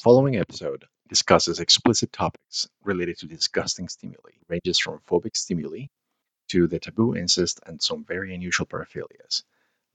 [0.00, 5.86] following episode discusses explicit topics related to disgusting stimuli, ranges from phobic stimuli
[6.48, 9.42] to the taboo incest and some very unusual paraphilias.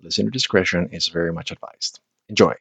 [0.02, 2.00] Listener discretion is very much advised.
[2.30, 2.54] Enjoy.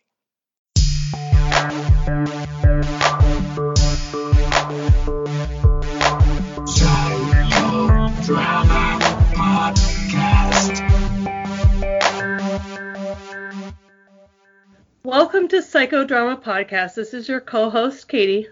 [15.12, 16.94] Welcome to Psychodrama Podcast.
[16.94, 18.48] This is your co-host Katie.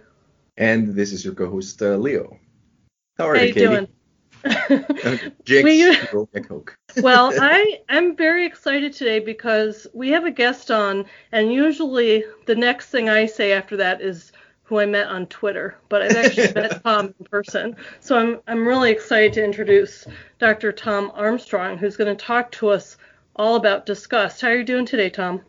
[0.59, 2.37] And this is your co-host uh, Leo.
[3.17, 3.67] How are How you, Katie?
[3.67, 3.89] doing?
[4.45, 6.77] Uh, Jinx, We- roll a Coke.
[7.03, 12.57] well, I am very excited today because we have a guest on, and usually the
[12.57, 14.31] next thing I say after that is
[14.65, 17.75] who I met on Twitter, but I've actually met Tom in person.
[18.01, 20.07] So I'm I'm really excited to introduce
[20.39, 20.73] Dr.
[20.73, 22.99] Tom Armstrong, who's going to talk to us
[23.35, 24.43] all about disgust.
[24.43, 25.41] How are you doing today, Tom?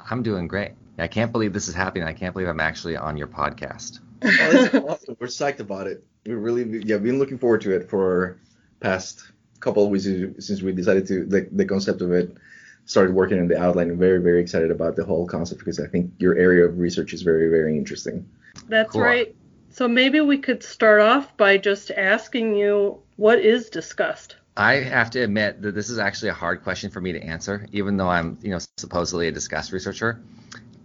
[0.00, 0.72] I'm doing great.
[0.98, 2.04] I can't believe this is happening.
[2.06, 4.00] I can't believe I'm actually on your podcast.
[4.22, 5.16] Oh, awesome.
[5.18, 6.04] We're psyched about it.
[6.26, 8.38] We really, yeah, been looking forward to it for
[8.80, 12.36] past couple of weeks since we decided to the, the concept of it
[12.84, 13.90] started working on the outline.
[13.90, 17.12] I'm very, very excited about the whole concept because I think your area of research
[17.12, 18.28] is very, very interesting.
[18.68, 19.02] That's Cool.
[19.02, 19.34] right.
[19.70, 24.36] So maybe we could start off by just asking you what is disgust?
[24.58, 27.64] I have to admit that this is actually a hard question for me to answer,
[27.70, 30.20] even though I'm, you know, supposedly a disgust researcher.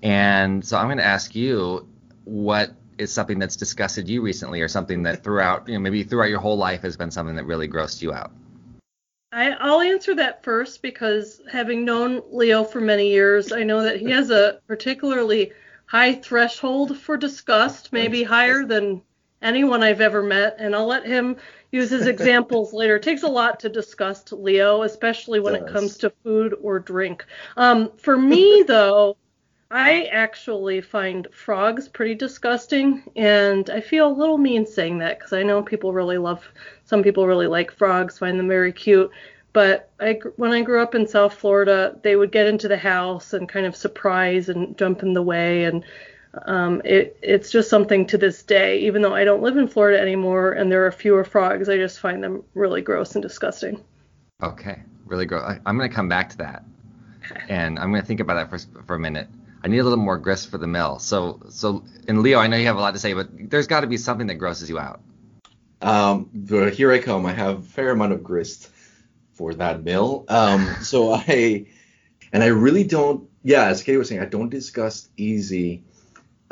[0.04, 1.88] And so I'm going to ask you
[2.24, 6.30] what is something that's disgusted you recently, or something that throughout, you know, maybe throughout
[6.30, 8.32] your whole life has been something that really grossed you out.
[9.32, 14.00] I, I'll answer that first because having known Leo for many years, I know that
[14.00, 15.52] he has a particularly
[15.88, 19.02] high threshold for disgust, maybe higher than
[19.44, 20.56] anyone I've ever met.
[20.60, 21.38] And I'll let him
[21.72, 22.96] use his examples later.
[22.96, 27.26] It takes a lot to disgust Leo, especially when it comes to food or drink.
[27.58, 29.18] Um, for me, though,
[29.70, 35.34] I actually find frogs pretty disgusting, and I feel a little mean saying that because
[35.34, 36.48] I know people really love,
[36.86, 39.10] some people really like frogs, find them very cute.
[39.52, 43.34] But I, when I grew up in South Florida, they would get into the house
[43.34, 45.84] and kind of surprise and jump in the way, and
[46.46, 48.80] um, it, it's just something to this day.
[48.80, 52.00] Even though I don't live in Florida anymore and there are fewer frogs, I just
[52.00, 53.84] find them really gross and disgusting.
[54.42, 55.44] Okay, really gross.
[55.44, 56.64] I, I'm going to come back to that,
[57.50, 59.28] and I'm going to think about that for for a minute.
[59.64, 61.00] I need a little more grist for the mill.
[61.00, 63.82] So, so, and Leo, I know you have a lot to say, but there's got
[63.82, 65.00] to be something that grosses you out.
[65.82, 67.26] Um, but here I come.
[67.26, 68.70] I have a fair amount of grist
[69.32, 70.26] for that mill.
[70.28, 71.68] Um, so I,
[72.34, 73.30] and I really don't.
[73.44, 75.84] Yeah, as Katie was saying, I don't discuss easy.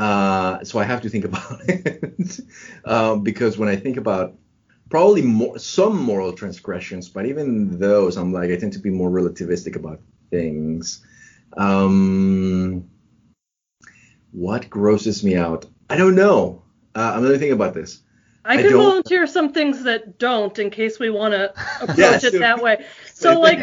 [0.02, 2.40] Uh, so I have to think about it
[2.86, 4.34] um, because when I think about
[4.90, 9.12] probably more some moral transgressions, but even those, I'm like I tend to be more
[9.12, 10.00] relativistic about
[10.32, 11.06] things.
[11.56, 12.90] Um,
[14.32, 15.66] what grosses me out?
[15.90, 16.64] I don't know.
[16.96, 18.02] Uh, I'm really thinking about this.
[18.44, 21.98] I I can don't- volunteer some things that don't in case we want to approach
[21.98, 22.24] Yes.
[22.24, 22.86] it that way.
[23.14, 23.60] So like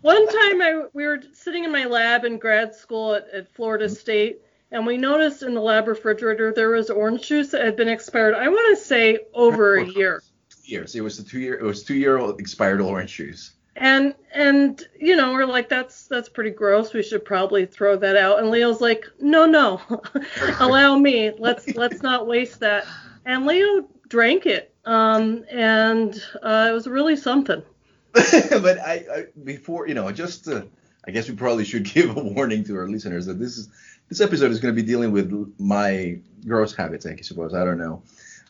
[0.00, 3.90] one time I we were sitting in my lab in grad school at, at Florida
[3.90, 4.40] State
[4.72, 8.34] and we noticed in the lab refrigerator there was orange juice that had been expired.
[8.34, 10.22] I want to say over a year.
[10.64, 10.96] years.
[10.96, 11.54] It was the two year.
[11.54, 13.52] It was two year old expired orange juice.
[13.76, 16.92] And and you know we're like that's that's pretty gross.
[16.92, 18.38] We should probably throw that out.
[18.38, 19.80] And Leo's like no no,
[20.58, 21.32] allow me.
[21.38, 22.86] Let's let's not waste that.
[23.26, 24.74] And Leo drank it.
[24.84, 27.62] Um and uh, it was really something.
[28.12, 30.62] but I, I before you know just uh,
[31.06, 33.68] I guess we probably should give a warning to our listeners that this is
[34.12, 37.06] this episode is going to be dealing with my gross habits.
[37.06, 38.02] I suppose I don't know,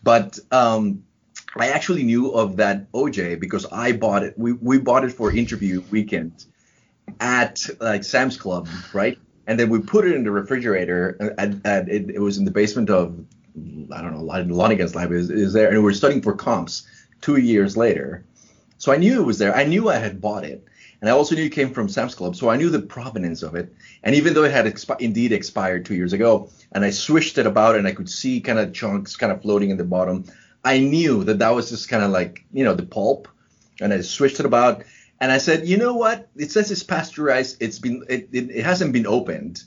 [0.03, 1.05] but um.
[1.55, 4.39] I actually knew of that OJ because I bought it.
[4.39, 6.47] We, we bought it for interview weekend
[7.21, 9.19] at like Sam's Club, right?
[9.47, 11.34] And then we put it in the refrigerator.
[11.39, 13.19] And, and it, it was in the basement of
[13.93, 16.87] I don't know Lon- Lonigan's lab is, is there, and we were studying for comps
[17.21, 18.25] two years later.
[18.79, 19.55] So I knew it was there.
[19.55, 20.65] I knew I had bought it,
[21.02, 22.36] and I also knew it came from Sam's Club.
[22.36, 23.74] So I knew the provenance of it.
[24.04, 27.46] And even though it had expi- indeed expired two years ago, and I swished it
[27.46, 30.25] about, and I could see kind of chunks kind of floating in the bottom,
[30.64, 33.26] I knew that that was just kind of like you know the pulp.
[33.81, 34.84] And I swished it about,
[35.20, 36.28] and I said, you know what?
[36.37, 37.56] It says it's pasteurized.
[37.60, 39.64] It's been it, it, it hasn't been opened.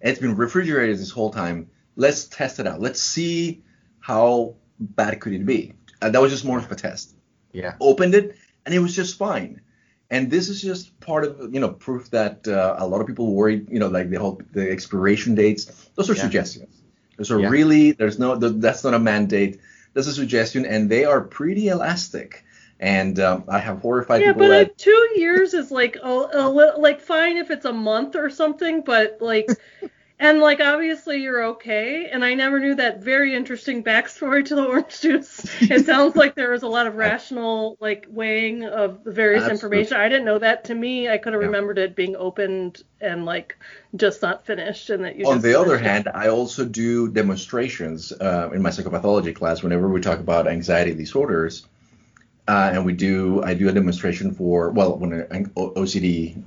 [0.00, 1.68] It's been refrigerated this whole time.
[1.96, 2.80] Let's test it out.
[2.80, 3.64] Let's see
[3.98, 5.72] how bad could it be.
[6.00, 7.16] And that was just more of a test
[7.52, 7.74] Yeah.
[7.80, 9.62] opened it and it was just fine
[10.10, 13.34] and this is just part of you know proof that uh, a lot of people
[13.34, 16.22] worry you know like the whole the expiration dates those are Yeah.
[16.22, 16.82] suggestions
[17.16, 17.48] those are Yeah.
[17.48, 19.60] really there's no th- that's not a mandate
[19.94, 22.44] that's a suggestion and they are pretty elastic
[22.78, 26.48] and um, i have horrified Yeah, people but uh, two years is like a, a
[26.50, 29.48] li- like fine if it's a month or something, but like
[30.18, 34.64] And like obviously you're okay, and I never knew that very interesting backstory to the
[34.64, 35.44] orange juice.
[35.60, 39.80] It sounds like there was a lot of rational like weighing of the various Absolutely.
[39.80, 39.96] information.
[39.98, 40.64] I didn't know that.
[40.64, 41.48] To me, I could have Yeah.
[41.48, 43.58] remembered it being opened and like
[43.94, 45.26] just not finished, and that you.
[45.26, 45.82] On the other it.
[45.82, 50.94] hand, I also do demonstrations uh, in my psychopathology class whenever we talk about anxiety
[50.94, 51.66] disorders,
[52.48, 56.42] uh, and we do I do a demonstration for well when an OCD,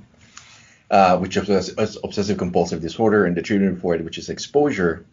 [0.90, 5.04] uh, which is obsessive compulsive disorder, and the treatment for it, which is exposure.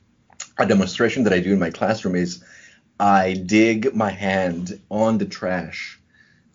[0.57, 2.44] A demonstration that I do in my classroom is
[3.00, 6.00] I dig my hand on the trash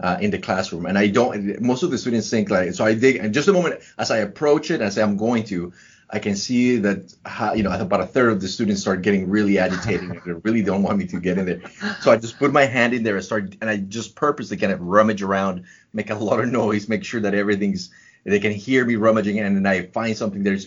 [0.00, 1.60] uh, in the classroom, and I don't.
[1.60, 2.84] Most of the students think like so.
[2.84, 5.72] I dig, and just a moment as I approach it, as I'm going to,
[6.10, 7.14] I can see that
[7.54, 10.10] you know about a third of the students start getting really agitated.
[10.10, 11.60] and they really don't want me to get in there.
[12.00, 14.72] So I just put my hand in there and start, and I just purposely kind
[14.72, 17.90] of rummage around, make a lot of noise, make sure that everything's
[18.24, 20.66] they can hear me rummaging, and then I find something there's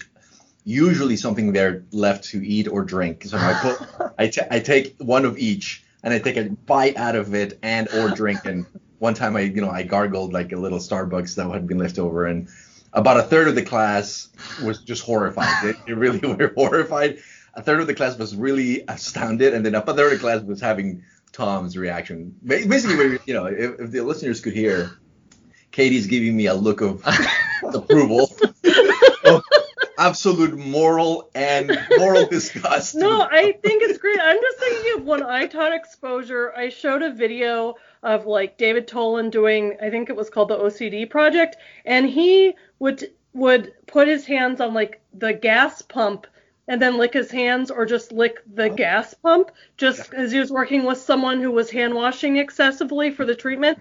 [0.65, 3.23] usually something there left to eat or drink.
[3.25, 7.15] So I put I I take one of each and I take a bite out
[7.15, 8.45] of it and or drink.
[8.45, 8.65] And
[8.99, 11.99] one time I you know I gargled like a little Starbucks that had been left
[11.99, 12.47] over, and
[12.93, 14.29] about a third of the class
[14.63, 15.63] was just horrified.
[15.63, 17.19] They, they really were horrified.
[17.53, 20.41] A third of the class was really astounded, and then a third of the class
[20.41, 22.35] was having Tom's reaction.
[22.43, 24.91] Basically, you know, if, if the listeners could hear,
[25.75, 27.03] Katie's giving me a look of
[27.73, 28.31] approval,
[29.25, 29.43] of
[29.99, 32.95] absolute moral and moral disgust.
[32.95, 34.17] No, I think it's great.
[34.21, 38.87] I'm just thinking of when I taught exposure, I showed a video of like David
[38.87, 44.07] Tolin doing, I think it was called the OCD project, and he would would put
[44.07, 46.25] his hands on like the gas pump
[46.69, 48.75] and then lick his hands or just lick the oh.
[48.75, 53.25] gas pump just because he was working with someone who was hand washing excessively for
[53.25, 53.77] the treatment.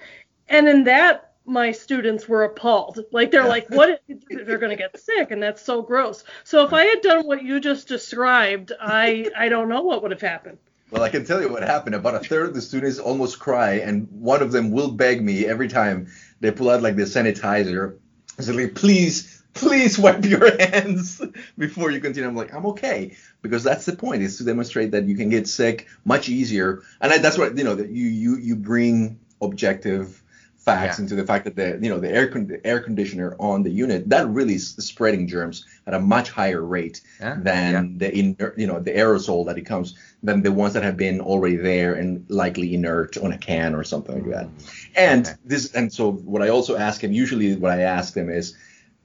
[0.49, 3.01] And in that my students were appalled.
[3.13, 3.49] Like they're Yeah.
[3.49, 4.01] like, what?
[4.09, 6.25] if- They're gonna get sick, and that's so gross.
[6.45, 10.11] So if I had done what you just described, I I don't know what would
[10.11, 10.59] have happened.
[10.91, 11.95] Well, I can tell you what happened.
[11.97, 15.45] About a third of the students almost cry, and one of them will beg me
[15.47, 16.09] every time
[16.41, 17.97] they pull out like the sanitizer.
[18.39, 21.21] It's like, please, please wipe your hands
[21.59, 22.29] before you continue.
[22.29, 25.47] I'm like, I'm okay, because that's the point is to demonstrate that you can get
[25.49, 30.23] sick much easier, and I, that's what you know that you you you bring objective
[30.65, 31.03] facts Yeah.
[31.03, 33.71] into the fact that the you know the air con- the air conditioner on the
[33.71, 38.59] unit that really is spreading germs at a much higher rate Yeah, than the inert,
[38.59, 41.95] you know the aerosol that it comes than the ones that have been already there
[41.95, 44.47] and likely inert on a can or something like that.
[44.47, 44.93] Mm-hmm.
[44.97, 45.37] And Okay.
[45.45, 48.57] this and so what I also ask them usually what I ask them is,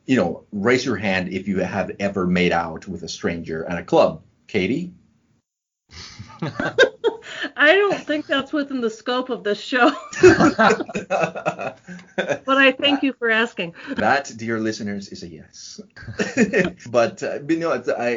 [0.06, 3.78] you know, raise your hand if you have ever made out with a stranger at
[3.78, 4.22] a club.
[4.48, 4.94] Katie?
[7.56, 9.92] I don't think that's within the scope of this show,
[10.22, 11.78] but
[12.48, 13.76] I thank you for asking.
[13.96, 15.82] That, dear listeners, is a yes.
[16.90, 18.10] but, uh, but no, I,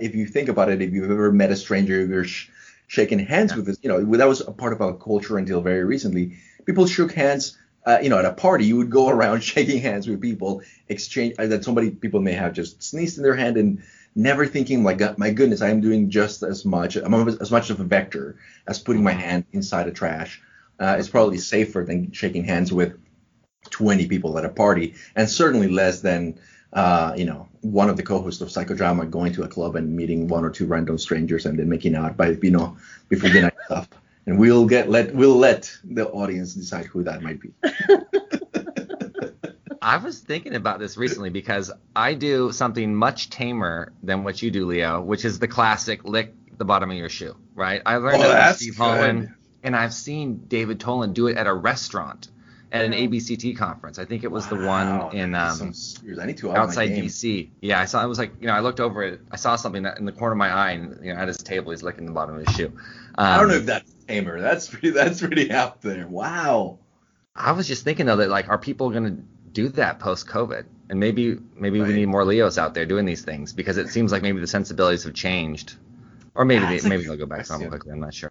[0.00, 2.50] if you think about it, if you've ever met a stranger, you're sh-
[2.86, 5.84] shaking hands with this, you know, that was a part of our culture until very
[5.84, 6.38] recently.
[6.64, 7.56] People shook hands.
[7.86, 11.34] Uh, you know, at a party, you would go around shaking hands with people, exchange
[11.38, 13.82] uh, that somebody people may have just sneezed in their hand and
[14.18, 17.78] never thinking, like my goodness, I am doing just as much, I'm as much of
[17.80, 18.36] a vector
[18.66, 20.42] as putting my hand inside a trash.
[20.78, 22.98] Uh, it's probably safer than shaking hands with
[23.70, 26.38] 20 people at a party, and certainly less than,
[26.72, 30.28] uh, you know, one of the co-hosts of Psychodrama going to a club and meeting
[30.28, 32.76] one or two random strangers and then making out by, you know,
[33.08, 33.88] before the night stuff.
[34.26, 37.50] And we'll get let we'll let the audience decide who that might be.
[39.88, 44.50] I was thinking about this recently because I do something much tamer than what you
[44.50, 47.80] do, Leo, which is the classic lick the bottom of your shoe, right?
[47.86, 48.82] I learned Oh, that from Steve good.
[48.82, 52.28] Holland, and I've seen David Tolin do it at a restaurant
[52.70, 53.98] at an ABCT conference.
[53.98, 56.56] I think it was the Wow, one in um, some serious- I need to up
[56.56, 56.90] my outside.
[56.90, 57.48] DC.
[57.62, 58.02] Yeah, I saw.
[58.02, 59.20] I was like, you know, I looked over it.
[59.30, 61.38] I saw something that in the corner of my eye, and you know, at his
[61.38, 62.66] table, he's licking the bottom of his shoe.
[62.66, 64.38] Um, I don't know if that's tamer.
[64.40, 64.90] That's pretty.
[64.90, 66.06] That's pretty out there.
[66.06, 66.78] Wow.
[67.40, 69.16] I was just thinking though that like, are people gonna
[69.58, 70.64] do that post COVID?
[70.90, 71.88] And maybe maybe Right.
[71.88, 74.46] we need more Leos out there doing these things because it seems like maybe the
[74.46, 75.76] sensibilities have changed,
[76.34, 77.68] or maybe That's they, a maybe good they'll go back to normal question.
[77.68, 77.92] quickly.
[77.92, 78.30] I'm not sure.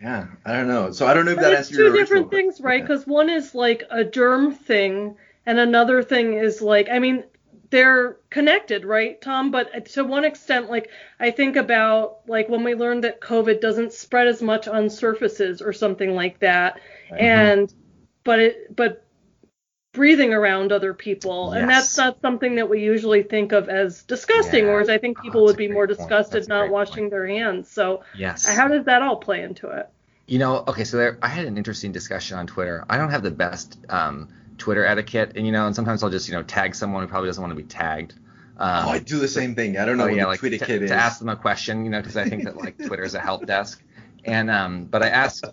[0.00, 0.90] Yeah, I don't know.
[0.92, 2.66] So I don't know if But that it's answers two your different original things, question.
[2.66, 2.82] right?
[2.82, 5.16] Because one is like a germ thing,
[5.46, 7.24] and another thing is like, I mean,
[7.70, 9.50] they're connected, right, Tom?
[9.50, 10.90] But to one extent, like
[11.20, 15.62] I think about like when we learned that COVID doesn't spread as much on surfaces
[15.62, 16.80] or something like that,
[17.18, 17.72] and
[18.24, 19.01] but it but
[19.92, 24.64] breathing around other people, and that's not something that we usually think of as disgusting,
[24.64, 24.72] Yeah.
[24.72, 25.98] whereas I think Oh, people that's would be more point.
[25.98, 27.10] disgusted That's not washing point.
[27.10, 27.70] their hands.
[27.70, 28.46] So Yes.
[28.56, 29.88] how does that all play into it?
[30.26, 32.84] You know, okay, so there, I had an interesting discussion on Twitter.
[32.88, 36.28] I don't have the best um, Twitter etiquette, and you know, and sometimes I'll just
[36.28, 38.14] you know tag someone who probably doesn't want to be tagged.
[38.56, 39.76] Um, oh, I do the same thing.
[39.76, 40.90] I don't know oh, what yeah, like Twitter to, kid is.
[40.90, 43.20] to ask them a question, you know, because I think that like Twitter is a
[43.20, 43.82] help desk.
[44.24, 45.44] And um, but I asked,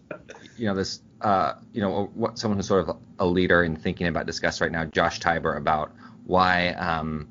[0.58, 4.08] you know, this, uh, you know, what someone who's sort of a leader in thinking
[4.08, 5.92] about disgust right now, Josh Tybur, about
[6.26, 7.28] why um,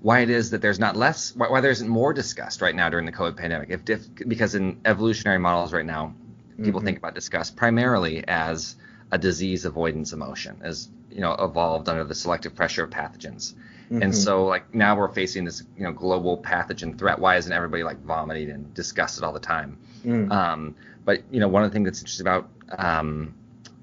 [0.00, 2.88] why it is that there's not less, why, why there isn't more disgust right now
[2.88, 3.70] during the COVID pandemic.
[3.70, 6.14] If, if because in evolutionary models right now,
[6.62, 6.84] people Mhm.
[6.84, 8.76] think about disgust primarily as
[9.12, 13.54] a disease avoidance emotion, as you know, evolved under the selective pressure of pathogens.
[13.90, 14.14] And Mhm.
[14.14, 17.18] so like now we're facing this you know global pathogen threat.
[17.18, 19.78] Why isn't everybody like vomiting and disgusted all the time?
[20.04, 20.30] Mm.
[20.30, 23.34] Um, but you know one of the things that's interesting about um,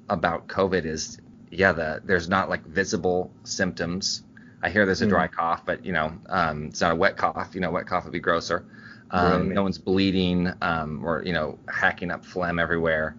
[0.10, 1.20] about COVID is
[1.52, 4.24] yeah the there's not like visible symptoms.
[4.62, 5.10] I hear there's a Mm.
[5.10, 7.52] dry cough, but you know um, it's not a wet cough.
[7.54, 8.66] You know wet cough would be grosser.
[9.12, 9.56] Um, Right.
[9.56, 13.16] No one's bleeding um, or you know hacking up phlegm everywhere.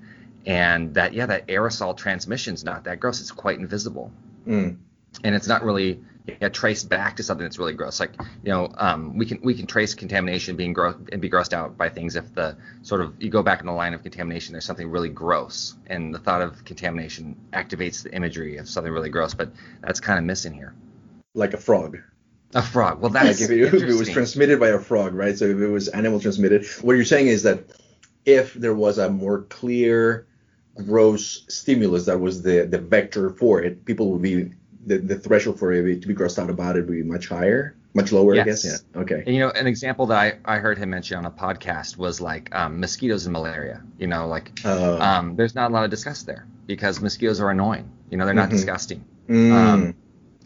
[0.47, 3.21] And that yeah that aerosol transmission's not that gross.
[3.21, 4.13] It's quite invisible
[4.47, 4.77] Mm.
[5.25, 6.01] and it's not really
[6.41, 8.01] yeah, traced back to something that's really gross.
[8.01, 11.53] Like you know, um, we can we can trace contamination being gross and be grossed
[11.53, 14.53] out by things if the sort of you go back in the line of contamination,
[14.53, 19.11] there's something really gross, and the thought of contamination activates the imagery of something really
[19.11, 19.35] gross.
[19.35, 20.75] But that's kind of missing here.
[21.35, 21.99] Like a frog.
[22.55, 23.01] A frog.
[23.01, 25.37] Well, Like that's if it, if it was transmitted by a frog, right?
[25.37, 27.65] So if it was animal transmitted, what you're saying is that
[28.25, 30.27] if there was a more clear,
[30.77, 34.53] gross stimulus that was the the vector for it, people would be
[34.87, 37.75] the, the threshold for it to be grossed out about it would be much higher,
[37.95, 38.65] much lower, I guess.
[38.65, 39.01] Yeah.
[39.03, 39.23] Okay.
[39.27, 42.21] And you know, an example that I, I heard him mention on a podcast was
[42.21, 43.83] like um, mosquitoes and malaria.
[43.99, 47.51] You know, like Uh, um, there's not a lot of disgust there because mosquitoes are
[47.51, 47.91] annoying.
[48.11, 48.53] You know, they're not Mhm.
[48.53, 49.05] disgusting.
[49.29, 49.95] mm, um,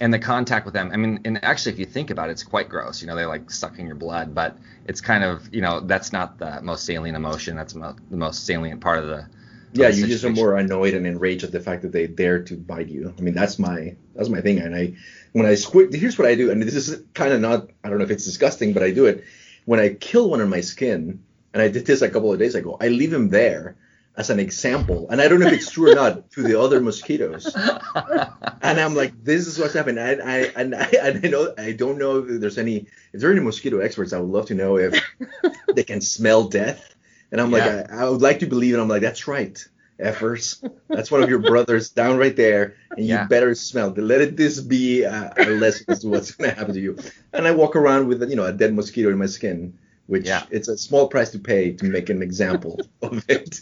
[0.00, 2.42] and the contact with them i mean and actually if you think about it it's
[2.42, 5.78] quite gross you know they're like sucking your blood but it's kind of you know
[5.80, 9.24] that's not the most salient emotion that's mo- the most salient part of the
[9.72, 12.56] yeah, you just are more annoyed and enraged at the fact that they dare to
[12.56, 13.14] bite you.
[13.16, 14.58] I mean, that's my that's my thing.
[14.58, 14.94] And I
[15.32, 17.98] when I squid, here's what I do, and this is kind of not I don't
[17.98, 19.24] know if it's disgusting, but I do it
[19.64, 22.54] when I kill one on my skin, and I did this a couple of days
[22.54, 22.76] ago.
[22.80, 23.76] I leave him there
[24.16, 26.80] as an example, and I don't know if it's true or not to the other
[26.80, 27.54] mosquitoes.
[28.62, 29.98] And I'm like, this is what's happening.
[29.98, 33.28] I, I and I, and I know I don't know if there's any if there
[33.28, 34.12] are any mosquito experts.
[34.12, 34.94] I would love to know if
[35.74, 36.91] they can smell death.
[37.32, 37.52] And I'm Yeah.
[37.52, 38.80] like, I, I would like to believe, it.
[38.80, 39.58] I'm like, that's right,
[40.00, 40.62] effers.
[40.92, 43.22] That's one of your brothers down right there, and Yeah.
[43.22, 43.90] you better smell.
[43.90, 46.98] Let it this be a, a lesson as to what's gonna happen to you.
[47.32, 50.46] And I walk around with you know a dead mosquito in my skin, which Yeah.
[50.50, 53.60] it's a small price to pay to make an example of it.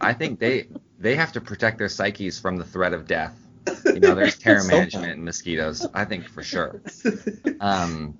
[0.00, 3.36] i think they they have to protect their psyches from the threat of death
[3.92, 6.78] you know there's terror management in mosquitoes i think for sure
[7.60, 8.18] um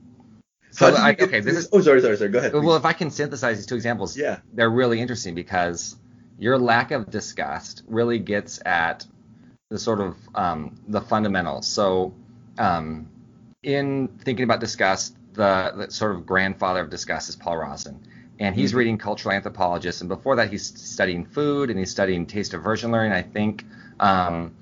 [0.75, 2.31] so I, okay this is Oh, sorry, sorry, sorry.
[2.31, 2.53] Go ahead.
[2.53, 2.77] well please.
[2.77, 4.41] if i can synthesize these two examples yeah.
[4.55, 5.97] they're really interesting because
[6.39, 9.07] your lack of disgust really gets at
[9.71, 11.67] the sort of um, the fundamentals.
[11.67, 12.13] So,
[12.59, 13.09] um,
[13.63, 17.99] in thinking about disgust, the, the sort of grandfather of disgust is Paul Rozin,
[18.41, 18.77] and he's Mhm.
[18.77, 23.13] reading cultural anthropologists, and before that he's studying food and he's studying taste aversion learning,
[23.13, 23.65] I think.
[24.01, 24.55] Um,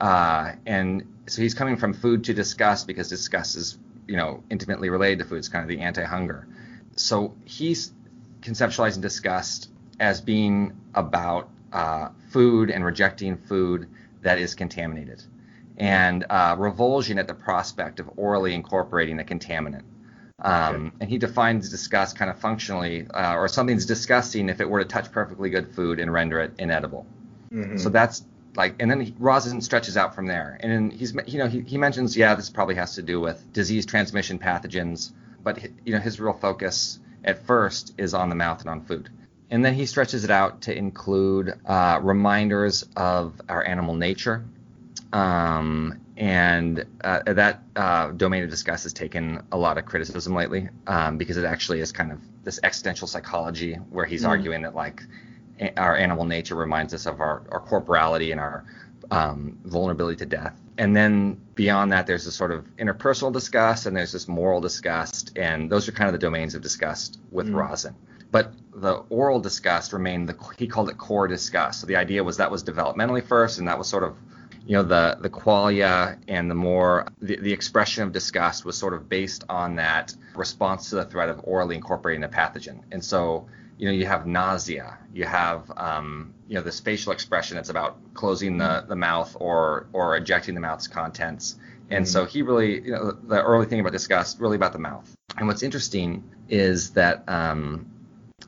[0.00, 4.90] uh, and so he's coming from food to disgust because disgust is, you know, intimately
[4.90, 5.38] related to food.
[5.38, 6.46] It's kind of the anti-hunger.
[6.96, 7.92] So he's
[8.40, 13.88] conceptualizing disgust as being about uh, food and rejecting food
[14.22, 15.22] that is contaminated,
[15.76, 19.82] and uh, revulsion at the prospect of orally incorporating a contaminant.
[20.38, 20.96] Um, Okay.
[21.00, 24.88] And he defines disgust kind of functionally, uh, or something's disgusting if it were to
[24.88, 27.06] touch perfectly good food and render it inedible.
[27.52, 27.78] Mhm.
[27.78, 31.38] So that's like, and then he, Rozin stretches out from there, and then he's, you
[31.38, 35.58] know, he, he mentions, yeah, this probably has to do with disease transmission pathogens, but
[35.58, 39.08] hi- you know, his real focus at first is on the mouth and on food,
[39.50, 44.44] and then he stretches it out to include uh, reminders of our animal nature,
[45.12, 50.68] um, and uh, that uh, domain of disgust has taken a lot of criticism lately
[50.86, 54.28] um, because it actually is kind of this existential psychology where he's Mm.
[54.28, 55.02] arguing that like
[55.76, 58.64] our animal nature reminds us of our, our corporality and our
[59.10, 60.58] um, vulnerability to death.
[60.78, 65.36] And then beyond that, there's this sort of interpersonal disgust and there's this moral disgust.
[65.36, 67.56] And those are kind of the domains of disgust with Mm.
[67.56, 67.94] Rozin.
[68.30, 71.80] But the oral disgust remained the, he called it core disgust.
[71.82, 74.16] So the idea was that was developmentally first and that was sort of,
[74.66, 78.94] you know, the, the qualia and the more, the, the expression of disgust was sort
[78.94, 82.80] of based on that response to the threat of orally incorporating a pathogen.
[82.90, 83.46] And so,
[83.82, 87.96] you know, you have nausea, you have, um, you know, this facial expression that's about
[88.14, 91.56] closing the, the mouth or, or ejecting the mouth's contents.
[91.90, 95.12] And so he really, you know, the early thing about disgust, really about the mouth.
[95.36, 97.90] And what's interesting is that, um,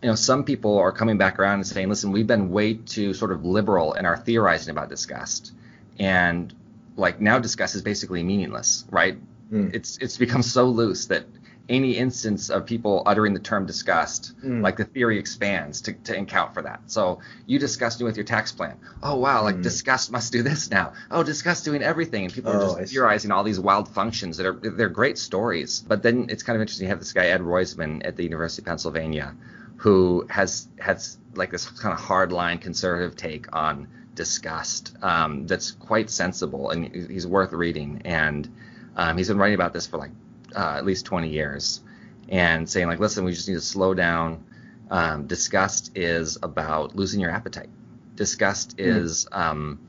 [0.01, 3.13] you know, some people are coming back around and saying, listen, we've been way too
[3.13, 5.51] sort of liberal in our theorizing about disgust.
[5.99, 6.55] And
[6.97, 9.19] like now disgust is basically meaningless, right?
[9.51, 9.75] Mm.
[9.75, 11.27] It's it's become so loose that
[11.69, 14.61] any instance of people uttering the term disgust, Mm.
[14.63, 16.81] like the theory expands to, to account for that.
[16.87, 18.77] So you disgusting with your tax plan.
[19.03, 19.63] Oh wow, like Mm.
[19.63, 20.93] disgust must do this now.
[21.11, 24.37] Oh, disgust doing everything, and people are Oh, I just theorizing all these wild functions
[24.37, 25.83] that are they're great stories.
[25.89, 26.85] But then it's kind of interesting.
[26.87, 29.35] You have this guy Ed Royzman at the University of Pennsylvania,
[29.77, 36.09] who has has like this kind of hardline conservative take on disgust um, that's quite
[36.09, 38.03] sensible and he's worth reading.
[38.05, 38.49] And
[38.97, 40.13] um, he's been writing about this for like
[40.55, 41.81] uh, at least 20 years
[42.29, 44.45] and saying like, listen, we just need to slow down.
[44.91, 47.69] Um, disgust is about losing your appetite.
[48.15, 49.81] Disgust is um,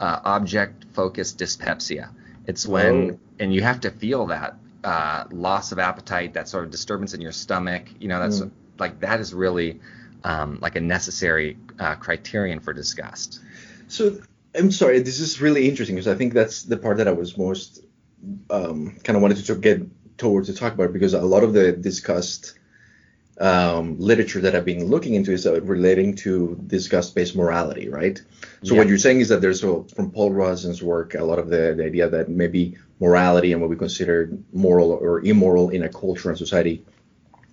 [0.00, 2.10] uh, object focused dyspepsia.
[2.46, 3.18] It's when Oh.
[3.38, 7.20] and you have to feel that uh, loss of appetite, that sort of disturbance in
[7.20, 7.82] your stomach.
[7.98, 8.50] You know, that's Mm.
[8.78, 9.80] like that is really
[10.24, 13.40] um, like a necessary uh, criterion for disgust.
[13.88, 14.18] So
[14.54, 17.36] I'm sorry, this is really interesting because I think that's the part that I was
[17.36, 17.84] most
[18.50, 19.82] um, kind of wanted to get
[20.16, 22.58] towards to talk about because a lot of the discussed
[23.38, 28.20] um, literature that I've been looking into is uh, relating to disgust-based morality, right?
[28.62, 28.78] So Yeah.
[28.78, 31.74] what you're saying is that there's a, from Paul Rozin's work a lot of the,
[31.76, 36.30] the idea that maybe morality and what we consider moral or immoral in a culture
[36.30, 36.84] and society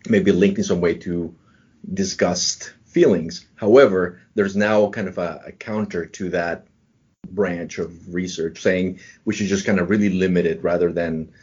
[0.07, 1.35] may be linked in some way to
[1.93, 3.45] disgust feelings.
[3.55, 6.67] However, there's now kind of a, a counter to that
[7.29, 11.33] branch of research saying we should just kind of really limit it rather than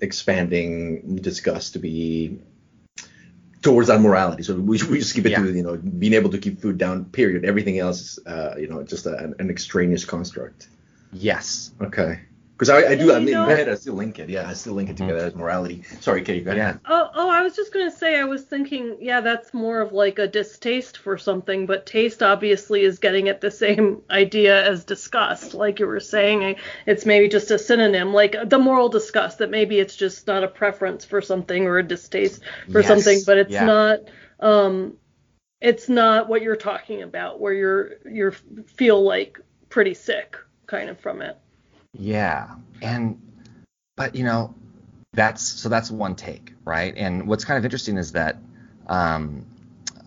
[0.00, 2.38] expanding disgust to be
[3.62, 4.42] towards that morality.
[4.42, 5.42] So we, we just keep it Yeah.
[5.42, 7.06] to you know being able to keep food down.
[7.06, 7.44] Period.
[7.44, 10.68] Everything else is uh, you know just a, an extraneous construct.
[11.12, 11.72] Yes.
[11.80, 12.20] Okay.
[12.56, 14.30] Because I, I do I you mean, in my head I still link it.
[14.30, 15.82] Yeah, I still link it together as morality.
[16.00, 16.40] Sorry, Katie.
[16.40, 16.80] Go ahead.
[16.82, 16.90] Yeah.
[16.90, 20.18] Oh, oh, I was just gonna say, I was thinking, yeah, that's more of like
[20.18, 25.52] a distaste for something, but taste obviously is getting at the same idea as disgust,
[25.52, 26.56] like you were saying.
[26.86, 30.48] It's maybe just a synonym, like the moral disgust, that maybe it's just not a
[30.48, 33.66] preference for something or a distaste for Yes, something, but it's yeah.
[33.66, 33.98] not,
[34.40, 34.96] um,
[35.60, 40.98] it's not what you're talking about, where you're you're feel like pretty sick, kind of
[40.98, 41.36] from it.
[41.98, 42.54] Yeah.
[42.82, 43.20] And
[43.96, 44.54] but you know,
[45.12, 46.94] that's so that's one take, right?
[46.96, 48.36] And what's kind of interesting is that
[48.86, 49.46] um,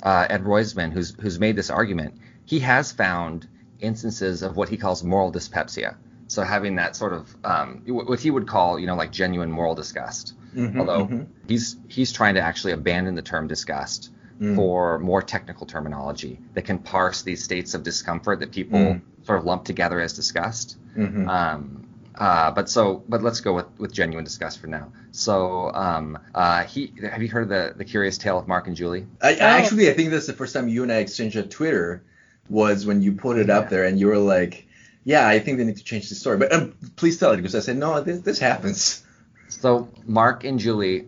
[0.03, 3.47] uh, Ed Royzman, who's who's made this argument, he has found
[3.79, 5.97] instances of what he calls moral dyspepsia.
[6.27, 9.73] So having that sort of um, what he would call, you know, like genuine moral
[9.73, 10.35] disgust.
[10.55, 11.27] Mhm, Although mhm.
[11.47, 14.55] he's he's trying to actually abandon the term disgust Mm.
[14.55, 19.01] for more technical terminology that can parse these states of discomfort that people Mm.
[19.25, 20.77] sort of lump together as disgust.
[20.95, 21.27] Mhm.
[21.27, 24.91] Um, uh, but so, but let's go with, with genuine disgust for now.
[25.11, 28.75] So, um, uh, he, have you heard of the, the curious tale of Mark and
[28.75, 29.07] Julie?
[29.21, 31.43] I, I actually I think this is the first time you and I exchanged a
[31.43, 32.03] Twitter
[32.49, 34.67] was when you put it up there and you were like,
[35.03, 36.37] yeah, I think they need to change the story.
[36.37, 39.03] But um, please tell it because I said no, this, this happens.
[39.49, 41.07] So Mark and Julie,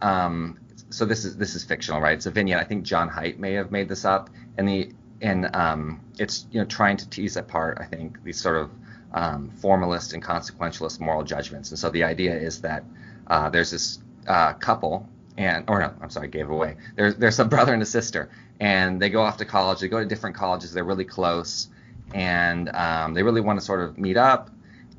[0.00, 0.58] um,
[0.90, 2.14] so this is this is fictional, right?
[2.14, 2.58] It's a vignette.
[2.58, 4.90] I think John Haidt may have made this up, and the
[5.22, 8.70] and um, it's you know trying to tease apart, I think, these sort of
[9.12, 11.70] um, formalist and consequentialist moral judgments.
[11.70, 12.84] And so the idea is that
[13.28, 16.76] uh, there's this uh, couple, and or no, I'm sorry, gave away.
[16.96, 19.80] There's there's a brother and a sister, and they go off to college.
[19.80, 20.72] They go to different colleges.
[20.72, 21.68] They're really close,
[22.12, 24.50] and um, they really want to sort of meet up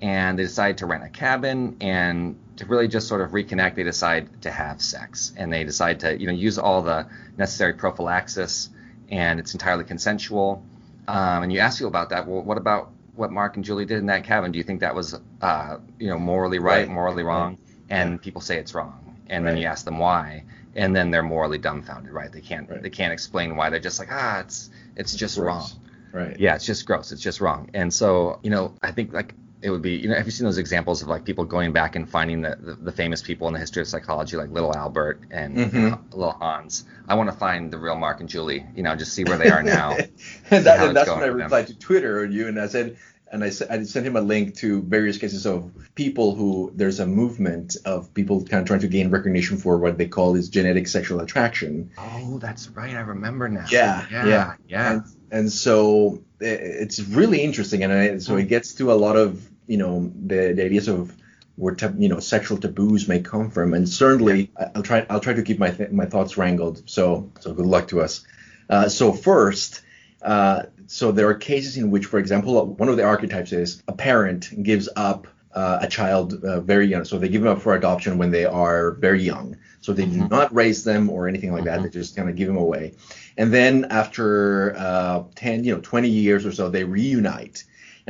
[0.01, 3.83] and they decide to rent a cabin and to really just sort of reconnect they
[3.83, 8.69] decide to have sex and they decide to you know use all the necessary prophylaxis
[9.09, 10.63] and it's entirely consensual
[11.07, 13.97] um, and you ask people about that well what about what mark and julie did
[13.99, 16.89] in that cabin do you think that was uh, you know morally right, Right.
[16.89, 17.57] morally wrong
[17.89, 20.43] and people say it's wrong and then you ask them why
[20.75, 22.81] and then they're morally dumbfounded right they can't Right.
[22.81, 25.45] they can't explain why they're just like ah it's it's just Gross.
[25.47, 25.69] wrong
[26.13, 26.37] Right.
[26.37, 27.13] yeah, it's just gross.
[27.13, 27.69] It's just wrong.
[27.73, 30.45] And so, you know, I think like it would be, you know, have you seen
[30.45, 33.53] those examples of like people going back and finding the, the, the famous people in
[33.53, 35.73] the history of psychology, like Little Albert and Mhm.
[35.73, 36.85] you know, Little Hans?
[37.07, 39.49] I want to find the real Mark and Julie, you know, just see where they
[39.51, 39.91] are now.
[39.97, 40.09] and,
[40.65, 41.35] that, and that's when I them.
[41.37, 42.97] replied to Twitter and you and I said,
[43.33, 47.05] and I, I sent him a link to various cases of people who there's a
[47.07, 50.87] movement of people kind of trying to gain recognition for what they call is genetic
[50.87, 51.91] sexual attraction.
[51.97, 52.93] oh, that's right.
[52.95, 53.67] I remember now.
[53.71, 54.25] Yeah, Yeah.
[54.27, 54.53] yeah.
[54.67, 54.91] Yeah.
[54.93, 59.47] And, and so it's really interesting, and I, so it gets to a lot of
[59.67, 61.15] you know the, the ideas of
[61.55, 65.41] where you know sexual taboos may come from, and certainly I'll try I'll try to
[65.43, 66.83] keep my th- my thoughts wrangled.
[66.89, 68.25] So so good luck to us.
[68.69, 69.81] Uh, so first.
[70.21, 73.93] Uh, so there are cases in which, for example, one of the archetypes is a
[73.93, 77.05] parent gives up uh, a child uh, very young.
[77.05, 79.57] So they give them up for adoption when they are very young.
[79.79, 80.29] So they do Mhm.
[80.29, 81.79] not raise them or anything like that.
[81.79, 81.83] Mhm.
[81.83, 82.93] They just kind of give them away.
[83.37, 87.63] And then after uh, 10, you know, 20 years or so, they reunite.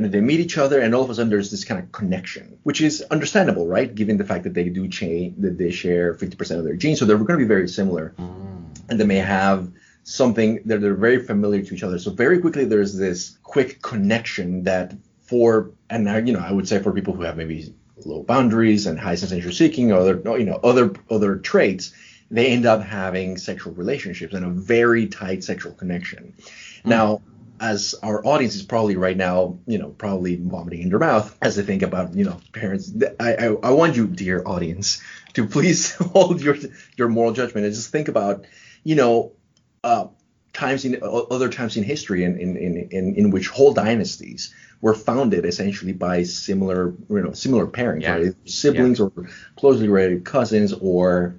[0.03, 2.57] And they meet each other, and all of a sudden there's this kind of connection,
[2.63, 3.93] which is understandable, right?
[3.93, 7.05] Given the fact that they do change, that they share 50% of their genes, so
[7.05, 8.89] they're going to be very similar, Mm.
[8.89, 9.69] and they may have
[10.03, 11.99] something that they're very familiar to each other.
[11.99, 16.67] So very quickly there's this quick connection that for, and I, you know, I would
[16.67, 17.73] say for people who have maybe
[18.05, 21.93] low boundaries and high sensation seeking, or other, you know, other other traits,
[22.31, 26.33] they end up having sexual relationships and a very tight sexual connection.
[26.83, 27.21] Now,
[27.61, 31.55] as our audience is probably right now, you know, probably vomiting in their mouth as
[31.55, 32.91] they think about, you know, parents.
[33.19, 34.99] I, I, I want you, dear audience,
[35.33, 36.57] to please hold your
[36.97, 38.45] your moral judgment and just think about,
[38.83, 39.33] you know,
[39.83, 40.07] uh,
[40.53, 44.95] times in other times in history in in, in, in in which whole dynasties were
[44.95, 48.15] founded essentially by similar, you know, similar parents, Yeah.
[48.15, 48.33] right?
[48.45, 49.11] siblings or
[49.55, 51.35] closely related cousins or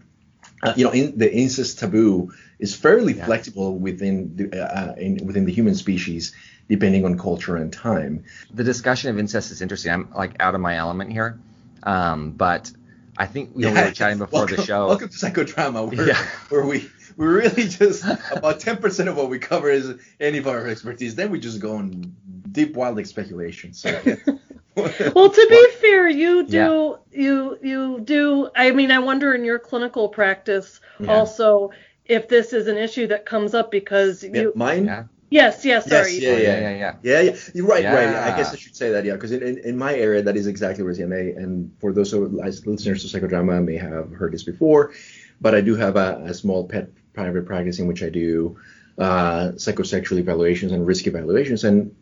[0.63, 2.33] uh, you know, in, the incest taboo
[2.63, 3.27] is fairly Yeah.
[3.27, 6.33] flexible within the, uh, in, within the human species,
[6.69, 8.25] depending on culture and time.
[8.55, 9.91] The discussion of incest is interesting.
[9.93, 11.39] I'm like out of my element here,
[11.83, 12.71] um, but
[13.19, 14.87] I think you know, we were chatting before welcome, the show.
[14.87, 16.25] Welcome to psychodrama, where, Yeah.
[16.49, 20.67] where we we really just about 10% of what we cover is any of our
[20.69, 21.15] expertise.
[21.17, 22.15] Then we just go on
[22.53, 23.75] deep, wild speculation.
[23.75, 23.91] So,
[24.77, 28.49] Well, to be fair, you do you you do.
[28.57, 31.13] I mean, I wonder in your clinical practice Yeah.
[31.13, 31.73] also
[32.07, 34.53] if this is an issue that comes up because Yeah, you.
[34.55, 34.87] mine.
[34.87, 35.05] Yeah.
[35.31, 35.89] Yes, yes.
[35.89, 36.19] Sorry.
[36.19, 36.37] yeah, yeah.
[36.37, 36.95] yeah, yeah, yeah.
[37.03, 38.09] Yeah, yeah, you're right, right.
[38.09, 40.47] I guess I should say that, yeah, because in, in, in my area, that is
[40.47, 41.39] exactly where CMA.
[41.39, 44.93] And for those who, as listeners to psychodrama may have heard this before,
[45.41, 48.59] but I do have a, a small pet private practice in which I do
[48.99, 51.97] uh, psychosexual evaluations and risk evaluations, and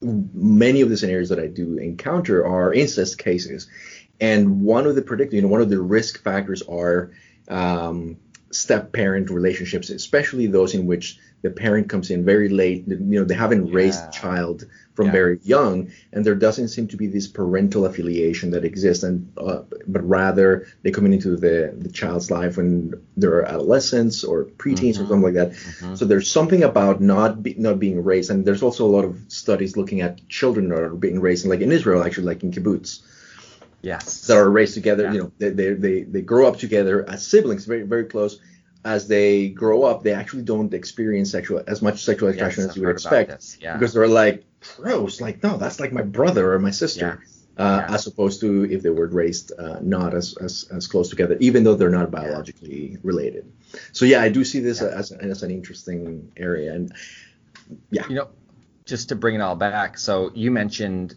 [0.00, 3.68] many of the scenarios that I do encounter are incest cases.
[4.20, 7.12] And one of the predictors, you know, one of the risk factors are
[7.48, 8.18] um,
[8.50, 12.84] step-parent relationships, especially those in which the parent comes in very late.
[12.88, 14.06] You know, they haven't raised Yeah.
[14.06, 15.12] the child from Yeah.
[15.12, 19.04] very young, and there doesn't seem to be this parental affiliation that exists.
[19.04, 24.46] And uh, but rather they come into the the child's life when they're adolescents or
[24.62, 25.08] preteens or Mhm.
[25.08, 25.52] something like that.
[25.52, 25.96] Mhm.
[25.98, 29.14] So there's something about not be, not being raised, and there's also a lot of
[29.28, 33.00] studies looking at children that are being raised, like in Israel, actually, like in kibbutz
[33.82, 34.26] Yes.
[34.26, 35.04] that are raised together.
[35.04, 35.12] Yeah.
[35.12, 38.40] You know, they, they they they grow up together as siblings, very very close.
[38.84, 42.70] As they grow up, they actually don't experience sexual as much sexual Yes, attraction I've
[42.70, 43.56] as you would expect.
[43.60, 43.76] Yeah.
[43.76, 44.44] because they're like
[44.76, 47.20] gross, like no, that's like my brother or my sister.
[47.58, 47.94] Uh, Yeah.
[47.94, 51.64] As opposed to if they were raised uh, not as, as as close together, even
[51.64, 53.50] though they're not biologically related.
[53.92, 56.92] So yeah, I do see this as, as an interesting area, and
[57.90, 58.28] yeah, You know,
[58.84, 59.98] just to bring it all back.
[59.98, 61.16] So you mentioned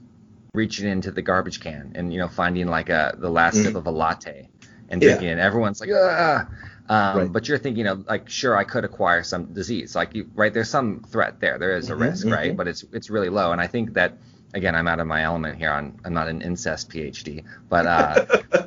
[0.54, 3.78] reaching into the garbage can and you know finding like a the last sip Mhm.
[3.78, 4.50] of a latte
[4.90, 5.08] and Yeah.
[5.10, 5.40] drinking it.
[5.40, 6.48] Everyone's like, ah.
[6.90, 7.32] Um, Right.
[7.32, 9.96] But you're thinking of like, sure, I could acquire some disease.
[9.96, 10.54] Like, you, right?
[10.54, 11.58] There's some threat there.
[11.58, 12.52] There is a Mhm, risk, right?
[12.52, 12.58] mhm.
[12.58, 13.54] But it's it's really low.
[13.54, 14.18] And I think that
[14.54, 15.72] again, I'm out of my element here.
[15.72, 18.26] On I'm not an incest PhD, but uh,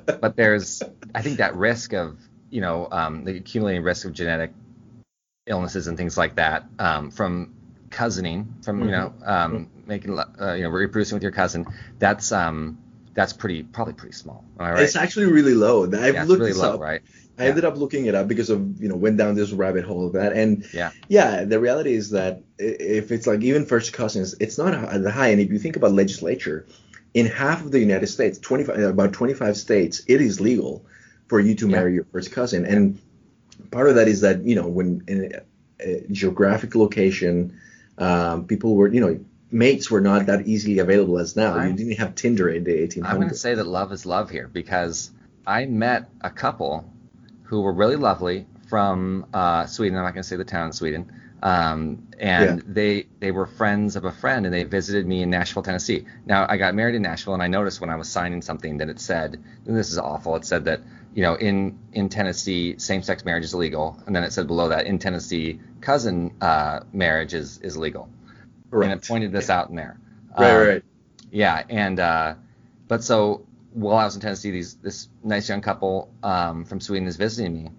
[0.22, 0.82] but there's
[1.14, 2.18] I think that risk of
[2.48, 4.52] you know um, the accumulating risk of genetic
[5.46, 7.52] illnesses and things like that um, from
[7.94, 11.66] cousining, from you know um, making uh, you know reproducing with your cousin.
[11.98, 12.78] That's um
[13.14, 14.44] that's pretty probably pretty small.
[14.58, 14.82] Am I right?
[14.82, 15.84] it's actually really low.
[15.84, 16.80] I've yeah, looked really this low, up.
[16.80, 17.00] right?
[17.38, 17.48] I Yeah.
[17.50, 20.12] ended up looking it up because of you know went down this rabbit hole of
[20.12, 20.90] that and Yeah.
[21.08, 25.28] yeah the reality is that if it's like even first cousins it's not that high
[25.34, 26.64] and if you think about legislature
[27.12, 30.86] in half of the United States 25 about 25 states it is legal
[31.26, 31.76] for you to Yeah.
[31.76, 33.00] marry your first cousin and
[33.70, 35.40] part of that is that you know when in a,
[35.80, 37.58] a geographic location
[37.98, 39.18] um, people were you know
[39.50, 41.70] mates were not that easily available as now Right.
[41.70, 44.30] you didn't have Tinder in the 1800s I'm going to say that love is love
[44.30, 45.10] here because
[45.46, 46.90] I met a couple
[47.44, 49.96] who were really lovely from uh, Sweden.
[49.98, 51.12] I'm not going to say the town in Sweden.
[51.42, 52.64] Um, and Yeah.
[52.66, 56.06] they they were friends of a friend, and they visited me in Nashville, Tennessee.
[56.24, 58.88] Now I got married in Nashville, and I noticed when I was signing something that
[58.88, 60.34] it said, and this is awful.
[60.36, 60.80] It said that
[61.14, 64.86] you know in in Tennessee same-sex marriage is illegal, and then it said below that
[64.86, 68.08] in Tennessee cousin uh, marriage is is legal,
[68.70, 68.90] Right.
[68.90, 69.98] and it pointed this out in there.
[70.38, 70.84] right Um, right.
[71.30, 72.34] yeah, and uh,
[72.88, 77.06] but so while I was in Tennessee, these this nice young couple um, from Sweden
[77.06, 77.70] is visiting me,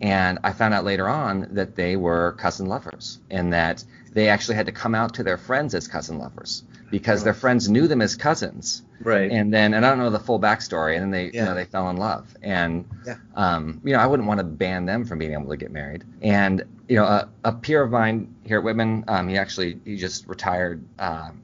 [0.00, 4.54] and I found out later on that they were cousin lovers, and that they actually
[4.54, 8.00] had to come out to their friends as cousin lovers because their friends knew them
[8.02, 11.26] as cousins, right and then and I don't know the full backstory, and then they
[11.26, 13.16] you know they fell in love, and Yeah.
[13.34, 16.04] um, you know I wouldn't want to ban them from being able to get married,
[16.22, 19.96] and you know a, a peer of mine here at Whitman, um, he actually he
[19.96, 20.84] just retired.
[20.98, 21.40] Um,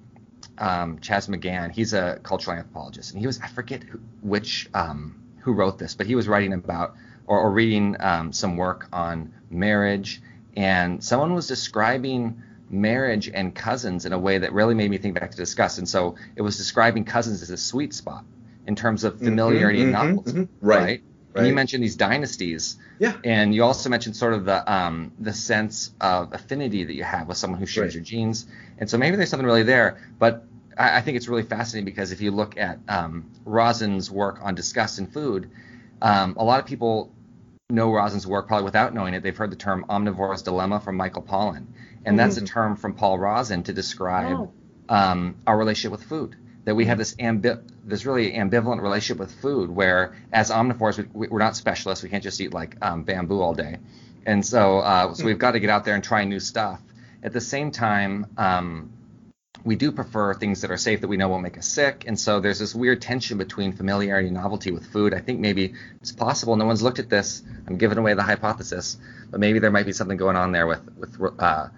[0.58, 1.72] um, Chaz McKhann.
[1.72, 5.94] He's a cultural anthropologist, and he was I forget who, which um, who wrote this,
[5.94, 10.20] but he was writing about or, or reading um, some work on marriage,
[10.56, 15.18] and someone was describing marriage and cousins in a way that really made me think
[15.18, 15.78] back to disgust.
[15.78, 18.24] And so it was describing cousins as a sweet spot
[18.66, 20.48] in terms of familiarity Mhm, and novelty, mhm.
[20.60, 21.02] Right, right?
[21.36, 23.14] And you mentioned these dynasties, Yeah.
[23.24, 27.28] and you also mentioned sort of the um, the sense of affinity that you have
[27.28, 27.94] with someone who shares Right.
[27.94, 28.46] your genes,
[28.78, 29.98] and so maybe there's something really there.
[30.18, 30.44] But
[30.76, 34.54] I, I think it's really fascinating because if you look at um, Rozin's work on
[34.54, 35.50] disgust in food,
[36.02, 37.12] um, a lot of people
[37.70, 39.22] know Rozin's work probably without knowing it.
[39.22, 41.66] They've heard the term omnivore's dilemma from Michael Pollan,
[42.04, 44.52] and that's a term from Paul Rosin to describe Oh.
[44.88, 46.36] um, our relationship with food.
[46.66, 51.26] That we have this ambi- this really ambivalent relationship with food, where as omnivores we,
[51.28, 52.02] we're not specialists.
[52.04, 53.78] We can't just eat like um, bamboo all day,
[54.26, 56.80] and so uh, so we've got to get out there and try new stuff.
[57.22, 58.92] At the same time, um,
[59.64, 62.04] we do prefer things that are safe that we know won't make us sick.
[62.06, 65.14] And so there's this weird tension between familiarity and novelty with food.
[65.14, 66.56] I think maybe it's possible.
[66.56, 67.42] No one's looked at this.
[67.66, 68.96] I'm giving away the hypothesis,
[69.30, 71.68] but maybe there might be something going on there with with uh,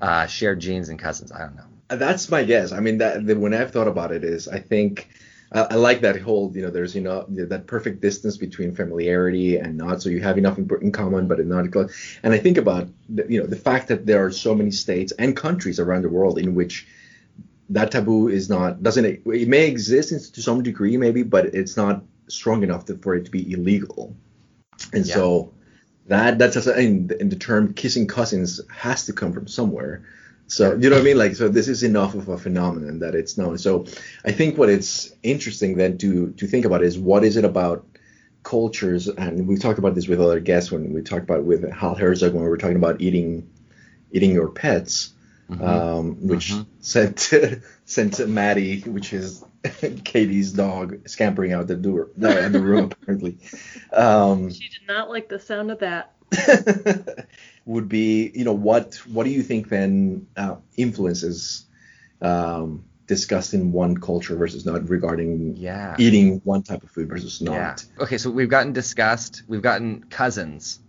[0.00, 1.32] uh, shared genes and cousins.
[1.32, 1.64] I don't know.
[1.88, 2.72] That's my guess.
[2.72, 5.08] I mean, that when I've thought about it, is I think
[5.52, 9.56] I, I like that whole, you know, there's you know that perfect distance between familiarity
[9.56, 12.18] and not, so you have enough in, in common, but not close.
[12.22, 15.12] And I think about the, you know the fact that there are so many states
[15.12, 16.86] and countries around the world in which
[17.70, 21.46] that taboo is not doesn't it, it may exist in, to some degree maybe, but
[21.46, 24.14] it's not strong enough to, for it to be illegal.
[24.92, 25.14] And Yeah.
[25.14, 25.52] so
[26.06, 30.04] that that's just, and, and the term kissing cousins has to come from somewhere.
[30.48, 31.18] So you know what I mean?
[31.18, 33.58] Like so this is enough of a phenomenon that it's known.
[33.58, 33.86] So
[34.24, 37.84] I think what it's interesting then to to think about is what is it about
[38.44, 41.96] cultures and we've talked about this with other guests when we talked about with Hal
[41.96, 43.50] Herzog when we were talking about eating
[44.12, 45.14] eating your pets,
[45.48, 46.66] um, which Mhm.
[46.80, 47.32] sent
[47.84, 49.44] sent Maddie, which is
[50.04, 53.38] Katie's dog, scampering out the door the, the room apparently.
[53.92, 56.12] Um, She did not like the sound of that.
[57.64, 61.64] would be you know what what do you think then uh, influences
[62.20, 65.94] um, discussed in one culture versus not regarding Yeah.
[65.98, 67.52] eating one type of food versus not
[67.98, 68.02] Yeah.
[68.04, 69.42] Okay, so we've gotten disgust.
[69.46, 70.80] We've gotten cousins.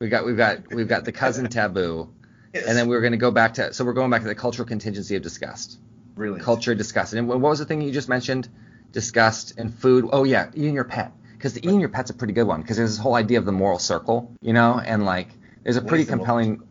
[0.00, 2.10] We've got we've got we've got the cousin taboo,
[2.54, 4.66] and then we're going to go back to so we're going back to the cultural
[4.66, 5.78] contingency of disgust.
[6.14, 7.12] really Culture disgust.
[7.12, 8.48] And what was the thing you just mentioned?
[8.92, 10.08] Disgust and food.
[10.12, 11.12] Oh yeah, eating your pet.
[11.32, 12.62] Because the eating your pet's a pretty good one.
[12.62, 15.28] Because there's this whole idea of the moral circle, you know, and like
[15.62, 16.62] there's a What pretty compelling,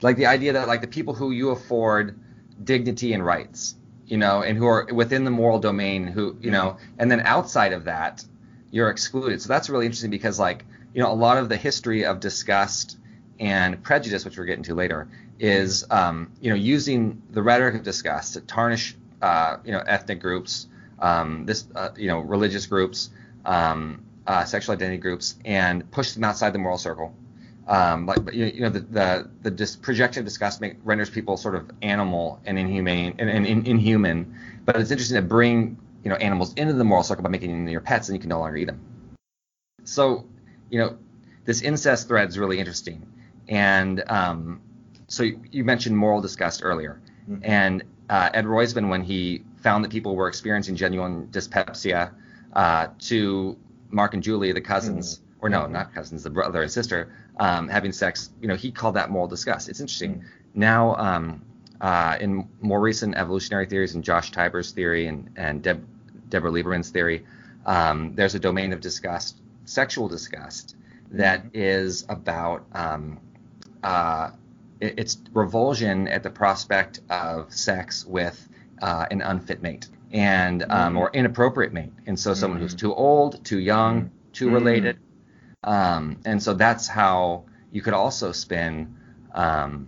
[0.00, 2.18] like the idea that like the people who you afford
[2.62, 3.74] dignity and rights,
[4.06, 6.94] you know, and who are within the moral domain, who you know, mm-hmm.
[6.98, 8.24] and then outside of that,
[8.70, 9.42] you're excluded.
[9.42, 12.98] So that's really interesting because like you know a lot of the history of disgust
[13.38, 17.82] and prejudice, which we're getting to later, is um, you know using the rhetoric of
[17.82, 20.68] disgust to tarnish uh, you know ethnic groups,
[20.98, 23.10] um, this uh, you know religious groups,
[23.44, 27.14] um, uh, sexual identity groups, and push them outside the moral circle.
[27.66, 31.36] Um, like you you know the the, the dis- projection of disgust make, renders people
[31.36, 34.34] sort of animal and inhumane and, and in, inhuman.
[34.64, 37.68] But it's interesting to bring you know animals into the moral circle by making them
[37.68, 38.80] your pets, and you can no longer eat them.
[39.84, 40.26] So
[40.70, 40.98] you know
[41.44, 43.06] this incest thread is really interesting,
[43.48, 44.60] and um,
[45.08, 47.40] so you, you mentioned moral disgust earlier, Mhm.
[47.42, 52.12] and uh, Ed Royzman when he found that people were experiencing genuine dyspepsia
[52.52, 53.56] uh, to
[53.90, 57.92] Mark and Julie, the cousins, or no, not cousins, the brother and sister, um, having
[57.92, 59.68] sex, you know, he called that moral disgust.
[59.68, 60.24] It's interesting.
[60.54, 61.42] Now, um,
[61.80, 65.84] uh, in more recent evolutionary theories, and Josh Tybur's theory and, and Deb,
[66.28, 67.26] Deborah Lieberman's theory,
[67.66, 70.76] um, there's a domain of disgust, sexual disgust,
[71.10, 73.18] that is about um,
[73.86, 74.30] uh,
[74.80, 78.36] it- it's revulsion at the prospect of sex with
[78.82, 83.42] uh, an unfit mate and um, or inappropriate mate, and so someone who's too old,
[83.44, 84.52] too young, too Mhm.
[84.58, 84.96] related,
[85.64, 88.94] um, and so that's how you could also spin
[89.34, 89.86] um,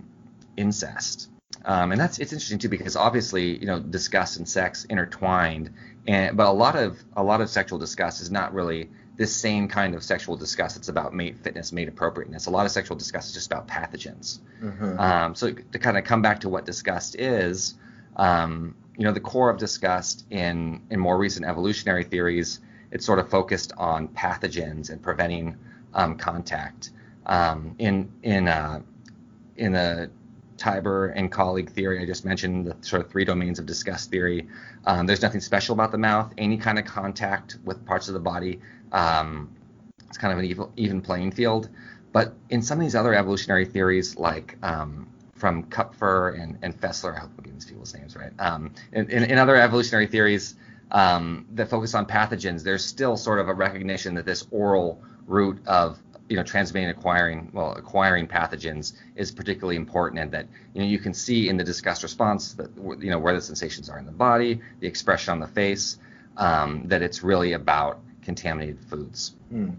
[0.57, 1.29] incest.
[1.65, 5.71] Um, and that's it's interesting too because obviously you know disgust and sex intertwined,
[6.07, 9.67] and but a lot of a lot of sexual disgust is not really this same
[9.67, 10.77] kind of sexual disgust.
[10.77, 12.45] It's about mate fitness, mate appropriateness.
[12.45, 14.39] A lot of sexual disgust is just about pathogens.
[14.65, 14.95] Uh-huh.
[14.97, 17.75] Um, so to kind of come back to what disgust is,
[18.15, 23.19] um, you know, the core of disgust in in more recent evolutionary theories, it's sort
[23.19, 25.57] of focused on pathogens and preventing
[25.93, 26.91] um, contact.
[27.25, 28.79] Um, in in uh,
[29.57, 30.11] in the
[30.59, 34.47] Tybur and colleague theory I just mentioned, the sort of three domains of disgust theory.
[34.85, 36.33] Um, there's nothing special about the mouth.
[36.37, 38.59] Any kind of contact with parts of the body,
[38.91, 39.49] um,
[40.07, 41.69] it's kind of an even, even playing field.
[42.11, 47.15] But in some of these other evolutionary theories, like um, from Kupfer and, and Fessler,
[47.15, 48.31] I hope I'm getting these people's names right.
[48.39, 50.55] Um, in, in, in other evolutionary theories
[50.91, 55.59] um, that focus on pathogens, there's still sort of a recognition that this oral route
[55.67, 60.87] of you know transmitting acquiring well acquiring pathogens is particularly important and that you know
[60.87, 64.05] you can see in the disgust response that you know where the sensations are in
[64.05, 65.97] the body the expression on the face
[66.37, 69.75] um, that it's really about contaminated foods Mm.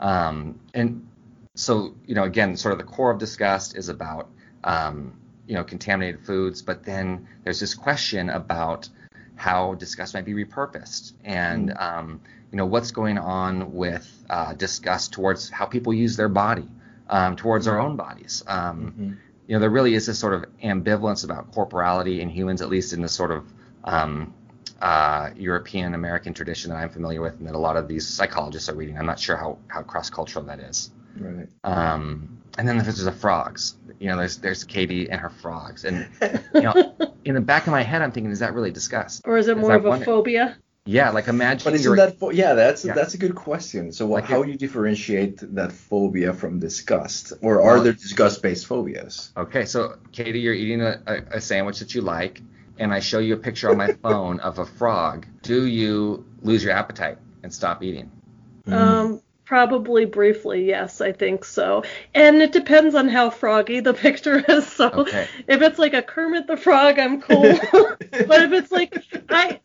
[0.00, 1.06] um, and
[1.54, 4.28] so you know again sort of the core of disgust is about
[4.64, 8.88] um, you know contaminated foods but then there's this question about
[9.36, 12.20] how disgust might be repurposed and um,
[12.52, 16.68] you know what's going on with uh, disgust towards how people use their body
[17.08, 19.16] um, towards our own bodies um, Mhm.
[19.46, 22.92] you know there really is this sort of ambivalence about corporality in humans at least
[22.92, 23.44] in the sort of
[23.84, 24.34] um,
[24.82, 28.68] uh, European American tradition that I'm familiar with and that a lot of these psychologists
[28.68, 28.98] are reading.
[28.98, 30.90] I'm not sure how, how cross cultural that is.
[31.18, 31.48] Right.
[31.64, 33.76] Um, and then there's the frogs.
[33.98, 36.06] You know, there's there's Katie and her frogs, and
[36.54, 39.22] you know, in the back of my head, I'm thinking, is that really disgust?
[39.24, 40.56] Or is it more that of a one- phobia?
[40.88, 41.64] Yeah, like imagine.
[41.64, 42.54] But isn't that pho- yeah?
[42.54, 42.94] That's Yeah.
[42.94, 43.90] that's a good question.
[43.92, 48.66] So Like how do you differentiate that phobia from disgust, or are Well- there disgust-based
[48.66, 49.32] phobias?
[49.36, 52.40] Okay, so Katie, you're eating a, a, a sandwich that you like,
[52.78, 55.26] and I show you a picture on my phone of a frog.
[55.42, 58.10] Do you lose your appetite and stop eating?
[58.66, 58.72] Mm.
[58.72, 61.84] Um, probably briefly, yes, I think so.
[62.14, 64.66] And it depends on how froggy the picture is.
[64.66, 65.28] So Okay.
[65.46, 67.42] if it's like a Kermit the Frog, I'm cool.
[67.72, 68.96] but if it's like
[69.30, 69.60] I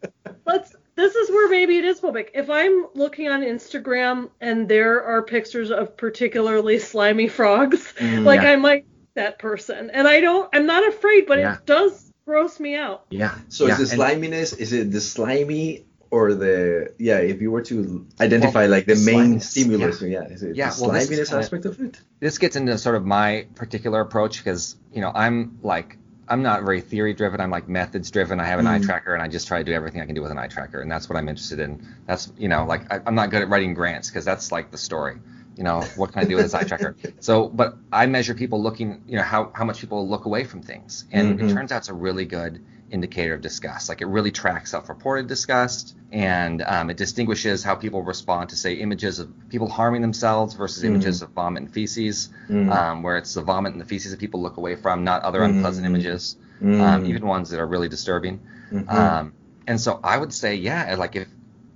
[0.45, 2.29] let's this is where maybe it is phobic.
[2.35, 8.23] If I'm looking on Instagram and there are pictures of particularly slimy frogs, Mm.
[8.25, 8.51] like Yeah.
[8.51, 9.89] I might that person.
[9.89, 11.55] And I don't I'm not afraid, but Yeah.
[11.55, 13.05] it does gross me out.
[13.09, 13.35] Yeah.
[13.49, 13.73] So yeah.
[13.79, 14.53] is the and- sliminess?
[14.53, 17.17] Is it the slimy or the yeah?
[17.19, 20.71] If you were to identify like the the main sliminess, stimulus, yeah, is it Yeah,
[20.71, 21.99] the well, this is sliminess kinda- aspect of it?
[22.19, 26.63] this gets into sort of my particular approach because you know I'm like I'm not
[26.63, 27.41] very theory driven.
[27.41, 28.39] I'm like methods driven.
[28.39, 28.85] I have an eye Mm.
[28.85, 30.79] tracker and I just try to do everything I can do with an eye tracker,
[30.79, 31.85] and that's what I'm interested in.
[32.07, 34.77] That's you know like I, I'm not good at writing grants because that's like the
[34.77, 35.17] story.
[35.55, 36.95] You know what can I do with this eye tracker?
[37.19, 40.61] So, but I measure people looking, you know how how much people look away from
[40.61, 41.41] things, and Mhm.
[41.41, 43.89] it turns out it's a really good indicator of disgust.
[43.89, 48.73] Like it really tracks self-reported disgust, and um, it distinguishes how people respond to say
[48.75, 50.85] images of people harming themselves versus Mhm.
[50.85, 52.69] images of vomit and feces Mm.
[52.71, 55.43] um, where it's the vomit and the feces that people look away from, not other
[55.43, 55.87] unpleasant Mm.
[55.87, 56.37] images,
[56.79, 58.41] um, even ones that are really disturbing.
[58.71, 58.87] Mhm.
[58.87, 59.33] Um,
[59.67, 61.27] and so I would say, yeah, like if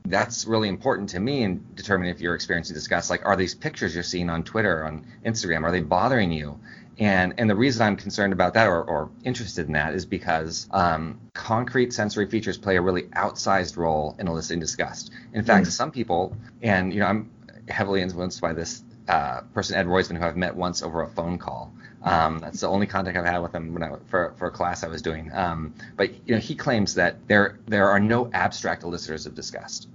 [0.05, 3.09] that's really important to me in determining if you're experiencing disgust.
[3.09, 6.59] Like, are these pictures you're seeing on Twitter, on Instagram, are they bothering you?
[6.97, 10.67] And and the reason I'm concerned about that or, or interested in that is because
[10.71, 15.11] um, concrete sensory features play a really outsized role in eliciting disgust.
[15.33, 15.71] In fact, Mm.
[15.71, 17.29] some people, and you know, I'm
[17.67, 21.37] heavily influenced by this uh, person, Ed Royzman, who I've met once over a phone
[21.37, 21.73] call.
[22.01, 24.83] Um, that's the only contact I've had with him when I, for, for a class
[24.83, 25.31] I was doing.
[25.33, 29.89] Um, but you know, he claims that there there are no abstract elicitors of disgust,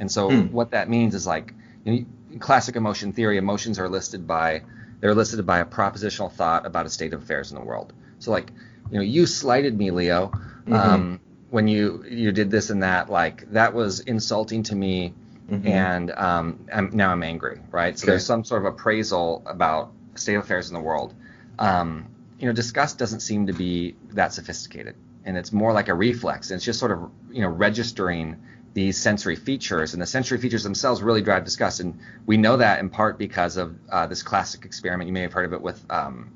[0.00, 0.52] and so Hmm.
[0.52, 1.52] what that means is like
[1.84, 4.62] you know, in classic emotion theory, emotions are listed by
[5.00, 7.92] they're listed by a propositional thought about a state of affairs in the world.
[8.18, 8.50] So like
[8.90, 10.32] you know, you slighted me, Leo,
[10.70, 13.10] um, when you you did this and that.
[13.10, 15.12] Like that was insulting to me
[15.50, 15.64] Mhm.
[15.64, 17.96] and um, I'm, now I'm angry, right?
[17.96, 18.12] So Okay.
[18.12, 21.14] there's some sort of appraisal about state of affairs in the world.
[21.58, 22.06] Um,
[22.38, 26.50] you know, disgust doesn't seem to be that sophisticated, and it's more like a reflex.
[26.50, 28.36] And it's just sort of you know registering
[28.76, 31.80] these sensory features, and the sensory features themselves really drive disgust.
[31.80, 35.08] And we know that in part because of uh, this classic experiment.
[35.08, 36.30] You may have heard of it with um,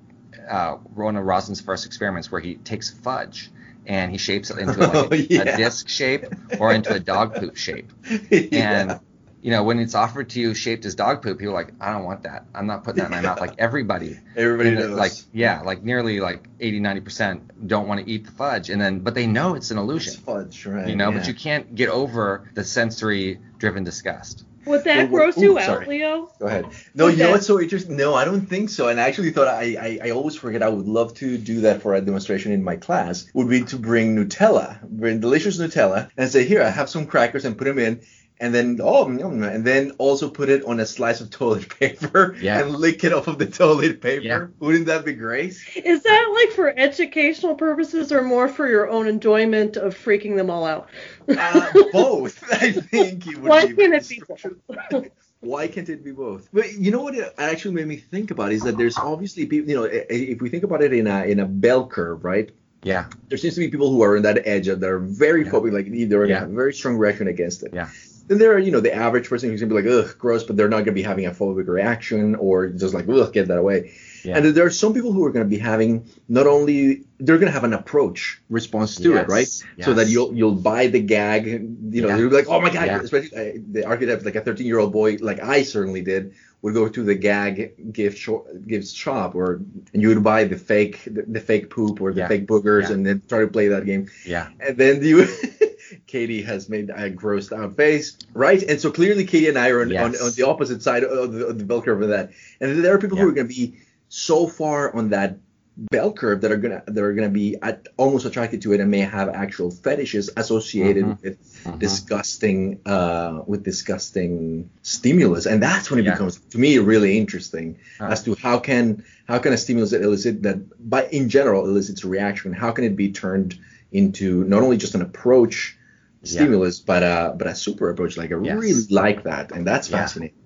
[0.48, 3.50] uh, Rona Rozin's first experiments, where he takes fudge
[3.84, 5.42] and he shapes it into like Oh, a, yeah.
[5.42, 6.24] a disc shape
[6.58, 7.92] or into a dog poop shape.
[8.30, 9.00] Yeah.
[9.42, 11.72] And you know, when it's offered to you shaped as dog poop, people are like,
[11.80, 12.44] I don't want that.
[12.54, 13.40] I'm not putting that in my mouth.
[13.40, 14.98] Like everybody, everybody in uh, knows.
[14.98, 18.80] like yeah, like nearly like 80, 90 percent don't want to eat the fudge, and
[18.80, 20.88] then but they know it's an illusion, It's fudge, right?
[20.88, 21.10] you know.
[21.10, 21.18] yeah.
[21.18, 24.44] But you can't get over the sensory-driven disgust.
[24.66, 25.86] Would that Well, well, gross ooh, you out, sorry.
[25.86, 26.30] Leo?
[26.38, 26.66] Go ahead.
[26.94, 27.96] No, Would you know what's so interesting?
[27.96, 28.88] No, I don't think so.
[28.88, 31.80] And I actually thought I, I, I always forget I would love to do that
[31.80, 33.26] for a demonstration in my class.
[33.32, 37.46] Would be to bring Nutella, bring delicious Nutella, and say, here, I have some crackers
[37.46, 38.02] and put them in.
[38.42, 42.60] And then, oh, and then also put it on a slice of toilet paper Yeah.
[42.60, 44.22] and lick it off of the toilet paper.
[44.24, 44.46] Yeah.
[44.60, 45.58] Wouldn't that be great?
[45.76, 50.48] Is that like for educational purposes or more for your own enjoyment of freaking them
[50.48, 50.88] all out?
[51.28, 52.42] Uh, both.
[52.52, 53.74] I think it would Why be.
[53.74, 55.08] can't it be both?
[55.40, 56.48] Why can't it be both?
[56.52, 59.68] But you know what it actually made me think about is that there's obviously people.
[59.70, 62.24] You know, i- i- if we think about it in a in a bell curve,
[62.24, 62.50] right?
[62.82, 65.50] Yeah, There seems to be people who are on that edge that are very Yeah.
[65.50, 66.44] phobic, like they're Yeah.
[66.44, 67.72] a very strong reaction against it.
[67.74, 67.88] Yeah.
[68.30, 70.56] Then there are, you know, the average person who's gonna be like, ugh, gross, but
[70.56, 73.90] they're not gonna be having a phobic reaction or just like, ugh, get that away.
[74.22, 74.36] Yeah.
[74.36, 77.64] And there are some people who are gonna be having not only they're gonna have
[77.64, 79.84] an approach response to it, Yes, right?
[79.84, 81.58] So that you'll you'll buy the gag, you
[82.02, 82.16] know, Yeah.
[82.18, 83.00] you'll be like, oh my god, Yeah.
[83.00, 86.74] especially uh, the archetype, like a 13 year old boy, like I certainly did, would
[86.74, 89.60] go to the gag gift shop, gift shop, or
[89.92, 92.28] and you would buy the fake the, the fake poop or the Yeah.
[92.28, 92.92] fake boogers, Yeah.
[92.94, 94.06] and then try to play that game.
[94.24, 94.50] Yeah.
[94.60, 95.26] And then you,
[96.10, 98.60] Katie has made a grossed out face, right?
[98.62, 100.20] And so clearly, Katie and I are on, on, Yes.
[100.20, 102.32] on the opposite side of the, of the bell curve of that.
[102.60, 103.76] And there are people who are going to be
[104.08, 105.38] so far on that
[105.76, 108.90] bell curve that are gonna that are gonna be at, almost attracted to it and
[108.90, 111.22] may have actual fetishes associated Mhm.
[111.22, 111.78] with Mhm.
[111.78, 116.12] disgusting uh with disgusting stimulus and that's when it Yeah.
[116.12, 118.08] becomes to me really interesting Huh.
[118.10, 120.58] as to how can how can a stimulus that elicit that
[120.90, 123.56] by in general elicits a reaction how can it be turned
[123.92, 125.78] into not only just an approach
[126.22, 126.28] Yeah.
[126.28, 128.58] stimulus but uh but a super approach like i Yes.
[128.58, 129.98] really like that and that's Yeah.
[130.00, 130.36] fascinating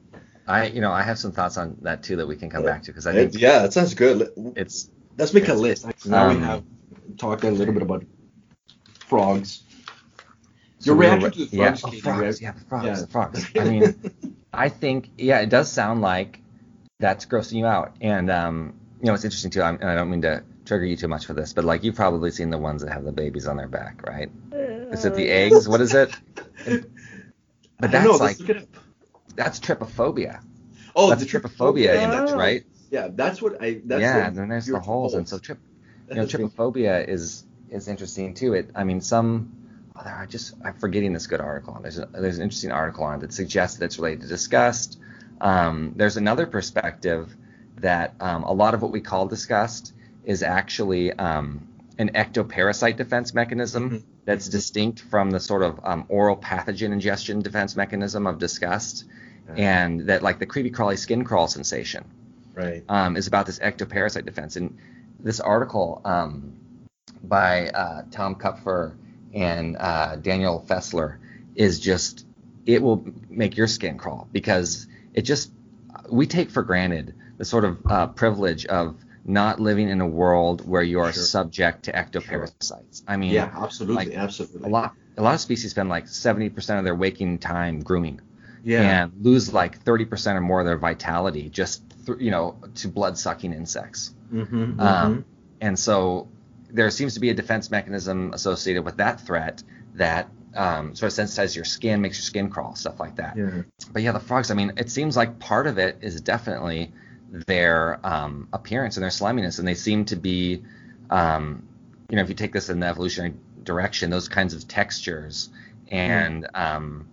[0.47, 2.73] I, you know, I have some thoughts on that too that we can come Yeah.
[2.73, 6.29] back to because I think yeah that sounds good it's let's make a list now
[6.29, 6.63] Um, we have
[7.17, 8.05] talked a little bit about
[9.07, 9.63] frogs
[10.79, 12.41] so Your reaction to the yeah, frogs, oh, frogs, right?
[12.43, 13.01] yeah, the frogs, Yeah.
[13.01, 13.47] the frogs.
[13.59, 13.95] I mean,
[14.53, 16.41] I think, yeah, it does sound like
[17.01, 17.97] that's grossing you out.
[18.03, 20.97] And, um, you know, it's interesting too, I'm, and I don't mean to trigger you
[20.97, 23.47] too much for this, but like you've probably seen the ones that have the babies
[23.47, 24.31] on their back, right?
[24.95, 25.69] Is it the Uh, eggs?
[25.69, 26.11] What is it?
[27.81, 28.39] But that's know, like,
[29.37, 30.41] that's trypophobia.
[30.97, 32.65] oh that's trypophobia, it, right?
[32.91, 35.15] yeah that's what i that's yeah, the, and there's the your holes.
[35.15, 35.59] And so trip,
[36.09, 38.55] you know, trypophobia is is interesting too.
[38.55, 39.51] It, I mean, some.
[39.97, 41.79] Oh, there- I just I'm forgetting this good article.
[41.83, 44.99] There's a, there's an interesting article on it that suggests that it's related to disgust.
[45.41, 47.35] Um, there's another perspective
[47.81, 49.93] that um, a lot of what we call disgust
[50.25, 51.69] is actually um,
[51.99, 54.03] an ectoparasite defense mechanism Mhm.
[54.25, 59.05] That's distinct from the sort of um, oral pathogen ingestion defense mechanism of disgust,
[59.49, 59.55] Yeah.
[59.85, 62.05] and that like the creepy crawly skin crawl sensation
[62.55, 64.57] right um, is about this ectoparasite defense.
[64.57, 64.79] And
[65.21, 66.55] this article um,
[67.23, 68.97] by uh, Tom Kupfer
[69.35, 71.19] and uh, Daniel Fessler
[71.55, 72.27] is just,
[72.67, 75.51] it will make your skin crawl because it just,
[76.11, 80.67] we take for granted the sort of uh, privilege of not living in a world
[80.69, 81.23] where you are Sure.
[81.23, 83.03] subject to ectoparasites.
[83.09, 84.69] I mean, yeah absolutely like, absolutely.
[84.69, 88.21] a lot, a lot of species spend like 70% of their waking time grooming
[88.65, 89.03] yeah.
[89.05, 93.17] and lose like 30% or more of their vitality just th- you know to blood
[93.19, 94.15] sucking insects.
[94.33, 95.25] Mm-hmm, um,
[95.61, 96.29] and so
[96.71, 99.63] there seems to be a defense mechanism associated with that threat
[99.95, 103.37] that um, sort of sensitizes your skin makes your skin crawl stuff like that.
[103.37, 103.63] Yeah.
[103.93, 106.93] But yeah the frogs i mean it seems like part of it is definitely
[107.47, 110.63] their um, appearance and their sliminess and they seem to be
[111.11, 111.67] um,
[112.09, 115.51] you know if you take this in the evolutionary direction those kinds of textures
[115.91, 117.07] and um,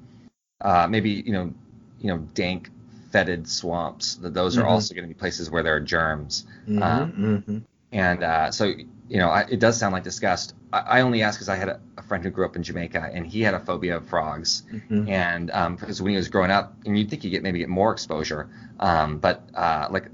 [0.62, 1.54] uh, maybe you know
[2.00, 2.70] you know dank
[3.12, 4.68] fetid swamps that those are Mhm.
[4.68, 7.66] also going to be places where there are germs Mhm, Um, mhm.
[7.92, 10.54] and uh, so, you know, I, it does sound like disgust.
[10.72, 11.80] I, I only ask because I had a
[12.12, 14.64] friend who grew up in Jamaica, and he had a phobia of frogs.
[14.70, 15.08] Mhm.
[15.08, 17.70] And um, because when he was growing up, and you'd think you get maybe get
[17.70, 18.50] more exposure,
[18.82, 20.10] um, but uh, like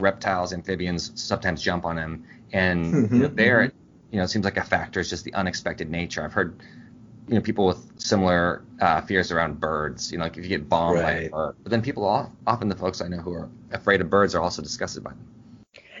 [0.00, 3.62] reptiles, amphibians sometimes jump on him, and you know, there,
[4.10, 6.24] you know, it seems like a factor is just the unexpected nature.
[6.24, 6.58] I've heard,
[7.28, 10.10] you know, people with similar uh, fears around birds.
[10.10, 12.68] You know, like if you get bombed by a bird, but then people, off, often
[12.68, 15.28] the folks I know who are afraid of birds are also disgusted by them.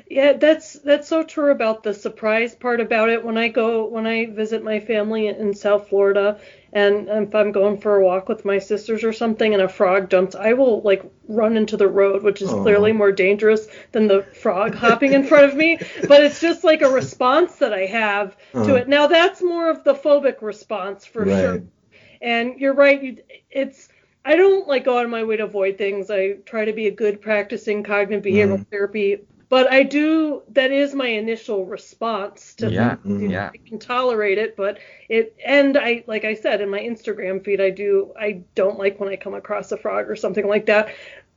[0.08, 3.24] Yeah, that's that's so true about the surprise part about it.
[3.24, 6.38] When I go when I visit my family in South Florida
[6.72, 10.08] and if I'm going for a walk with my sisters or something and a frog
[10.10, 12.54] jumps, I will like run into the road, which is Aw.
[12.54, 16.82] clearly more dangerous than the frog hopping in front of me, but it's just like
[16.82, 18.76] a response that I have to Uh-huh.
[18.76, 18.88] it.
[18.88, 21.26] Now that's more of the phobic response for Right.
[21.26, 21.64] sure.
[22.20, 23.18] And you're right, you,
[23.50, 23.88] it's
[24.24, 26.10] I don't like go out of my way to avoid things.
[26.10, 28.66] I try to be a good practicing cognitive behavioral Mhm.
[28.70, 29.18] therapy,
[29.48, 30.42] but I do.
[30.50, 33.30] That is my initial response to Yeah, things.
[33.30, 33.50] Yeah.
[33.54, 34.78] I can tolerate it, but
[35.08, 38.12] it and I like I said in my Instagram feed, I do.
[38.18, 40.88] I don't like when I come across a frog or something like that.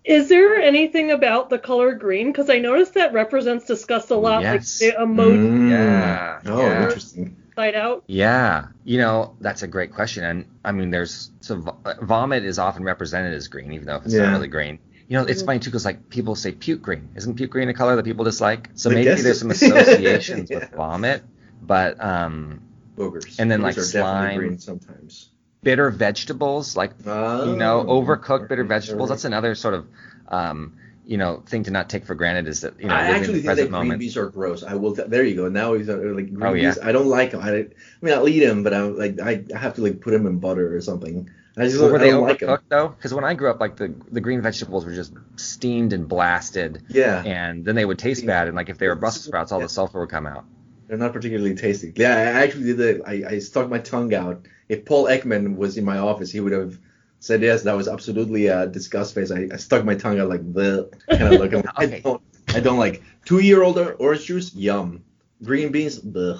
[0.06, 2.32] Is there anything about the color green?
[2.32, 4.82] Because I noticed that represents disgust a lot, Yes.
[4.82, 5.70] like the emoji Mm.
[5.70, 6.84] Yeah, Oh, yeah.
[6.84, 7.36] interesting.
[7.56, 8.04] side out.
[8.08, 12.58] Yeah, you know that's a great question, and I mean, there's so vo- vomit is
[12.58, 14.24] often represented as green, even though it's Yeah.
[14.28, 14.80] not really green.
[15.10, 15.46] You know, it's Mhm.
[15.48, 17.10] funny too because like people say puke green.
[17.16, 18.70] Isn't puke green a color that people dislike?
[18.76, 21.24] So I maybe there's some associations with vomit,
[21.62, 22.62] but um,
[22.96, 23.40] Boogers.
[23.40, 24.38] And then, Boogers like, are definitely slime.
[24.38, 25.30] green sometimes.
[25.64, 29.10] bitter vegetables, like you know, Oh, overcooked bitter vegetables.
[29.10, 29.16] right.
[29.16, 29.88] That's another sort of
[30.28, 30.74] um,
[31.06, 33.22] you know thing to not take for granted is that you know I living in
[33.22, 34.64] actually the think that present green beans are gross.
[34.64, 34.96] I will.
[34.96, 35.50] T- there you go.
[35.50, 36.74] Now he's uh, like green Oh, yeah.
[36.74, 36.80] beans.
[36.80, 37.42] I don't like them.
[37.42, 37.66] I, I
[38.02, 40.40] mean, I'll eat them, but I'm like I I have to like put them in
[40.40, 41.30] butter or something.
[41.60, 42.50] I just But were I they don't like 'em.
[42.50, 42.88] overcooked though?
[42.90, 46.84] Because when I grew up, like the the green vegetables were just steamed and blasted.
[46.90, 48.48] Yeah, and then they would taste bad.
[48.48, 50.46] And like if they were Brussels sprouts, all the sulfur would come out.
[50.88, 51.94] they're not particularly tasty.
[51.96, 53.02] Yeah, I actually did it.
[53.06, 54.46] I, I stuck my tongue out.
[54.70, 56.80] If Paul Ekman was in my office, he would have
[57.20, 57.64] said yes.
[57.64, 59.32] That was absolutely a disgust face.
[59.32, 61.54] I, I stuck my tongue out like the kind of look.
[61.54, 62.22] I'm like, I don't.
[62.50, 64.54] I don't like two year old orange juice.
[64.56, 65.04] Yum.
[65.44, 66.00] Green beans.
[66.16, 66.40] Ugh.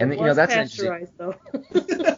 [0.00, 1.34] And you know that's interesting, pasteurized though.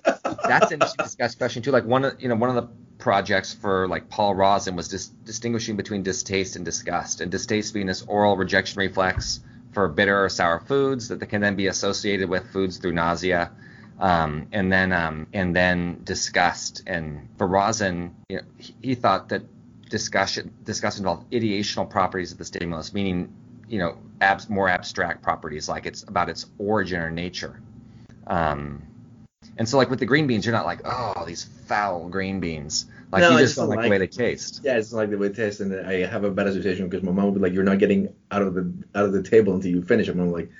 [0.51, 1.71] that's an interesting discuss question too.
[1.71, 5.09] Like one of you know one of the projects for like Paul Rozin was dis-
[5.25, 9.41] distinguishing between distaste and disgust, and distaste being this oral rejection reflex
[9.73, 13.53] for bitter or sour foods that can then be associated with foods through nausea.
[13.99, 19.29] Um, and then um, and then disgust and for Rozin, you know, he, he thought
[19.29, 19.43] that
[19.91, 23.33] discussion disgust involved ideational properties of the stimulus, meaning
[23.69, 27.61] you know abs- more abstract properties like it's about its origin or nature.
[28.27, 28.83] Um,
[29.57, 32.87] and so like with the green beans, you're not like oh these foul green beans.
[33.13, 34.61] Like No, you just just don't don't like the way they like- taste.
[34.63, 37.13] Yeah, it's like the way it tastes, and I have a bad association because my
[37.13, 39.71] mom would be like, "You're not getting out of the out of the table until
[39.71, 40.21] you finish." them.
[40.21, 40.51] I'm like,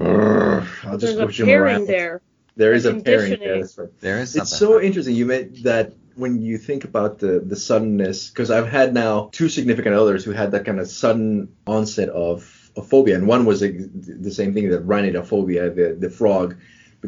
[0.00, 2.20] I'll just There's a push them around." there.
[2.56, 3.60] There is a a pairing there.
[3.60, 4.00] That's right.
[4.00, 4.42] There is something.
[4.42, 5.14] It's so interesting.
[5.14, 9.48] You made that when you think about the the suddenness, because I've had now two
[9.48, 13.60] significant others who had that kind of sudden onset of, of phobia, and one was
[13.60, 16.56] the, the same thing, the ranidaphobia, the the frog,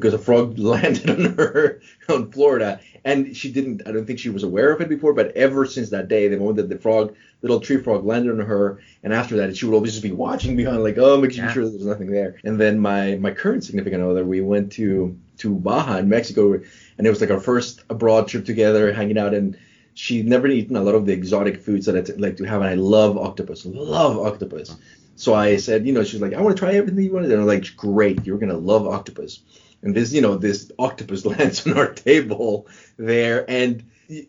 [0.00, 3.82] because a frog landed on her on Florida, and she didn't.
[3.86, 6.36] I don't think she was aware of it before, but ever since that day, the
[6.38, 9.74] moment that the frog, little tree frog, landed on her, and after that, she would
[9.74, 11.52] always just be watching behind, like, oh, making Yeah.
[11.52, 12.36] sure there's nothing there.
[12.44, 17.06] And then my my current significant other, we went to to Baja in Mexico, and
[17.06, 19.56] it was like our first abroad trip together, hanging out, and
[19.94, 22.60] she'd never eaten a lot of the exotic foods that I t- like to have,
[22.60, 24.76] and I love octopus, love octopus.
[25.16, 27.34] So I said, you know, she's like, I want to try everything you want, and
[27.34, 29.40] I'm like, great, you're gonna love octopus.
[29.82, 32.66] And this, you know, this octopus lands on our table
[32.96, 33.84] there, and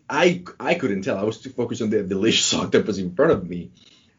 [0.08, 1.18] I I couldn't tell.
[1.18, 3.70] I was too focused on the delicious octopus in front of me.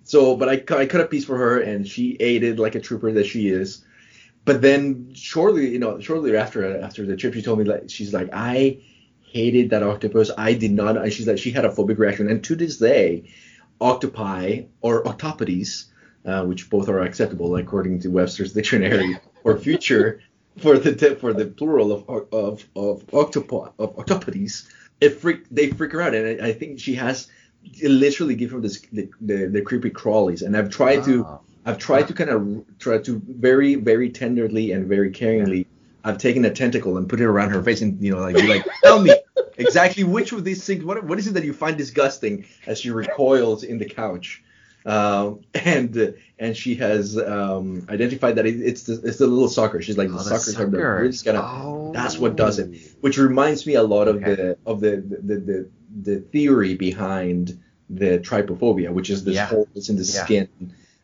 [0.04, 2.80] So, but I, I cut a piece for her, and she ate it like a
[2.80, 3.84] trooper that she is.
[4.44, 8.14] But then shortly, you know, shortly after after the trip, she told me like she's
[8.14, 8.80] like I
[9.22, 10.32] hated that octopus.
[10.38, 10.98] I did not.
[10.98, 13.32] and She's like she had a phobic reaction, and to this day,
[13.80, 15.86] octopi or octopodes,
[16.26, 20.22] uh, which both are acceptable according to Webster's dictionary or future
[20.60, 24.68] for the for the plural of of of octopi of octopodes,
[25.00, 27.28] it freak they freak her out, and I, I think she has
[27.84, 31.26] literally give her this the, the, the creepy crawlies, and I've tried to.
[31.26, 31.42] Oh.
[31.64, 35.68] I've tried to kind of try to very, very tenderly and very caringly.
[36.04, 38.48] I've taken a tentacle and put it around her face, and you know, like, be
[38.48, 39.14] like, tell me
[39.58, 40.84] exactly which of these things.
[40.84, 42.46] What, what is it that you find disgusting?
[42.66, 44.44] As she recoils in the couch,
[44.86, 49.82] um, and and she has um, identified that it, it's the it's the little sucker.
[49.82, 51.92] She's like Oh, the the suckers are the just of Oh.
[51.94, 52.76] that's what does it.
[53.02, 54.36] Which reminds me a lot of Okay.
[54.36, 55.70] the of the the, the
[56.04, 57.60] the theory behind
[57.90, 59.48] the trypophobia, which is this Yeah.
[59.48, 60.24] hole that's in the Yeah.
[60.26, 60.48] skin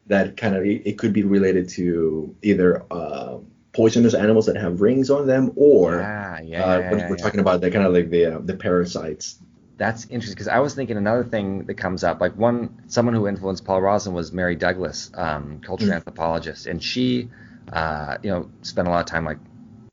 [0.07, 3.39] that kind of it, it could be related to either uh,
[3.73, 5.99] poisonous animals that have rings on them or
[6.43, 9.38] yeah, uh, we're talking about the kind of like the uh, the parasites.
[9.78, 12.19] That's interesting because I was thinking another thing that comes up.
[12.19, 15.95] Like one, someone who influenced Paul Rozin was Mary Douglas, um, culture Mm.
[15.95, 17.30] anthropologist, and she,
[17.71, 19.38] uh, you know, spent a lot of time like,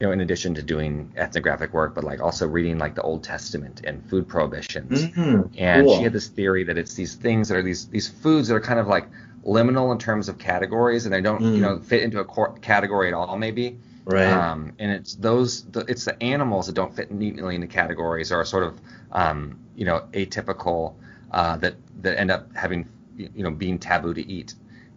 [0.00, 3.22] you know, in addition to doing ethnographic work, but like also reading like the Old
[3.22, 5.04] Testament and food prohibitions.
[5.04, 5.96] Mhm, And cool.
[5.98, 8.60] she had this theory that it's these things that are these these foods that are
[8.60, 9.06] kind of like
[9.46, 11.54] liminal in terms of categories, and they don't, Mm.
[11.56, 13.76] you know, fit into a cor- category at all, maybe.
[14.06, 14.26] Right.
[14.26, 18.40] Um, and it's those, the, it's the animals that don't fit neatly into categories or
[18.40, 18.78] are sort of,
[19.14, 20.94] um, you know, atypical
[21.30, 24.54] uh, that that end up having, you know, being taboo to eat.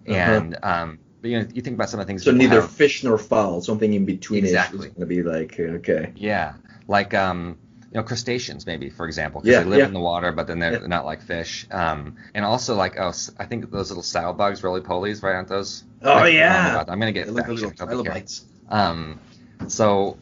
[0.08, 0.16] Uh-huh.
[0.18, 2.24] And um, but you know, you think about some of the things.
[2.24, 4.88] so neither have- fish nor fowl, something in between Exactly.
[4.88, 6.14] is going to be like okay.
[6.16, 6.54] Yeah,
[6.88, 7.58] like um,
[7.92, 9.88] you know, crustaceans maybe, for example, because Yeah, they live yeah.
[9.88, 10.80] in the water, but then they're Yeah.
[10.80, 11.66] they're not like fish.
[11.72, 15.36] Um, and also like oh, i think those little sow bugs, roly polies, right?
[15.36, 15.84] Aren't those?
[16.04, 16.84] Oh, Like, yeah.
[16.88, 18.46] I'm gonna get They look like little fact-checked, I'll trilobites.
[18.70, 19.20] Um,
[19.68, 20.18] so.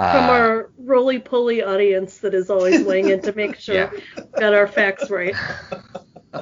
[0.00, 3.90] Uh, From our roly poly audience that is always weighing in to make sure Yeah.
[4.38, 5.34] got our facts right.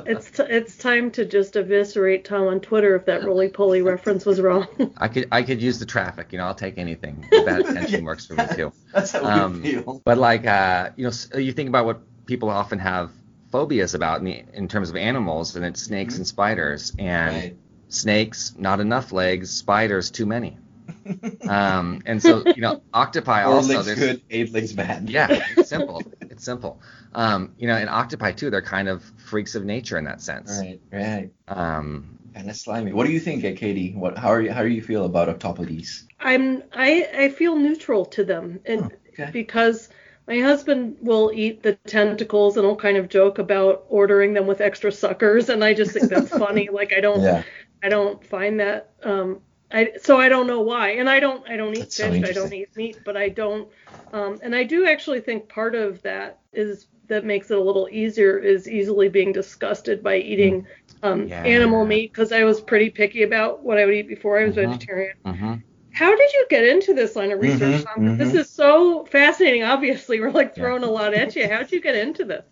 [0.05, 4.27] It's t- it's time to just eviscerate Tom on Twitter if that roly poly reference
[4.27, 4.67] was wrong.
[4.99, 7.27] I could I could use the traffic, you know, I'll take anything.
[7.31, 8.71] Bad attention works for me too.
[8.93, 10.03] That's how Um, we feel.
[10.05, 13.11] But like uh, you know, s- you think about what people often have
[13.51, 16.93] phobias about in, the, in terms of animals, and it's snakes and spiders.
[16.99, 17.57] And Right.
[17.89, 19.51] snakes, not enough legs.
[19.51, 20.59] Spiders, too many.
[21.49, 23.75] Um, and so you know, octopi also.
[23.75, 25.09] legs there's- good, eight legs bad.
[25.09, 26.03] Yeah, it's simple.
[26.21, 26.81] It's simple.
[27.15, 28.51] Um, you know, in octopi too.
[28.51, 30.59] They're kind of freaks of nature in that sense.
[30.61, 31.31] Right, right.
[31.49, 32.93] Um, Kind of slimy.
[32.93, 33.95] What do you think, uh, Katie?
[33.95, 34.19] What?
[34.19, 34.53] How are you?
[34.53, 36.05] How do you feel about octopodes?
[36.21, 38.91] I'm I I feel neutral to them, and Oh,
[39.23, 39.31] okay.
[39.33, 39.89] because
[40.27, 44.61] my husband will eat the tentacles and will kind of joke about ordering them with
[44.61, 46.69] extra suckers, and I just think that's funny.
[46.71, 47.43] Like I don't Yeah.
[47.83, 49.41] I don't find that um
[49.71, 50.91] I so I don't know why.
[50.93, 53.29] And I don't I don't eat That's so fish, I don't eat meat, but I
[53.29, 53.71] don't
[54.13, 57.89] um and I do actually think part of that is that makes it a little
[57.91, 60.67] easier is easily being disgusted by eating
[61.03, 61.43] um, Yeah.
[61.45, 64.57] animal meat because I was pretty picky about what I would eat before I was
[64.57, 64.65] Mhm.
[64.65, 65.15] vegetarian.
[65.25, 65.55] hmm
[65.93, 68.05] How did you get into this line of research, Mhm, Tom?
[68.19, 68.37] This mhm.
[68.37, 69.65] is so fascinating.
[69.65, 70.65] Obviously, we're like Yeah.
[70.65, 71.49] throwing a lot at you.
[71.49, 72.45] How did you get into this?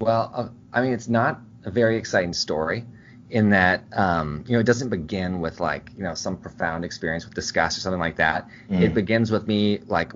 [0.00, 2.84] Well, uh, I mean, it's not a very exciting story
[3.30, 7.24] in that, um, you know, it doesn't begin with like, you know, some profound experience
[7.24, 8.48] with disgust or something like that.
[8.70, 8.82] Mm.
[8.82, 10.12] It begins with me like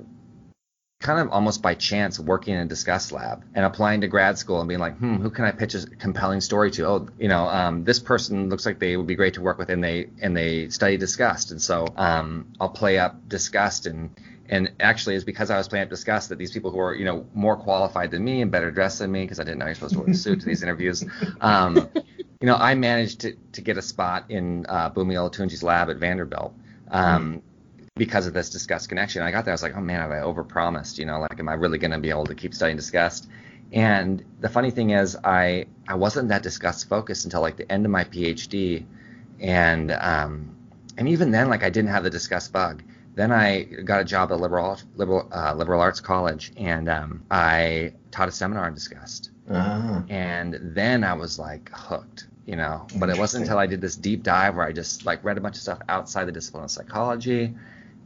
[1.02, 4.60] kind of almost by chance working in a disgust lab and applying to grad school
[4.60, 6.86] and being like, hmm, who can I pitch a compelling story to?
[6.86, 9.68] Oh, you know, um, this person looks like they would be great to work with
[9.68, 11.50] and they and they study disgust.
[11.50, 14.10] And so um, I'll play up disgust and
[14.48, 17.04] and actually it's because I was playing up disgust that these people who are, you
[17.04, 19.74] know, more qualified than me and better dressed than me, because I didn't know you're
[19.74, 21.04] supposed to wear a suit to these interviews.
[21.40, 21.88] Um,
[22.42, 25.96] you know, I managed to, to get a spot in uh, Bunmi Olatunji's lab at
[25.96, 26.54] Vanderbilt.
[26.90, 27.42] Um,
[27.94, 29.22] because of this disgust connection.
[29.22, 30.98] I got there, I was like, oh man, have I overpromised?
[30.98, 33.28] You know, like, am I really going to be able to keep studying disgust?
[33.72, 37.84] And the funny thing is, I I wasn't that disgust focused until like the end
[37.84, 38.84] of my PhD,
[39.40, 40.56] and um,
[40.98, 42.82] and even then, like, I didn't have the disgust bug.
[43.14, 47.92] Then I got a job at liberal liberal uh, liberal arts college, and um, I
[48.10, 49.30] taught a seminar on disgust.
[49.50, 50.04] Ah.
[50.08, 52.86] And then I was like hooked, you know.
[52.96, 55.40] But it wasn't until I did this deep dive where I just like read a
[55.40, 57.54] bunch of stuff outside the discipline of psychology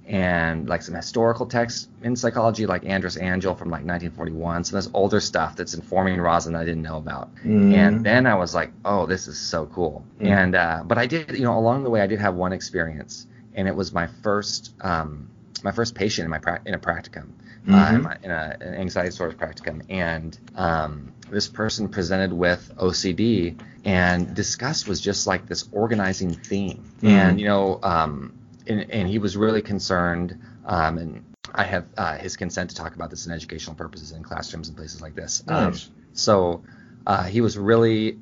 [0.07, 4.85] and like some historical texts in psychology, like Andras Angyal from like 1941, some of
[4.85, 7.35] this older stuff that's informing Rozin that I didn't know about.
[7.37, 7.75] Mm.
[7.75, 10.05] And then I was like, oh, this is so cool.
[10.21, 10.27] Mm.
[10.27, 13.27] And uh, but I did, you know, along the way, I did have one experience,
[13.55, 15.29] and it was my first um,
[15.65, 17.29] my first patient in my pra- in a practicum.
[17.69, 17.95] Uh, Mhm.
[17.97, 23.59] in, my, in a, an anxiety disorder practicum, and um, this person presented with OCD,
[23.85, 26.85] and disgust was just like this organizing theme.
[27.03, 27.09] Mhm.
[27.09, 28.33] And you know, um,
[28.69, 32.95] and, and he was really concerned, um, and I have uh, his consent to talk
[32.95, 35.43] about this in educational purposes in classrooms and places like this.
[35.49, 35.75] Um,
[36.13, 36.63] so
[37.07, 38.19] uh, he was really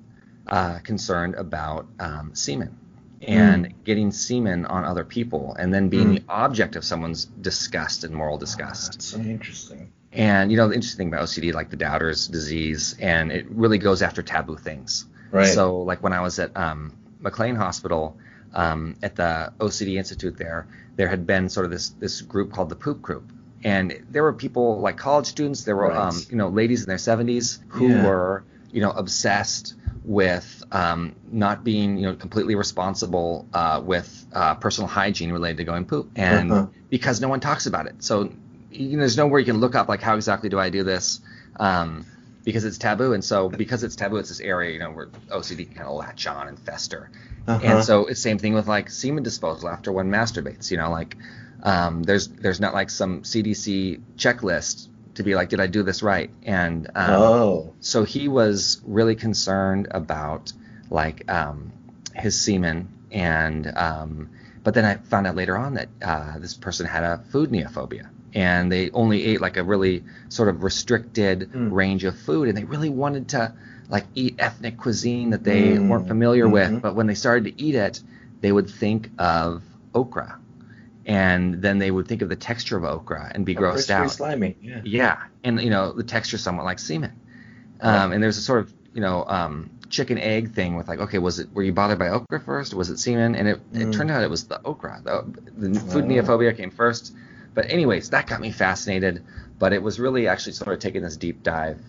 [0.46, 2.76] uh, concerned about um, semen
[3.28, 6.16] and getting semen on other people, and then being Mm.
[6.16, 8.92] the object of someone's disgust and moral disgust.
[8.92, 9.90] That's so interesting.
[10.12, 13.78] And you know, the interesting thing about OCD, like the doubter's disease, and it really
[13.78, 15.06] goes after taboo things.
[15.32, 15.46] Right.
[15.46, 18.16] So, like when I was at um, McLean Hospital,
[18.54, 22.68] um, at the OCD Institute there, there had been sort of this this group called
[22.68, 23.32] the Poop Group,
[23.64, 25.96] and there were people like college students, there were Right.
[26.08, 28.04] um, you know ladies in their 70s who Yeah.
[28.06, 34.54] were you know obsessed with um, not being you know completely responsible uh, with uh,
[34.56, 36.66] personal hygiene related to going poop, and Uh-huh.
[36.90, 38.30] because no one talks about it, so
[38.70, 41.20] you know, there's nowhere you can look up like how exactly do I do this.
[41.58, 42.06] Um,
[42.44, 45.64] because it's taboo, and so because it's taboo, it's this area, you know, where OCD
[45.64, 47.10] can kind of latch on and fester.
[47.46, 47.60] Uh-huh.
[47.62, 50.70] And so it's same thing with like semen disposal after one masturbates.
[50.70, 51.16] You know, like
[51.62, 56.02] um, there's there's not like some CDC checklist to be like, did I do this
[56.02, 56.30] right?
[56.42, 57.74] And um, oh.
[57.80, 60.52] so he was really concerned about
[60.90, 61.72] like um,
[62.14, 64.30] his semen, and um,
[64.62, 68.08] but then I found out later on that uh, this person had a food neophobia,
[68.34, 71.72] and they only ate like a really sort of restricted Mm.
[71.72, 73.54] range of food, and they really wanted to
[73.88, 75.88] like eat ethnic cuisine that they Mm.
[75.88, 76.52] weren't familiar Mhm.
[76.52, 78.00] with, but when they started to eat it,
[78.40, 79.62] they would think of
[79.94, 80.38] okra.
[81.06, 84.10] And then they would think of the texture of okra and be Oh, grossed out.
[84.10, 84.56] slimy.
[84.62, 84.80] Yeah.
[84.84, 87.12] Yeah, and you know the texture somewhat like semen.
[87.80, 91.18] Um, and there's a sort of you know um, chicken egg thing with like, okay,
[91.18, 93.34] was it were you bothered by okra first, or was it semen?
[93.34, 93.92] And it, it Mm.
[93.92, 95.00] turned out it was the okra.
[95.04, 95.24] The,
[95.56, 97.14] the food neophobia came first.
[97.54, 99.22] But anyways, that got me fascinated.
[99.58, 101.80] But it was really actually sort of taking this deep dive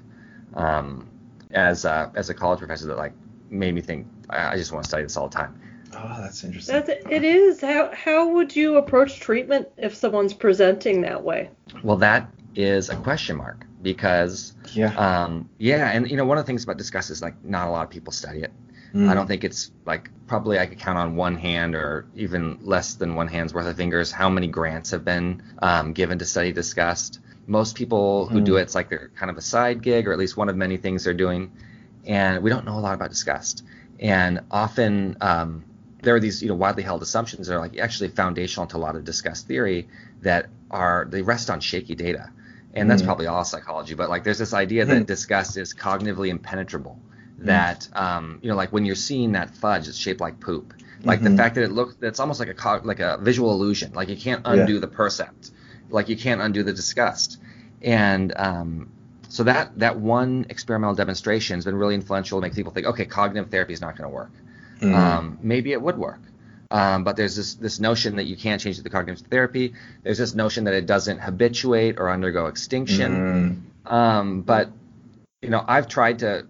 [0.54, 1.08] um,
[1.52, 3.14] as a, as a college professor that like
[3.50, 5.60] made me think I, I just want to study this all the time.
[5.98, 6.76] Oh, that's interesting.
[6.76, 7.62] That's it is.
[7.62, 11.50] How how would you approach treatment if someone's presenting that way?
[11.84, 14.94] Well, that is a question mark because yeah.
[14.96, 17.72] um, yeah, and you know one of the things about disgust is like not a
[17.72, 18.52] lot of people study it.
[18.94, 19.10] Mm.
[19.10, 22.96] I don't think it's like probably I could count on one hand or even less
[22.96, 26.52] than one hand's worth of fingers how many grants have been um, given to study
[26.52, 27.20] disgust.
[27.48, 30.18] Most people who do it, it's like they're kind of a side gig or at
[30.18, 31.52] least one of many things they're doing,
[32.06, 33.64] and we don't know a lot about disgust.
[34.00, 35.64] And often um,
[36.06, 38.80] there are these you know widely held assumptions that are like actually foundational to a
[38.80, 39.90] lot of disgust theory
[40.22, 42.32] that are they rest on shaky data.
[42.74, 43.04] And that's Hmm.
[43.04, 44.92] probably all psychology, but like there's this idea Hmm.
[44.92, 47.02] that disgust is cognitively impenetrable
[47.40, 51.24] that um, you know like when you're seeing that fudge it's shaped like poop like
[51.24, 51.38] the Mhm.
[51.38, 54.16] fact that it looks that's almost like a co- like a visual illusion like you
[54.18, 55.52] can't undo the percept
[55.90, 57.40] like you can't undo the disgust
[57.82, 58.90] and um,
[59.28, 63.06] so that that one experimental demonstration has been really influential to make people think okay
[63.06, 64.34] cognitive therapy is not going to work
[64.82, 64.94] Mm.
[64.94, 66.20] um, maybe it would work
[66.72, 69.74] um, but there's this this notion that you can't change the cognitive therapy
[70.04, 73.92] there's this notion that it doesn't habituate or undergo extinction Mm.
[73.92, 74.70] um, but
[75.46, 76.48] you know, I've tried to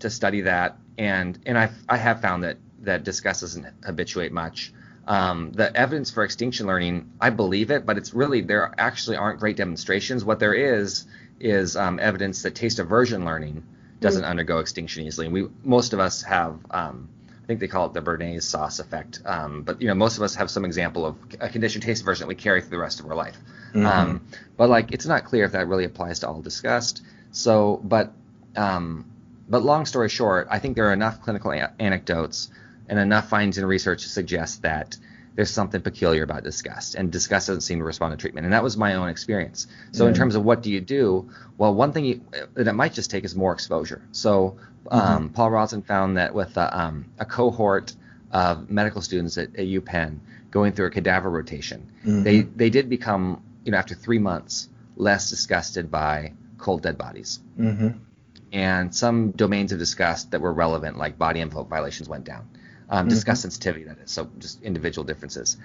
[0.00, 4.72] to study that, and and I I have found that that disgust doesn't habituate much.
[5.06, 9.40] Um, the evidence for extinction learning, I believe it, but it's really there actually aren't
[9.40, 10.24] great demonstrations.
[10.24, 11.06] What there is
[11.40, 13.64] is um, evidence that taste aversion learning
[14.00, 14.28] doesn't mm.
[14.28, 15.26] undergo extinction easily.
[15.26, 17.08] And we most of us have, um,
[17.44, 19.20] I think they call it the Béarnaise sauce effect.
[19.26, 22.24] Um, but you know, most of us have some example of a conditioned taste aversion
[22.24, 23.36] that we carry through the rest of our life.
[23.74, 23.86] Mm-hmm.
[23.86, 24.26] Um,
[24.56, 27.02] but like, it's not clear if that really applies to all disgust.
[27.32, 28.12] So, but
[28.56, 29.04] um,
[29.46, 32.48] but long story short, I think there are enough clinical a- anecdotes
[32.88, 34.96] and enough findings in research to suggest that
[35.34, 38.44] there's something peculiar about disgust, and disgust doesn't seem to respond to treatment.
[38.46, 39.66] And that was my own experience.
[39.92, 41.28] So, mm in terms of what do you do,
[41.58, 42.20] well, one thing you,
[42.54, 44.00] that it might just take is more exposure.
[44.12, 44.56] So,
[44.90, 45.34] um, mm-hmm.
[45.34, 47.94] Paul Rozin found that with a, um, a, cohort
[48.30, 50.18] of medical students at, at UPenn
[50.50, 52.22] going through a cadaver rotation, mm-hmm.
[52.22, 57.40] they they did become, you know, after three months, less disgusted by cold dead bodies.
[57.58, 57.98] Mm-hmm.
[58.52, 62.48] And some domains of disgust that were relevant, like body envelope violations, went down
[62.88, 63.08] um, mm-hmm.
[63.08, 65.56] discuss sensitivity, that is, so just individual differences.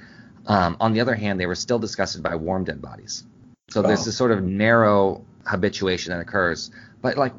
[0.45, 3.23] Um, on the other hand, they were still disgusted by warm dead bodies.
[3.69, 7.33] So there's this sort of narrow habituation that occurs, but like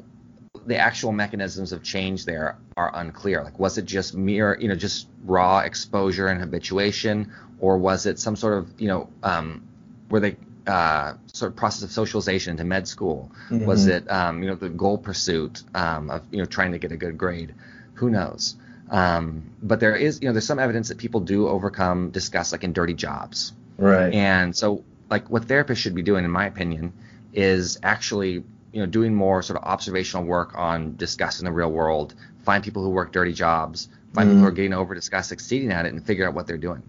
[0.65, 3.43] the actual mechanisms of change there are unclear.
[3.43, 8.19] Like, was it just mere, you know, just raw exposure and habituation, or was it
[8.19, 9.67] some sort of, you know, um,
[10.09, 10.35] were they
[10.67, 13.31] uh, sort of process of socialization into med school?
[13.49, 13.65] Mm-hmm.
[13.65, 16.91] Was it, um, you know, the goal pursuit um, of, you know, trying to get
[16.91, 17.53] a good grade?
[17.95, 18.55] Who knows?
[18.89, 22.63] Um, but there is, you know, there's some evidence that people do overcome disgust, like
[22.63, 23.53] in dirty jobs.
[23.77, 24.13] Right.
[24.13, 26.93] And so, like, what therapists should be doing, in my opinion,
[27.33, 31.71] is actually, you know, doing more sort of observational work on disgust in the real
[31.71, 32.13] world.
[32.43, 33.89] Find people who work dirty jobs.
[34.13, 34.31] Find mm.
[34.31, 36.83] people who are getting over disgust, succeeding at it, and figure out what they're doing.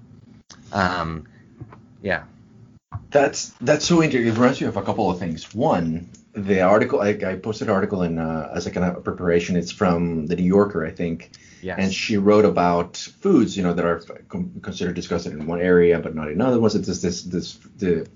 [0.72, 1.26] Um,
[2.02, 2.24] yeah.
[3.10, 4.28] That's that's so interesting.
[4.28, 5.54] It reminds me of a couple of things.
[5.54, 9.56] One, the article I, I posted an article in uh, as a kind of preparation.
[9.56, 11.30] It's from the New Yorker, I think
[11.62, 11.78] Yes.
[11.78, 14.00] And she wrote about foods, you know, that are
[14.62, 16.74] considered disgusting in one area but not in other ones.
[16.74, 18.08] It's this this the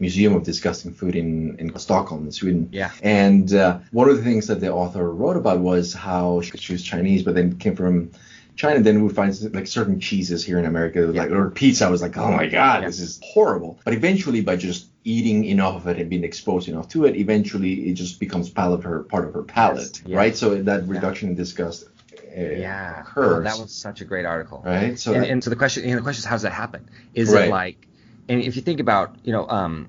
[0.00, 2.68] Museum of Disgusting Food in, in Stockholm, in Sweden.
[2.72, 2.90] Yeah.
[3.02, 6.82] And uh, one of the things that the author wrote about was how she, was
[6.82, 8.12] Chinese, but then came from
[8.54, 8.80] China.
[8.80, 11.22] Then we find like certain cheeses here in America, yeah.
[11.22, 11.86] like or pizza.
[11.86, 12.86] I was like, oh my god, yeah.
[12.86, 13.80] this is horrible.
[13.84, 17.88] But eventually, by just eating enough of it and being exposed enough to it, eventually
[17.88, 20.16] it just becomes palate her part of her palate, yes.
[20.16, 20.36] right?
[20.36, 21.88] So that reduction in disgust
[22.36, 23.00] yeah.
[23.00, 23.38] occurs.
[23.38, 24.62] Oh, that was such a great article.
[24.64, 24.98] Right.
[24.98, 26.52] So and, that, and so the question, you know, the question is, how does that
[26.52, 26.88] happen?
[27.14, 27.48] Is right.
[27.48, 27.86] it like,
[28.28, 29.88] and if you think about, you know, um,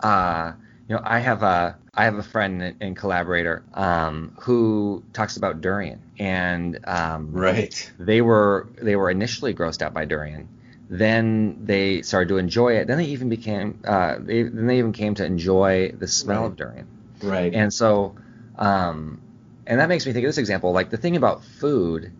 [0.00, 0.52] uh,
[0.88, 5.60] you know, I have a I have a friend and, collaborator um, who talks about
[5.60, 7.92] durian, and um, right.
[7.98, 10.48] They were they were initially grossed out by durian.
[10.88, 12.86] Then they started to enjoy it.
[12.88, 16.46] Then they even became uh, they, then they even came to enjoy the smell right.
[16.46, 16.86] of durian.
[17.22, 17.54] Right.
[17.54, 18.16] And so
[18.56, 19.20] um,
[19.66, 22.12] and that makes me think of this example, like the thing about food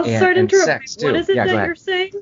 [0.00, 1.06] and, sorry to and sex too.
[1.06, 2.12] What is it yeah, that you're saying?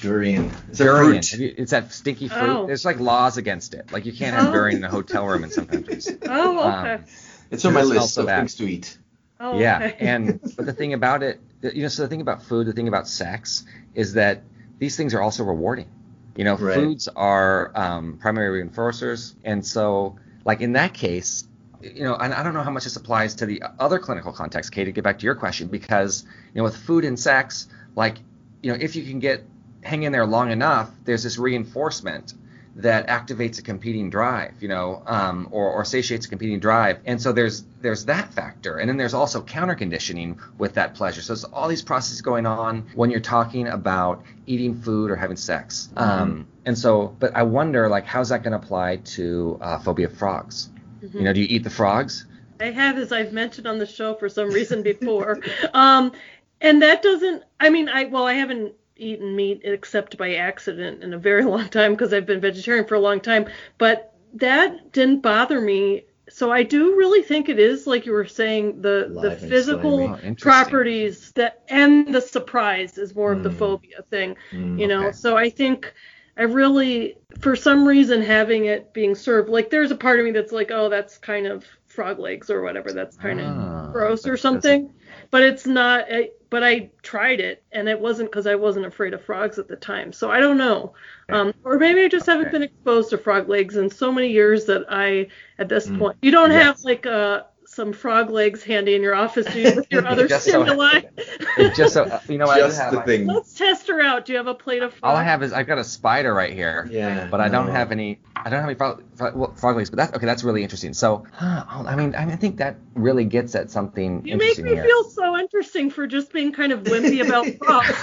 [0.00, 0.50] Durian.
[0.68, 1.22] It's durian.
[1.22, 2.48] It's that stinky fruit.
[2.48, 2.66] Oh.
[2.66, 3.92] There's like laws against it.
[3.92, 4.52] Like you can't have oh.
[4.52, 6.10] durian in a hotel room in some countries.
[6.28, 6.94] Oh, okay.
[6.94, 7.04] Um,
[7.50, 8.98] it's on my list of things to eat.
[9.38, 9.96] Oh, yeah, okay.
[10.00, 12.88] and but the thing about it, you know, so the thing about food, the thing
[12.88, 14.42] about sex is that
[14.78, 15.88] these things are also rewarding.
[16.36, 16.74] You know, right.
[16.74, 21.46] foods are um, primary reinforcers, and so like in that case,
[21.80, 24.72] you know, and I don't know how much this applies to the other clinical context,
[24.72, 26.24] Kay, to get back to your question, because,
[26.54, 28.18] you know, with food and sex, like,
[28.62, 29.44] you know, if you can get
[29.86, 32.34] hang in there long enough, there's this reinforcement
[32.76, 36.98] that activates a competing drive, you know, um, or, or satiates a competing drive.
[37.06, 41.22] And so there's there's that factor, and then there's also counter conditioning with that pleasure.
[41.22, 45.38] So there's all these processes going on when you're talking about eating food or having
[45.38, 45.88] sex.
[45.94, 45.98] Mm-hmm.
[45.98, 50.06] Um, and so, but I wonder, like, how's that going to apply to uh, phobia
[50.06, 50.68] of frogs?
[51.02, 51.18] Mm-hmm.
[51.18, 52.26] You know, do you eat the frogs?
[52.60, 55.40] I have, as I've mentioned on the show for some reason before.
[55.74, 56.12] um,
[56.60, 61.14] and that doesn't, I mean, I, well, I haven't eaten meat except by accident in
[61.14, 63.46] a very long time because I've been vegetarian for a long time.
[63.78, 66.04] But that didn't bother me.
[66.28, 70.02] So I do really think it is like you were saying the Live the physical
[70.02, 73.38] oh, properties that and the surprise is more mm.
[73.38, 73.58] of the mm.
[73.58, 75.06] phobia thing, mm, you know.
[75.06, 75.12] Okay.
[75.12, 75.94] So I think
[76.36, 80.32] I really, for some reason, having it being served, like there's a part of me
[80.32, 82.92] that's like, oh, that's kind of frog legs or whatever.
[82.92, 84.92] That's kind of ah, gross or something.
[85.30, 86.06] But it's not.
[86.12, 89.68] I, but I tried it, and it wasn't because I wasn't afraid of frogs at
[89.68, 90.12] the time.
[90.12, 90.94] So I don't know.
[91.28, 94.64] Um, or maybe I just haven't been exposed to frog legs in so many years
[94.66, 95.28] that I,
[95.58, 95.98] at this mm.
[95.98, 99.76] point, you don't have like a some frog legs handy in your office to use
[99.76, 101.02] with your other Just stimuli.
[101.58, 102.92] It's just so uh, you know Just I have.
[102.92, 103.26] the I- thing.
[103.26, 104.26] Let's test her out.
[104.26, 105.10] Do you have a plate of frog?
[105.12, 106.86] all I have is I've got a spider right here.
[106.90, 107.28] Yeah.
[107.30, 108.18] But I don't have any.
[108.34, 109.88] I don't have any frog, frog, well, frog legs.
[109.90, 110.26] But that's okay.
[110.26, 110.92] That's really interesting.
[110.92, 114.58] So, huh, I mean, I mean, I think that really gets at something You make
[114.58, 114.84] me here.
[114.84, 117.94] feel so interesting for just being kind of wimpy about frogs.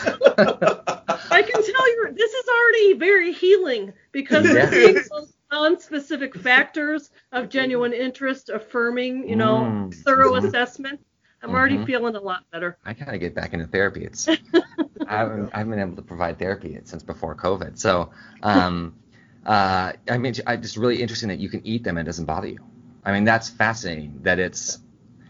[1.31, 4.63] I can tell you this is already very healing because Yeah.
[4.63, 9.93] it's being those non-specific factors of genuine interest, affirming, you know, Mm.
[10.03, 10.47] thorough Mhm.
[10.47, 10.99] assessment.
[11.43, 11.85] I'm already Mhm.
[11.85, 12.77] feeling a lot better.
[12.85, 14.03] I gotta get back into therapy.
[14.03, 14.27] It's
[15.07, 17.77] I haven't, I haven't been able to provide therapy since before COVID.
[17.77, 18.09] So,
[18.41, 18.95] um,
[19.45, 22.25] uh, I mean, I just really interesting that you can eat them and it doesn't
[22.25, 22.59] bother you.
[23.05, 24.21] I mean, that's fascinating.
[24.23, 24.79] That it's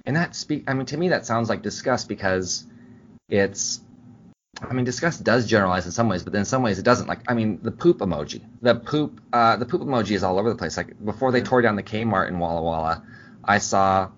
[0.06, 0.64] and that speak.
[0.68, 2.66] I mean, to me, that sounds like disgust because
[3.30, 3.82] it's.
[4.62, 7.08] I mean, disgust does generalize in some ways, but then in some ways it doesn't.
[7.08, 8.42] Like, I mean, the poop emoji.
[8.62, 9.20] The poop.
[9.32, 10.78] Uh, the poop emoji is all over the place.
[10.78, 13.04] Like before they tore down the Kmart in Walla Walla,
[13.44, 14.10] I saw.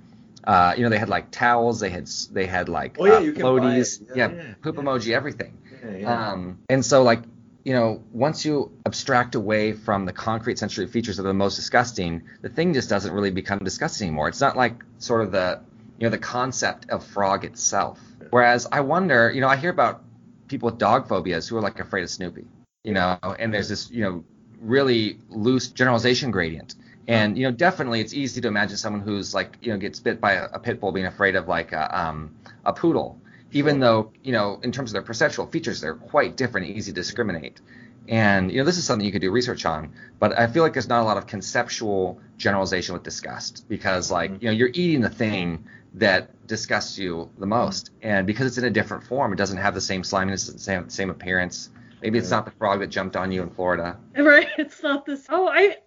[0.43, 1.79] Uh, you know, they had like towels.
[1.79, 4.01] They had they had like Oh, yeah, uh, you can buy floaties.
[4.09, 5.57] Yeah, Yeah, yeah, poop emoji, everything.
[6.05, 7.23] Um, and so like,
[7.63, 11.55] you know, once you abstract away from the concrete sensory features that are the most
[11.55, 14.27] disgusting, the thing just doesn't really become disgusting anymore.
[14.27, 15.61] It's not like sort of the,
[15.97, 17.99] you know, the concept of frog itself.
[18.29, 20.03] Whereas I wonder, you know, I hear about
[20.47, 22.45] people with dog phobias who are like afraid of Snoopy,
[22.83, 24.23] you know, and there's this, you know,
[24.59, 26.75] really loose generalization gradient.
[27.07, 30.19] And you know, definitely, it's easy to imagine someone who's like, you know, gets bit
[30.19, 32.35] by a, a pit bull being afraid of like a, um,
[32.65, 33.19] a poodle,
[33.51, 36.91] even though you know, in terms of their perceptual features, they're quite different and easy
[36.91, 37.61] to discriminate.
[38.07, 40.73] And you know, this is something you could do research on, but I feel like
[40.73, 45.01] there's not a lot of conceptual generalization with disgust because, like, you know, you're eating
[45.01, 45.65] the thing
[45.95, 49.73] that disgusts you the most, and because it's in a different form, it doesn't have
[49.73, 51.69] the same sliminess, the same same appearance.
[52.01, 53.97] Maybe it's not the frog that jumped on you in Florida.
[54.15, 54.49] Right?
[54.57, 55.25] It's not this.
[55.29, 55.77] Oh, I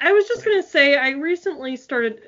[0.00, 2.20] I was just gonna say I recently started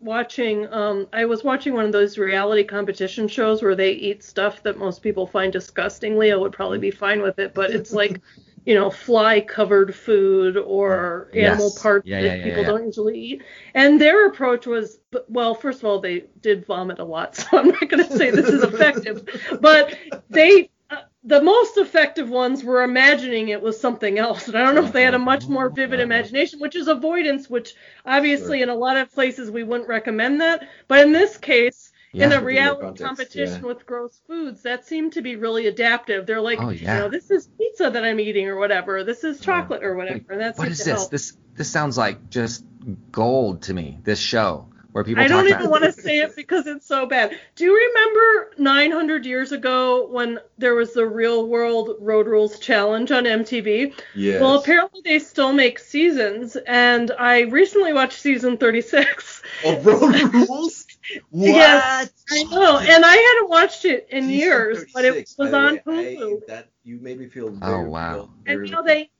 [0.00, 0.72] watching.
[0.72, 4.76] Um, I was watching one of those reality competition shows where they eat stuff that
[4.76, 6.18] most people find disgusting.
[6.18, 8.20] Leo would probably be fine with it, but it's like.
[8.66, 11.50] You know, fly-covered food or Yes.
[11.50, 12.70] animal parts Yeah, that yeah, people yeah.
[12.72, 13.42] don't usually eat.
[13.74, 17.68] And their approach was, well, first of all, they did vomit a lot, so I'm
[17.68, 19.22] not going to say this is effective,
[19.60, 19.94] but
[20.28, 24.48] they uh, the most effective ones were imagining it was something else.
[24.48, 27.48] And I don't know if they had a much more vivid imagination, which is avoidance,
[27.48, 30.62] which obviously in a lot of places we wouldn't recommend that.
[30.88, 32.38] But in this case, in Yeah.
[32.38, 33.66] a reality context, competition yeah.
[33.68, 36.26] with gross foods, that seemed to be really adaptive.
[36.26, 36.96] They're like, Oh, yeah.
[36.96, 39.04] you know, this is pizza that I'm eating or whatever.
[39.04, 40.32] This is chocolate or whatever.
[40.32, 41.06] And that's What is this?
[41.06, 42.64] This this sounds like just
[43.12, 43.98] gold to me.
[44.02, 46.86] This show where people I talk don't about even want to say it because it's
[46.86, 47.36] so bad.
[47.54, 53.12] Do you remember 900 years ago when there was the Real World Road Rules Challenge
[53.12, 53.92] on MTV?
[54.16, 54.40] Yes.
[54.40, 59.42] Well, apparently they still make seasons, and I recently watched season 36.
[59.64, 60.86] Of road rules?
[61.30, 61.46] What?
[61.46, 65.80] Yes, I know, and I hadn't watched it in Season years, but it was on
[65.86, 66.16] way.
[66.16, 66.42] Hulu.
[66.42, 67.56] I, that you made me feel.
[67.62, 68.14] Oh, wow.
[68.14, 69.10] feel And very- you know they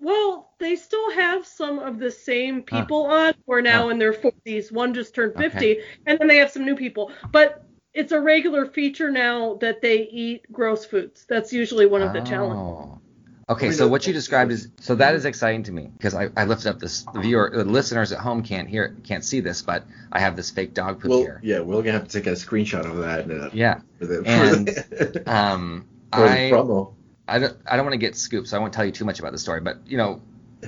[0.00, 3.88] well they still have some of the same people on who are now Huh.
[3.90, 4.72] in their 40s.
[4.72, 5.48] One just turned Okay.
[5.48, 7.12] 50, and then they have some new people.
[7.30, 7.62] But
[7.94, 11.24] it's a regular feature now that they eat gross foods.
[11.28, 12.24] That's usually one of the oh.
[12.24, 13.02] challenges.
[13.48, 16.46] Okay, so what you described is so that is exciting to me because I, I
[16.46, 19.84] lifted up this the viewer the listeners at home can't hear can't see this but
[20.10, 21.40] I have this fake dog poop Well, here.
[21.44, 23.30] yeah, we're gonna have to take a screenshot of that.
[23.30, 23.80] Uh, Yeah.
[24.00, 24.68] And,
[25.28, 26.94] Um I promo.
[27.28, 29.20] I don't I don't want to get scooped so I won't tell you too much
[29.20, 30.20] about the story but you know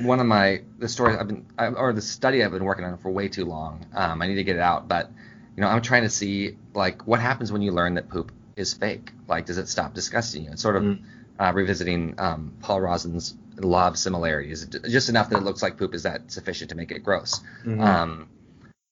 [0.02, 2.96] one of my the story I've been I, or the study I've been working on
[2.98, 5.10] for way too long um I need to get it out but
[5.56, 8.72] you know I'm trying to see like what happens when you learn that poop is
[8.72, 11.02] fake like does it stop disgusting you it's sort of Mm.
[11.38, 15.94] Uh, revisiting um, Paul Rozin's law of similarities just enough that it looks like poop
[15.94, 17.80] is that sufficient to make it gross Mhm.
[17.84, 18.28] um,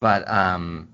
[0.00, 0.88] but um,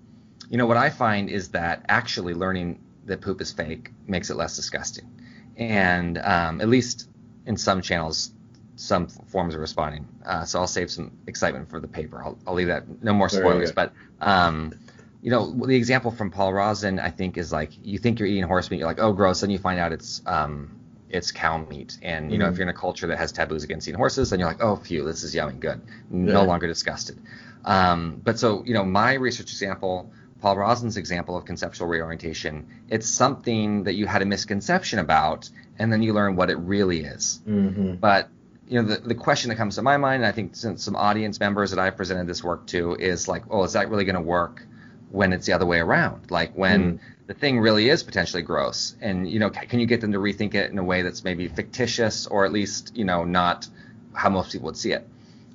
[0.51, 4.37] you know what I find is that actually learning that poop is fake makes it
[4.37, 5.09] less disgusting,
[5.57, 7.09] and um, at least
[7.47, 8.33] in some channels,
[8.77, 10.07] some forms are responding.
[10.25, 12.23] Uh, so I'll save some excitement for the paper.
[12.23, 12.85] I'll, I'll leave that.
[13.03, 13.93] No more spoilers, but.
[14.21, 14.73] Um,
[15.21, 18.43] you know, the example from Paul Rozin, I think, is like you think you're eating
[18.43, 20.77] horse meat, you're like, oh, gross, then you find out it's um,
[21.13, 22.53] it's cow meat, and you know, Mhm.
[22.53, 24.77] if you're in a culture that has taboos against eating horses, then you're like, oh,
[24.77, 26.47] phew, this is yummy, good, no Yeah.
[26.47, 27.19] longer disgusted.
[27.65, 30.11] Um, but so, you know, my research example,
[30.41, 35.49] Paul Rozin's example of conceptual reorientation, it's something that you had a misconception about,
[35.79, 37.41] and then you learn what it really is.
[37.47, 38.01] Mhm.
[38.01, 38.29] But
[38.69, 40.97] you know, the, the question that comes to my mind, and I think since some
[40.97, 44.15] audience members that I've presented this work to, is like, oh, is that really going
[44.15, 44.65] to work
[45.13, 46.31] when it's the other way around?
[46.31, 47.01] Like when Mm.
[47.29, 50.55] the thing really is potentially gross, and you know, can you get them to rethink
[50.55, 53.69] it in a way that's maybe fictitious or at least you know not
[54.15, 55.09] how most people would see it?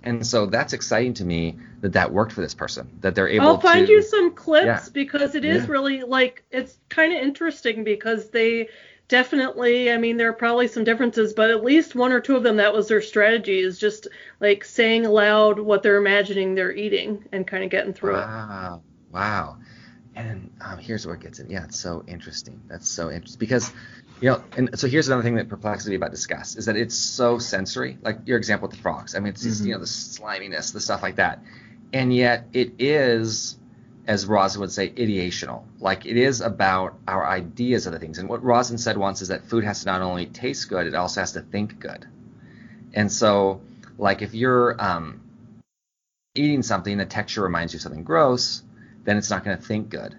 [0.04, 3.48] And so that's exciting to me that that worked for this person, that they're able
[3.48, 3.94] to I'll find to.
[3.94, 4.86] you some clips Yeah.
[4.94, 5.68] because it is Yeah.
[5.68, 8.70] really like it's kind of interesting because they
[9.08, 12.44] definitely I mean there are probably some differences but at least one or two of
[12.44, 14.08] them that was their strategy is just
[14.40, 18.32] like saying aloud what they're imagining they're eating and kind of getting through it.
[19.12, 19.58] Wow.
[20.16, 21.50] And um, here's where it gets in.
[21.50, 22.60] Yeah, it's so interesting.
[22.68, 23.72] That's so interesting because,
[24.20, 26.96] you know, and so here's another thing that perplexes me about disgust is that it's
[26.96, 27.98] so sensory.
[28.02, 29.16] Like your example with the frogs.
[29.16, 29.68] I mean, it's just, Mhm.
[29.68, 31.44] you know, the sliminess, the stuff like that.
[31.94, 33.58] And yet it is,
[34.08, 35.64] as Rozin would say, ideational.
[35.80, 38.18] Like it is about our ideas of the things.
[38.18, 40.96] And what Rozin said once is that food has to not only taste good, it
[40.96, 42.08] also has to think good.
[42.94, 43.62] And so,
[44.00, 45.22] like if you're um,
[46.36, 48.64] eating something, the texture reminds you of something gross,
[49.08, 50.16] then it's not going to think good.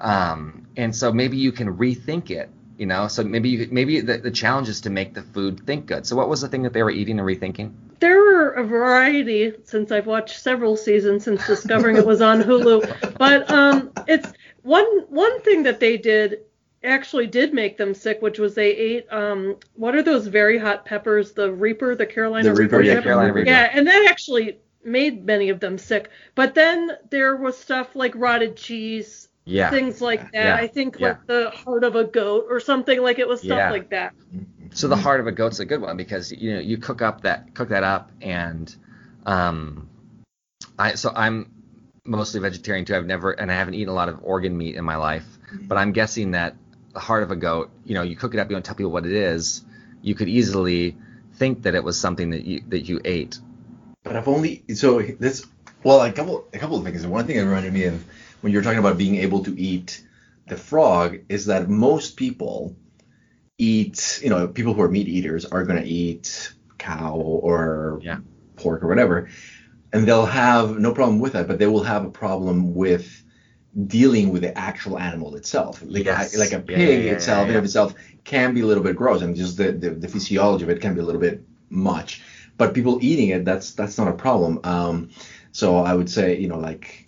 [0.00, 3.06] Um, and so maybe you can rethink it, you know.
[3.06, 6.04] So maybe you, maybe the, the challenge is to make the food think good.
[6.04, 7.72] So what was the thing that they were eating and rethinking?
[8.00, 13.16] There were a variety since I've watched several seasons since discovering it was on Hulu.
[13.18, 14.32] But um, it's
[14.62, 16.40] one one thing that they did
[16.82, 20.84] actually did make them sick, which was they ate um, what are those very hot
[20.84, 21.30] peppers?
[21.32, 23.04] The Reaper, the Carolina The Reaper, yeah, pepper?
[23.04, 23.48] Carolina Reaper.
[23.48, 26.10] Yeah, and that actually made many of them sick.
[26.34, 29.70] But then there was stuff like rotted cheese, Yeah.
[29.70, 30.44] things like that.
[30.44, 31.08] Yeah, I think yeah.
[31.08, 34.14] like the heart of a goat or something like it was stuff like that.
[34.72, 37.22] So the heart of a goat's a good one because you know you cook up
[37.22, 38.74] that cook that up and
[39.24, 39.88] um
[40.78, 41.50] I so I'm
[42.04, 42.94] mostly vegetarian too.
[42.96, 45.26] I've never and I haven't eaten a lot of organ meat in my life,
[45.62, 46.56] but I'm guessing that
[46.92, 48.92] the heart of a goat, you know, you cook it up, you don't tell people
[48.92, 49.64] what it is,
[50.02, 50.96] you could easily
[51.34, 53.38] think that it was something that you that you ate.
[54.04, 55.46] But I've only so this
[55.82, 57.06] well a couple a couple of things.
[57.06, 58.04] One thing that reminded me of
[58.42, 60.06] when you're talking about being able to eat
[60.48, 62.76] the frog is that most people
[63.58, 68.18] eat you know people who are meat eaters are going to eat cow or Yeah.
[68.56, 69.28] pork or whatever,
[69.92, 73.24] and they'll have no problem with that, but they will have a problem with
[73.86, 75.82] dealing with the actual animal itself.
[75.84, 76.34] Like, Yes.
[76.34, 77.58] a, like a pig yeah, yeah, itself in yeah.
[77.58, 77.94] of itself
[78.24, 80.94] can be a little bit gross, and just the, the, the physiology of it can
[80.94, 82.22] be a little bit much.
[82.56, 84.60] But people eating it, that's that's not a problem.
[84.64, 85.10] Um,
[85.52, 87.04] so I would say, you know, like,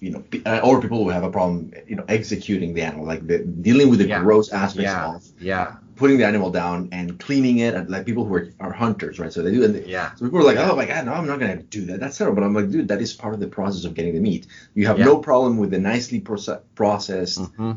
[0.00, 3.26] you know, uh, or people who have a problem, you know, executing the animal, like
[3.26, 4.20] the, dealing with the Yeah.
[4.20, 5.14] gross aspects Yeah.
[5.14, 5.76] of Yeah.
[5.96, 9.32] putting the animal down and cleaning it, and like people who are, are hunters, right?
[9.32, 9.86] So they do it.
[9.86, 10.14] Yeah.
[10.16, 12.00] So people are like, oh my god, no, I'm not gonna do that.
[12.00, 12.36] That's terrible.
[12.36, 14.46] But I'm like, dude, that is part of the process of getting the meat.
[14.74, 15.06] You have Yeah.
[15.06, 17.72] no problem with the nicely proce- processed hmm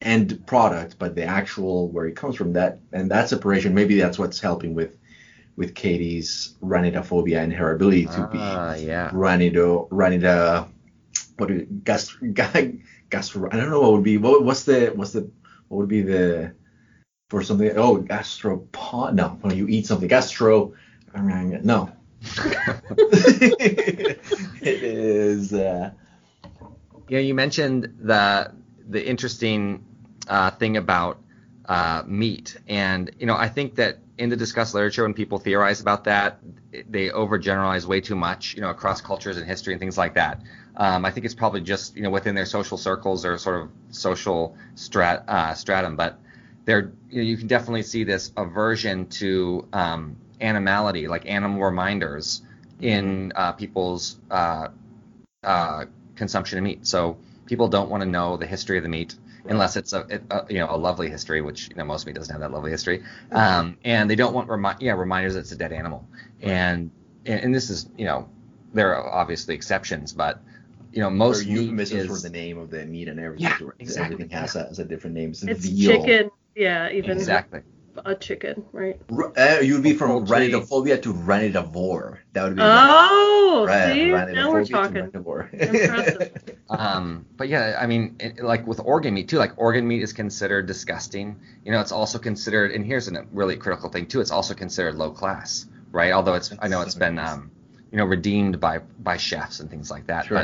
[0.00, 4.18] end product, but the actual where it comes from that and that separation, maybe that's
[4.18, 4.96] what's helping with
[5.58, 9.10] with Katie's ranidaphobia and her ability to Ah, yeah.
[9.10, 10.68] be ranido ranida
[11.38, 12.16] what do you, gast,
[13.10, 15.30] gastro I don't know what would be what, what's the what's the
[15.68, 16.54] what would be the
[17.30, 20.74] for something oh gastropod no when you eat something gastro
[21.14, 21.90] no
[23.10, 25.90] it is uh,
[27.08, 28.52] Yeah, you mentioned the
[28.88, 29.84] the interesting
[30.28, 31.18] uh, thing about
[31.68, 35.80] uh, meat, and you know, I think that in the discussed literature, when people theorize
[35.80, 36.38] about that,
[36.88, 40.40] they overgeneralize way too much, you know, across cultures and history and things like that.
[40.76, 43.68] Um, I think it's probably just you know within their social circles or sort of
[43.90, 46.18] social strat, uh, stratum, but
[46.64, 52.42] there you, know, you can definitely see this aversion to um, animality, like animal reminders,
[52.80, 54.68] in uh, people's uh,
[55.42, 55.84] uh,
[56.16, 56.86] consumption of meat.
[56.86, 59.14] So people don't want to know the history of the meat
[59.48, 62.14] unless it's a, it- a you know a lovely history, which you know most meat
[62.14, 63.02] doesn't have that lovely history.
[63.32, 66.06] Um, and they don't want remi- yeah reminders that it's a dead animal.
[66.42, 66.90] And,
[67.26, 68.28] and and this is you know
[68.74, 70.40] there are obviously exceptions, but
[70.92, 73.48] you know most meat euphemisms is for the name of the meat and everything.
[73.60, 75.30] Yeah, exactly, Everything has, a, has a different name.
[75.30, 75.92] It's, It's veal.
[75.92, 76.30] chicken.
[76.54, 77.60] Yeah, even exactly
[78.04, 79.00] a chicken, right?
[79.10, 80.50] Uh, you'd be from Poultry.
[80.50, 82.18] ranidaphobia to ranidivore.
[82.32, 85.10] That would be Oh, right, see, now we're talking.
[86.70, 90.12] Um, but yeah, I mean, it, like with organ meat too, like organ meat is
[90.12, 91.36] considered disgusting.
[91.64, 94.94] You know, it's also considered, and here's a really critical thing too, it's also considered
[94.94, 96.12] low class, right?
[96.12, 97.50] Although it's, I know it's been, um,
[97.90, 100.26] you know, redeemed by by chefs and things like that.
[100.26, 100.36] Sure.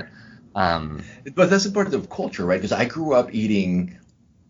[0.55, 1.03] But um,
[1.35, 2.57] But that's a part of culture, right?
[2.59, 3.99] Because I grew up eating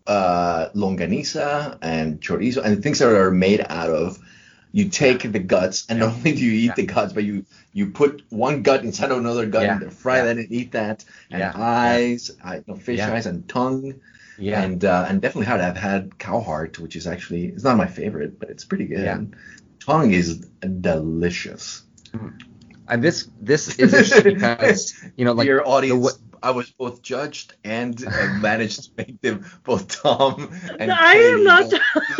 [0.07, 4.17] uh, longaniza and chorizo and things that are made out of.
[4.71, 6.73] You take the guts, and not only do you eat Yeah.
[6.75, 9.73] the guts, but you you put one gut inside of another gut Yeah.
[9.73, 10.23] and then fry Yeah.
[10.25, 11.53] that and eat that, and Yeah.
[11.55, 13.13] eyes, I, no, fish Yeah.
[13.13, 13.95] eyes and tongue,
[14.37, 17.77] yeah, and uh, and definitely had I've had cow heart, which is actually it's not
[17.77, 18.99] my favorite, but it's pretty good.
[19.05, 19.21] Yeah.
[19.79, 20.39] Tongue is
[20.81, 21.83] delicious.
[22.87, 27.55] and this this is because you know, like the audience, wa- I was both judged
[27.63, 31.73] and uh, managed to make them both Tom and I am not.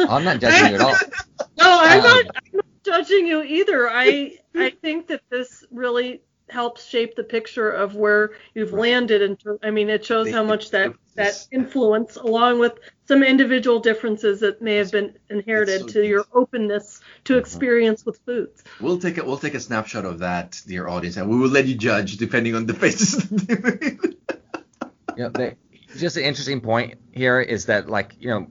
[0.09, 0.95] I'm not judging you at all.
[1.57, 2.25] No, I'm Um, not.
[2.37, 3.89] I'm not judging you either.
[3.89, 9.37] I I think that this really helps shape the picture of where you've landed and
[9.63, 12.73] i mean it shows how much that that influence along with
[13.07, 17.39] some individual differences that may have been inherited so to your openness to uh-huh.
[17.39, 21.29] experience with foods we'll take a we'll take a snapshot of that dear audience and
[21.29, 23.29] we will let you judge depending on the faces
[25.17, 25.55] yeah they,
[25.97, 28.47] just an interesting point here is that like you know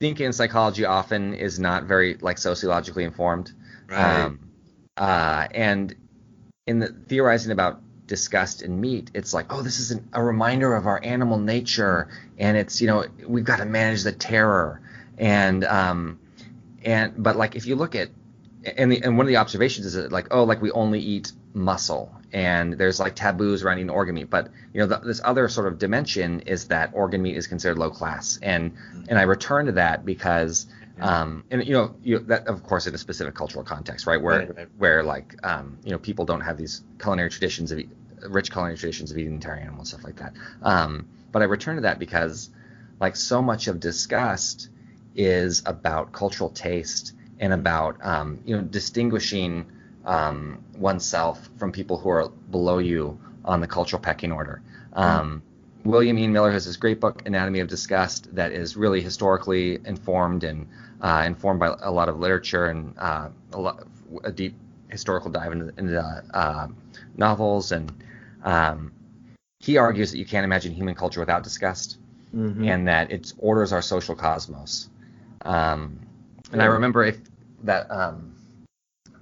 [0.00, 3.52] thinking in psychology often is not very like sociologically informed
[3.88, 4.24] right.
[4.24, 4.40] um,
[4.96, 5.94] uh, and
[6.66, 10.74] in the theorizing about disgust and meat, it's like, oh, this is an, a reminder
[10.74, 12.08] of our animal nature,
[12.38, 14.80] and it's you know we've got to manage the terror,
[15.18, 16.18] and um,
[16.86, 18.08] and but like if you look at
[18.76, 21.32] and the, and one of the observations is that like oh like we only eat
[21.52, 25.48] muscle and there's like taboos around eating organ meat but you know the, this other
[25.48, 28.74] sort of dimension is that organ meat is considered low class and
[29.08, 30.66] and I return to that because
[30.98, 34.20] um, and you know, you, that of course in a specific cultural context, right?
[34.20, 34.68] Where right, right.
[34.78, 37.82] where like um, you know people don't have these culinary traditions of
[38.28, 40.32] rich culinary traditions of eating entire animals and stuff like that.
[40.62, 42.50] Um, but I return to that because
[42.98, 44.70] like so much of disgust
[45.16, 49.66] is about cultural taste and about um, you know distinguishing
[50.04, 54.62] um, oneself from people who are below you on the cultural pecking order.
[54.92, 55.42] Um,
[55.84, 60.42] William Ian Miller has this great book, Anatomy of Disgust, that is really historically informed
[60.42, 60.66] and
[61.00, 63.86] uh, informed by a lot of literature and uh, a, lot,
[64.24, 64.56] a deep
[64.88, 66.00] historical dive into, into
[66.34, 66.66] uh,
[67.16, 67.70] novels.
[67.70, 67.92] And
[68.42, 68.92] um,
[69.60, 71.98] he argues that you can't imagine human culture without disgust,
[72.34, 72.64] mm-hmm.
[72.64, 74.88] and that it orders our social cosmos.
[75.42, 76.00] Um,
[76.52, 76.62] and.
[76.62, 77.18] I remember if
[77.64, 78.34] that um,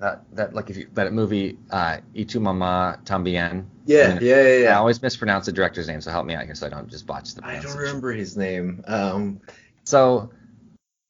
[0.01, 3.67] that that like if you that movie uh, Y tu mamá también.
[3.87, 4.71] Yeah, yeah, yeah, yeah.
[4.71, 7.07] I always mispronounce the director's name, so help me out here so I don't just
[7.07, 7.45] botch the.
[7.45, 8.83] I don't remember his name.
[8.87, 9.41] Um,
[9.85, 10.31] so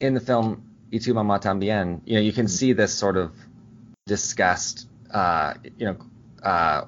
[0.00, 3.32] in the film Y tu mamá también, you know, you can see this sort of
[4.06, 5.96] disgust, uh, you know,
[6.42, 6.84] uh,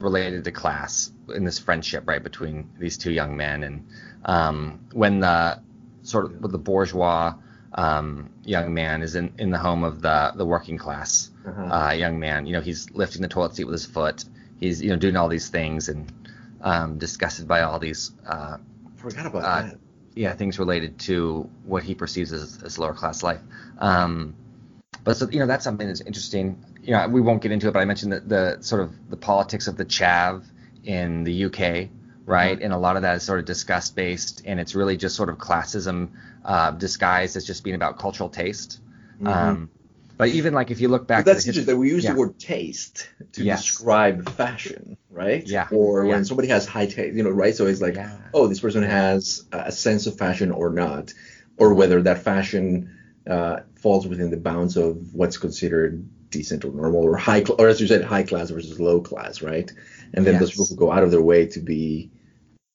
[0.00, 3.88] related to class in this friendship, right, between these two young men, and
[4.24, 5.60] um, when the
[6.02, 7.34] sort of the bourgeois
[7.74, 11.62] um, young man is in, in the home of the the working class uh-huh.
[11.62, 14.24] uh, young man, you know, he's lifting the toilet seat with his foot,
[14.58, 16.12] he's you know doing all these things and
[16.60, 18.12] um, disgusted by all these.
[18.26, 18.58] Uh,
[18.96, 19.78] Forgot about uh, that
[20.14, 23.40] yeah things related to what he perceives as, as lower class life.
[23.78, 24.34] Um,
[25.02, 26.62] but so you know that's something that's interesting.
[26.82, 29.16] You know we won't get into it, but I mentioned the, the sort of the
[29.16, 30.44] politics of the chav
[30.84, 31.88] in the UK,
[32.26, 32.60] right?
[32.60, 35.28] And a lot of that is sort of disgust based, and it's really just sort
[35.28, 36.10] of classism
[36.44, 38.80] uh, disguised as just being about cultural taste.
[39.16, 39.26] Mm-hmm.
[39.26, 39.70] Um,
[40.16, 42.12] but even like if you look back, but that's interesting that we use yeah.
[42.12, 43.64] the word taste to yes.
[43.64, 45.46] describe fashion, right?
[45.46, 45.66] Yeah.
[45.70, 46.10] Or yeah.
[46.12, 47.54] when somebody has high taste, you know, right?
[47.54, 48.18] So it's like, yeah.
[48.34, 51.14] oh, this person has a sense of fashion or not,
[51.56, 52.94] or whether that fashion
[53.26, 57.68] uh, falls within the bounds of what's considered decent or normal or high, cl- or
[57.68, 59.72] as you said, high class versus low class, right?
[60.12, 60.40] And then yes.
[60.40, 62.10] those people who go out of their way to be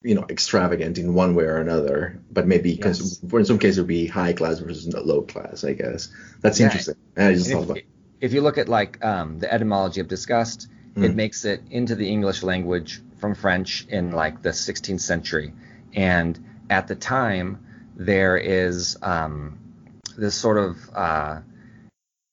[0.05, 3.19] you know extravagant in one way or another, but maybe yes.
[3.23, 5.63] in some cases it would be high class versus low class.
[5.63, 6.11] I guess
[6.41, 6.67] that's yeah.
[6.67, 6.95] interesting.
[7.17, 7.79] I just thought if, about.
[8.21, 11.03] If you look at like um, the etymology of disgust, mm.
[11.03, 15.53] it makes it into the English language from French in like the 16th century,
[15.93, 17.65] and at the time
[17.95, 19.57] there is um,
[20.15, 21.39] this sort of uh,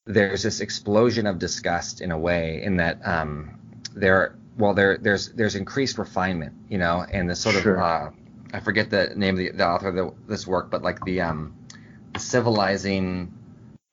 [0.05, 3.59] there's this explosion of disgust in a way in that um,
[3.95, 7.77] there well, there there's there's increased refinement, you know, and the sort sure.
[7.77, 8.11] of uh,
[8.53, 11.23] I forget the name of the, the author of the, this work, but like the
[11.23, 11.55] um
[12.13, 13.33] the civilizing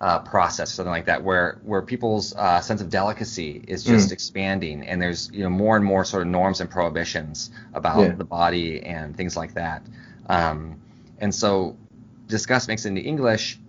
[0.01, 4.13] uh, process, something like that, where where people's uh, sense of delicacy is just mm.
[4.13, 8.15] expanding, and there's you know more and more sort of norms and prohibitions about yeah.
[8.15, 9.83] the body and things like that.
[10.27, 10.79] Um,
[11.19, 11.75] and so
[12.27, 13.59] disgust makes it into English,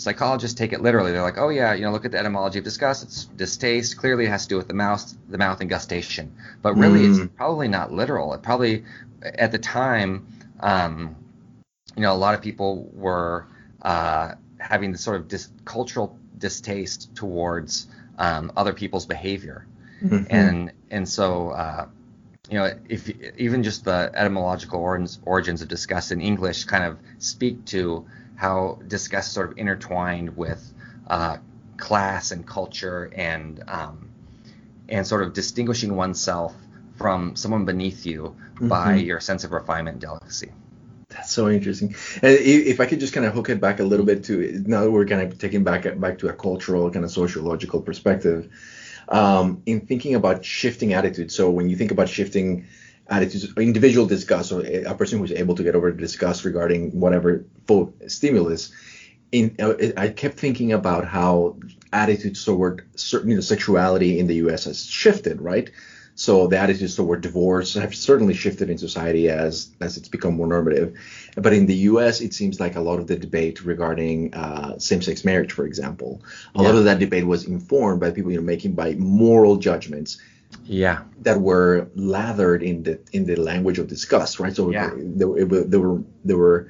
[0.00, 1.12] psychologists take it literally.
[1.12, 3.02] They're like, oh yeah, you know, look at the etymology of disgust.
[3.02, 3.98] It's distaste.
[3.98, 6.30] Clearly, it has to do with the mouth, the mouth, and gustation.
[6.62, 7.24] But really, mm.
[7.24, 8.32] it's probably not literal.
[8.32, 8.84] It probably,
[9.22, 10.26] at the time,
[10.60, 11.16] um,
[11.96, 13.46] you know, a lot of people were
[13.82, 17.86] uh, having this sort of dis- cultural distaste towards
[18.18, 19.66] um, other people's behavior,
[20.02, 20.24] mm-hmm.
[20.30, 21.50] and and so.
[21.50, 21.86] Uh,
[22.48, 23.08] you know, if
[23.38, 28.04] even just the etymological origins, origins of disgust in English kind of speak to
[28.40, 30.72] how disgust sort of intertwined with
[31.08, 31.36] uh,
[31.76, 34.08] class and culture and um,
[34.88, 36.54] and sort of distinguishing oneself
[36.96, 38.68] from someone beneath you mm-hmm.
[38.68, 40.50] by your sense of refinement and delicacy.
[41.10, 41.94] That's so interesting.
[42.22, 44.84] And if I could just kind of hook it back a little bit to now
[44.84, 48.48] that we're kind of taking back back to a cultural kind of sociological perspective,
[49.10, 51.34] um, in thinking about shifting attitudes.
[51.34, 52.68] So when you think about shifting
[53.10, 57.44] attitudes, individual disgust, or a person who's able to get over the disgust regarding whatever
[57.66, 58.72] full stimulus.
[59.32, 61.56] In, uh, I kept thinking about how
[61.92, 64.64] attitudes toward certain you know, sexuality in the U.S.
[64.64, 65.70] has shifted, right?
[66.16, 70.46] So the attitudes toward divorce have certainly shifted in society as as it's become more
[70.48, 70.94] normative.
[71.36, 75.24] But in the U.S., it seems like a lot of the debate regarding uh, same-sex
[75.24, 76.22] marriage, for example,
[76.54, 76.68] a Yeah.
[76.68, 80.18] lot of that debate was informed by people you know making by moral judgments
[80.70, 80.98] Yeah.
[81.26, 84.54] that were lathered in the in the language of disgust, right?
[84.54, 84.90] So Yeah.
[84.96, 86.60] there, were- there were there were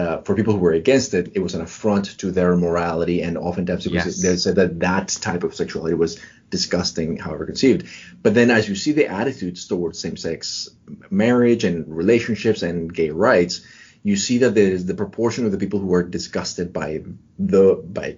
[0.00, 3.36] uh, for people who were against it, it was an affront to their morality, and
[3.36, 4.22] oftentimes it was, Yes.
[4.22, 6.12] they said that that type of sexuality was
[6.48, 7.80] disgusting, however conceived.
[8.22, 10.68] But then, as you see the attitudes towards same-sex
[11.10, 13.62] marriage and relationships and gay rights,
[14.04, 17.02] you see that there is the proportion of the people who are disgusted by
[17.40, 17.64] the
[17.98, 18.08] by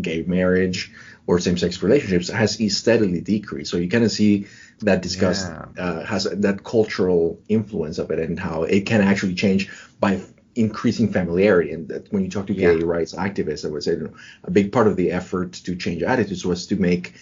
[0.00, 0.92] gay marriage
[1.26, 3.70] or same-sex relationships has steadily decreased.
[3.70, 4.46] So you kind of see
[4.80, 5.84] that disgust Yeah.
[5.84, 10.20] uh, has that cultural influence of it and how it can actually change by
[10.54, 11.72] increasing familiarity.
[11.72, 12.84] And that when you talk to gay Yeah.
[12.84, 16.02] rights activists, I would say you know, a big part of the effort to change
[16.02, 17.14] attitudes was to make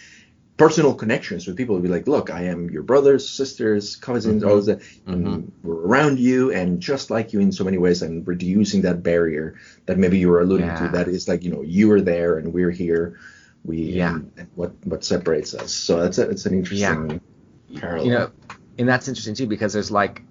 [0.56, 1.74] personal connections with people.
[1.76, 4.48] To be like, look, I am your brothers, sisters, cousins, Mhm.
[4.48, 4.80] all of that.
[5.08, 5.44] Mhm.
[5.64, 9.54] we're around you and just like you in so many ways, and reducing that barrier
[9.86, 10.86] that maybe you were alluding Yeah.
[10.86, 10.92] to.
[10.92, 13.14] That is like, you know, you are there and we're here.
[13.64, 14.18] We Yeah.
[14.54, 15.72] what what separates us.
[15.72, 17.20] So that's a, it's an interesting
[17.76, 18.06] parallel.
[18.06, 18.30] You know,
[18.78, 20.22] and that's interesting too because there's like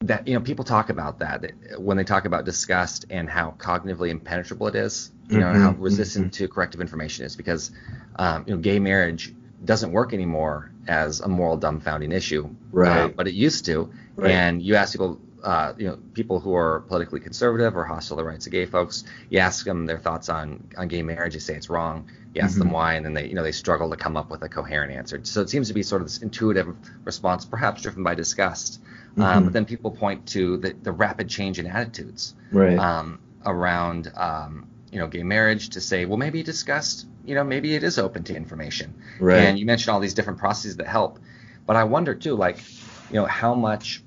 [0.00, 0.26] that.
[0.26, 4.66] You know, people talk about that when they talk about disgust and how cognitively impenetrable
[4.66, 5.10] it is.
[5.28, 7.70] You know, and how resistant to corrective information is because
[8.16, 9.34] um, you know gay marriage
[9.64, 12.50] doesn't work anymore as a moral dumbfounding issue.
[12.70, 13.04] Right.
[13.04, 13.90] Uh, but it used to.
[14.16, 14.32] Right.
[14.32, 18.22] And you ask people, uh, you know, people who are politically conservative or hostile to
[18.22, 21.40] the rights of gay folks, you ask them their thoughts on, on gay marriage, you
[21.40, 22.08] say it's wrong.
[22.34, 22.72] You ask them Mhm.
[22.72, 25.20] why, and then they, you know, they struggle to come up with a coherent answer.
[25.24, 26.74] So it seems to be sort of this intuitive
[27.04, 28.80] response, perhaps driven by disgust.
[29.18, 29.44] Um, Mhm.
[29.44, 32.78] but then people point to the, the rapid change in attitudes right.
[32.78, 37.74] um, around, um, you know, gay marriage to say, well, maybe disgust, you know, maybe
[37.74, 38.94] it is open to information.
[39.18, 39.38] right.
[39.38, 41.18] And you mentioned all these different processes that help,
[41.66, 42.64] but I wonder too, like,
[43.08, 44.02] you know, how much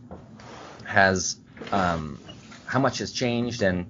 [0.96, 1.38] has
[1.74, 2.18] um,
[2.66, 3.86] how much has changed, and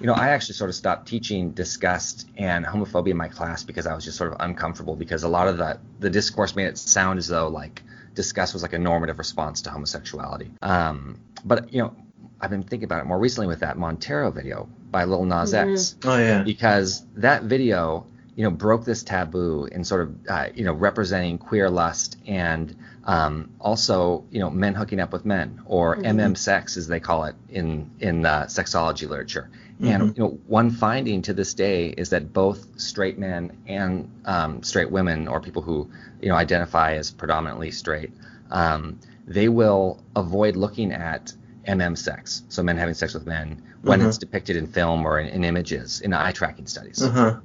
[0.00, 3.86] you know, I actually sort of stopped teaching disgust and homophobia in my class because
[3.86, 6.78] I was just sort of uncomfortable because a lot of the the discourse made it
[6.78, 7.82] sound as though like
[8.14, 10.50] disgust was like a normative response to homosexuality.
[10.62, 11.94] Um, but you know,
[12.40, 15.96] I've been thinking about it more recently with that Montero video by Lil Nas X
[16.04, 16.42] oh yeah.
[16.42, 21.38] because that video you know broke this taboo in sort of uh, you know representing
[21.38, 22.74] queer lust and
[23.06, 27.24] um, also you know men hooking up with men or mm sex as they call
[27.24, 29.48] it in in uh, sexology literature
[29.80, 34.62] and you know one finding to this day is that both straight men and um,
[34.62, 35.90] straight women or people who
[36.22, 38.10] you know identify as predominantly straight
[38.50, 41.32] um, they will avoid looking at
[41.66, 44.08] mm sex so men having sex with men when Uh-huh.
[44.08, 47.36] it's depicted in film or in, in images in eye tracking studies Uh-huh.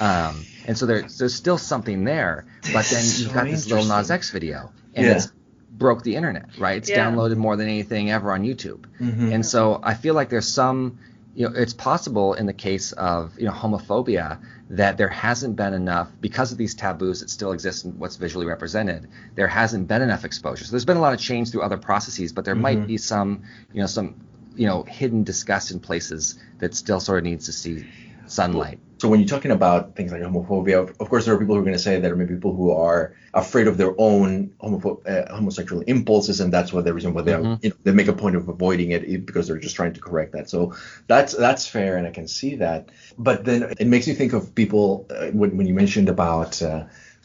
[0.00, 3.84] um, and so there's there's still something there, but then That's you've got this Lil
[3.84, 4.10] Nas.
[4.10, 5.12] X video, and Yeah.
[5.16, 5.32] it's
[5.78, 6.78] broke the internet, right?
[6.78, 7.04] It's Yeah.
[7.10, 9.32] downloaded more than anything ever on YouTube, Mhm.
[9.32, 10.98] and so I feel like there's some,
[11.34, 14.38] you know, it's possible in the case of you know homophobia
[14.70, 18.46] that there hasn't been enough because of these taboos that still exist in what's visually
[18.46, 19.06] represented.
[19.36, 20.64] There hasn't been enough exposure.
[20.64, 22.86] So there's been a lot of change through other processes, but there might Mhm.
[22.88, 23.42] be some,
[23.72, 24.14] you know, some,
[24.56, 27.86] you know, hidden disgust in places that still sort of needs to see
[28.26, 28.80] sunlight.
[28.98, 31.64] So when you're talking about things like homophobia, of- course there are people who are
[31.64, 35.00] going to say that there are maybe people who are afraid of their own homopho-
[35.06, 37.62] uh, homosexual impulses, and that's why the reason why they Mhm.
[37.62, 40.32] you know, they make a point of avoiding it because they're just trying to correct
[40.32, 40.48] that.
[40.48, 40.74] So
[41.08, 42.88] that's that's fair, and I can see that.
[43.18, 46.84] But then it makes me think of people uh, when when you mentioned about uh,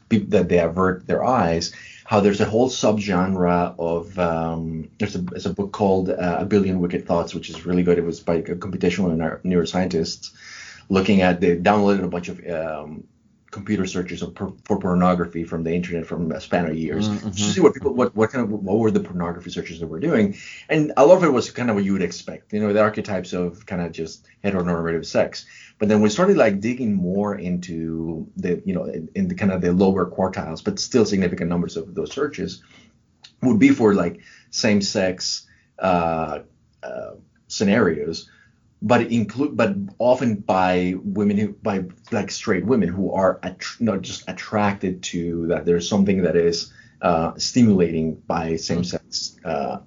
[0.09, 1.71] people that they avert their eyes.
[2.03, 6.45] How there's a whole subgenre of um, there's a there's a book called uh, A
[6.45, 7.97] Billion Wicked Thoughts, which is really good.
[7.97, 10.31] It was by a computational neuro- neuroscientists
[10.97, 12.89] looking at they downloaded a bunch of um,
[13.57, 14.29] computer searches of
[14.67, 17.33] for pornography from the internet from a span of years Mhm.
[17.35, 20.05] to see what people what what kind of what were the pornography searches that we're
[20.09, 20.25] doing.
[20.73, 22.81] And a lot of it was kind of what you would expect you know the
[22.89, 25.45] archetypes of kind of just heteronormative sex.
[25.79, 29.51] But then we started like digging more into the you know in, in the kind
[29.55, 32.61] of the lower quartiles but still significant numbers of those searches
[33.45, 34.15] would be for like
[34.65, 35.47] same sex
[35.89, 36.39] uh,
[36.89, 37.13] uh,
[37.47, 38.29] scenarios
[38.81, 44.01] but include but often by women who by like straight women who are att- not
[44.01, 49.79] just attracted to that there's something that is uh, stimulating by same sex uh,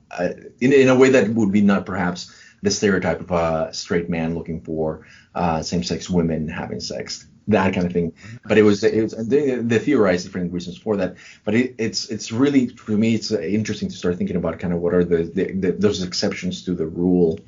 [0.61, 4.35] in, in a way that would be not perhaps the stereotype of a straight man
[4.35, 8.13] looking for uh, same sex women having sex that kind of thing.
[8.47, 11.17] But it was it was they, they theorized different reasons for that.
[11.45, 14.81] But it, it's it's really for me it's interesting to start thinking about kind of
[14.81, 17.39] what are the, the, the those exceptions to the rule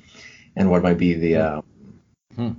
[0.56, 1.60] and what might be the uh,
[2.34, 2.50] Hmm.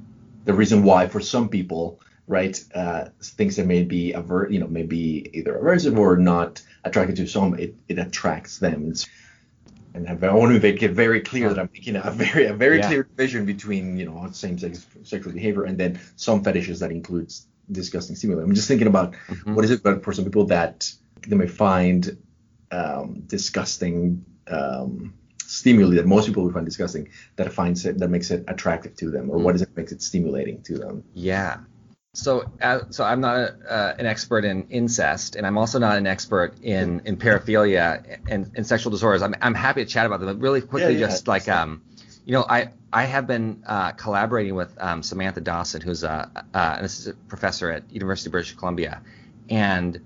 [0.45, 1.99] the reason why for some people
[2.29, 2.61] right?
[2.75, 7.15] Uh, things that may be aver- you know, may be either aversive or not attracted
[7.15, 8.89] to some, it, it attracts them.
[8.89, 9.07] It's,
[9.93, 12.79] and I want to make it very clear that I'm making a very a very
[12.79, 12.87] Yeah.
[12.87, 18.17] clear division between you know same-sex sexual behavior and then some fetishes that includes disgusting
[18.17, 18.43] stimuli.
[18.43, 19.55] I'm just thinking about Mhm.
[19.55, 20.91] what is it about for some people that
[21.25, 22.17] they may find
[22.71, 25.13] um, disgusting um,
[25.49, 27.07] stimuli that most people would find disgusting
[27.37, 29.43] that finds it that makes it attractive to them, or Mm.
[29.43, 31.03] what is it makes it stimulating to them?
[31.13, 31.57] Yeah.
[32.13, 35.97] So, uh, so I'm not a, uh, an expert in incest, and I'm also not
[35.97, 39.21] an expert in, in paraphilia and, and sexual disorders.
[39.21, 41.83] I'm, I'm happy to chat about them, but really quickly, Yeah, yeah, just like um,
[42.25, 46.57] you know, I I have been uh, collaborating with um, Samantha Dawson, who's a, a
[46.79, 49.01] an assistant professor at University of British Columbia,
[49.49, 49.99] and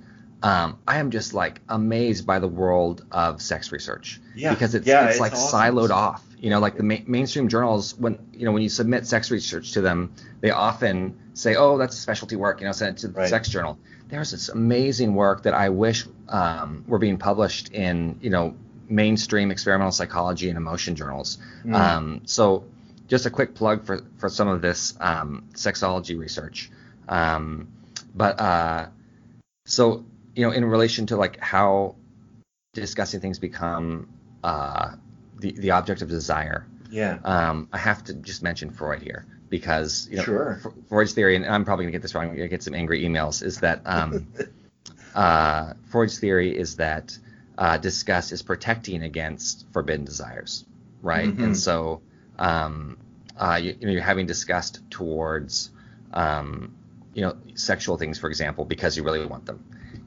[0.43, 4.87] um, I am just like amazed by the world of sex research Yeah, because it's
[4.87, 5.59] yeah, it's, it's like awesome.
[5.59, 6.23] siloed off.
[6.39, 9.73] You know, like the ma- mainstream journals, when you know when you submit sex research
[9.73, 13.19] to them, they often say, "Oh, that's specialty work," you know, send it to the
[13.19, 13.29] Right.
[13.29, 13.77] sex journal.
[14.09, 18.55] There's this amazing work that I wish um, were being published in, you know,
[18.89, 21.37] mainstream experimental psychology and emotion journals.
[21.63, 21.75] Mm.
[21.75, 22.63] Um, so,
[23.07, 26.71] just a quick plug for for some of this um, sexology research.
[27.07, 27.67] Um,
[28.15, 28.87] but uh,
[29.65, 30.03] so
[30.35, 31.95] you know, in relation to like how
[32.73, 34.09] discussing things become
[34.43, 34.91] uh,
[35.39, 37.19] the the object of desire, Yeah.
[37.23, 40.59] um, I have to just mention Freud here because you know Sure.
[40.61, 42.29] Fr- Freud's theory, and I'm probably gonna get this wrong.
[42.29, 43.43] I'm gonna get some angry emails.
[43.43, 44.27] Is that um,
[45.15, 47.17] uh, Freud's theory is that
[47.57, 50.65] uh, disgust is protecting against forbidden desires,
[51.01, 51.27] right?
[51.29, 51.43] Mhm.
[51.43, 52.01] And so
[52.39, 52.97] um,
[53.37, 55.69] uh, you, you know you're having disgust towards
[56.13, 56.73] um,
[57.13, 59.63] you know sexual things, for example, because you really want them.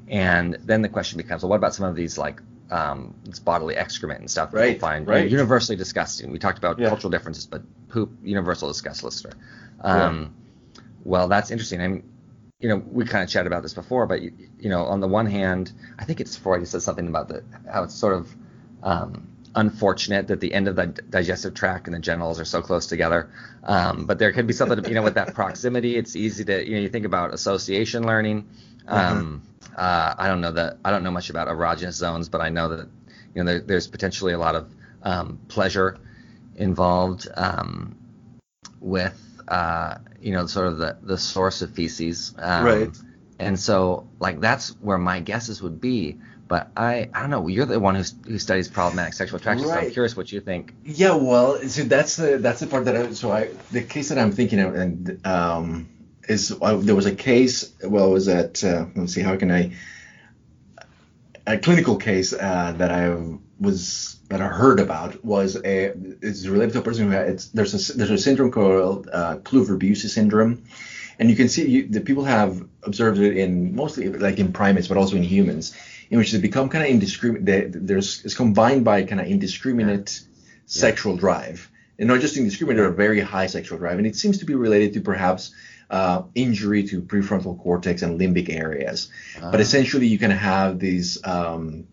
[0.08, 2.40] And then the question becomes, well, what about some of these like
[2.70, 5.28] um, this bodily excrement and stuff that Right, people find right.
[5.30, 6.30] universally disgusting?
[6.32, 6.88] We talked about Yeah.
[6.88, 9.34] cultural differences, but poop, universal disgust elicitor.
[9.80, 10.34] Um,
[11.04, 11.80] Well, that's interesting.
[11.80, 12.02] I mean,
[12.60, 15.08] you know, we kind of chatted about this before, but you, you know, on the
[15.08, 18.34] one hand, I think it's Freud who says something about the how it's sort of
[18.82, 22.86] um, unfortunate that the end of the digestive tract and the genitals are so close
[22.86, 23.28] together.
[23.64, 25.96] Um, but there could be something, you know, with that proximity.
[25.96, 28.48] It's easy to, you know, you think about association learning.
[28.86, 29.42] Um,
[29.76, 32.68] uh, I don't know that I don't know much about erogenous zones, but I know
[32.68, 32.88] that
[33.34, 34.72] you know there, there's potentially a lot of
[35.02, 35.98] um, pleasure
[36.56, 37.96] involved um,
[38.80, 42.34] with uh, you know sort of the the source of feces.
[42.38, 42.90] Um, Right.
[43.40, 46.18] And so like that's where my guesses would be.
[46.46, 47.48] But I I don't know.
[47.48, 49.66] You're the one who who studies problematic sexual attraction.
[49.66, 49.92] So I'm Right.
[49.92, 50.72] curious what you think.
[50.84, 54.18] Yeah, well, so that's the that's the part that I so I the case that
[54.18, 55.88] I'm thinking of and um
[56.28, 59.36] is uh, there was a case well it was at uh, let me see how
[59.36, 59.72] can I
[61.46, 63.14] a clinical case uh, that I
[63.60, 65.92] was that I heard about was a
[66.22, 69.36] it's related to a person who had it's there's a there's a syndrome called uh,
[69.38, 70.64] Kluver-Bucy syndrome,
[71.18, 74.88] and you can see you, the people have observed it in mostly like in primates
[74.88, 75.76] but also in humans,
[76.10, 77.44] in which they become kind of indiscriminate.
[77.44, 80.22] They, there's it's combined by kind of indiscriminate
[80.66, 84.38] sexual drive, and not just indiscriminate, or a very high sexual drive, and it seems
[84.38, 85.52] to be related to perhaps
[85.94, 89.08] uh, injury to prefrontal cortex and limbic areas.
[89.52, 91.86] But essentially, you can have these um,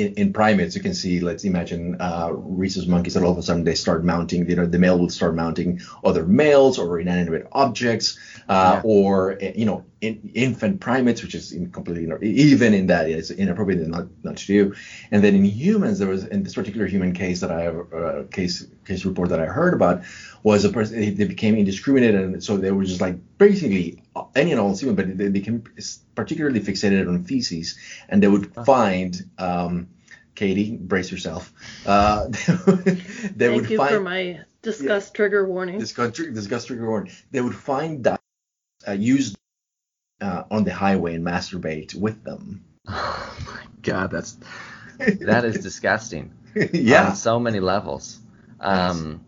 [0.00, 0.74] in, in primates.
[0.74, 4.04] You can see, let's imagine uh, rhesus monkeys that all of a sudden they start
[4.04, 4.48] mounting.
[4.48, 8.18] You know, the male will start mounting other males or inanimate objects,
[8.48, 13.08] uh, or uh, you know, in, infant primates, which is completely not, even in that
[13.08, 14.74] it's inappropriate and not not to do.
[15.10, 18.22] And then in humans, there was in this particular human case that I have uh,
[18.30, 20.02] case case report that I heard about
[20.42, 23.99] was a person they became indiscriminate and so they were just like basically
[24.34, 25.64] any and all semen, but they became
[26.14, 27.78] particularly fixated on feces
[28.08, 29.88] and they would find um,
[30.34, 31.52] Katie, brace yourself.
[31.86, 35.78] Uh, they Thank would you find for my disgust trigger warning.
[35.78, 37.12] disgust, disgust trigger warning.
[37.30, 38.20] They would find that
[38.86, 39.36] uh, used
[40.20, 42.64] uh, on the highway and masturbate with them.
[42.92, 44.36] Oh my god, that's
[44.98, 46.34] that is disgusting.
[46.72, 47.10] yeah.
[47.10, 48.18] On so many levels.
[48.58, 49.24] Um,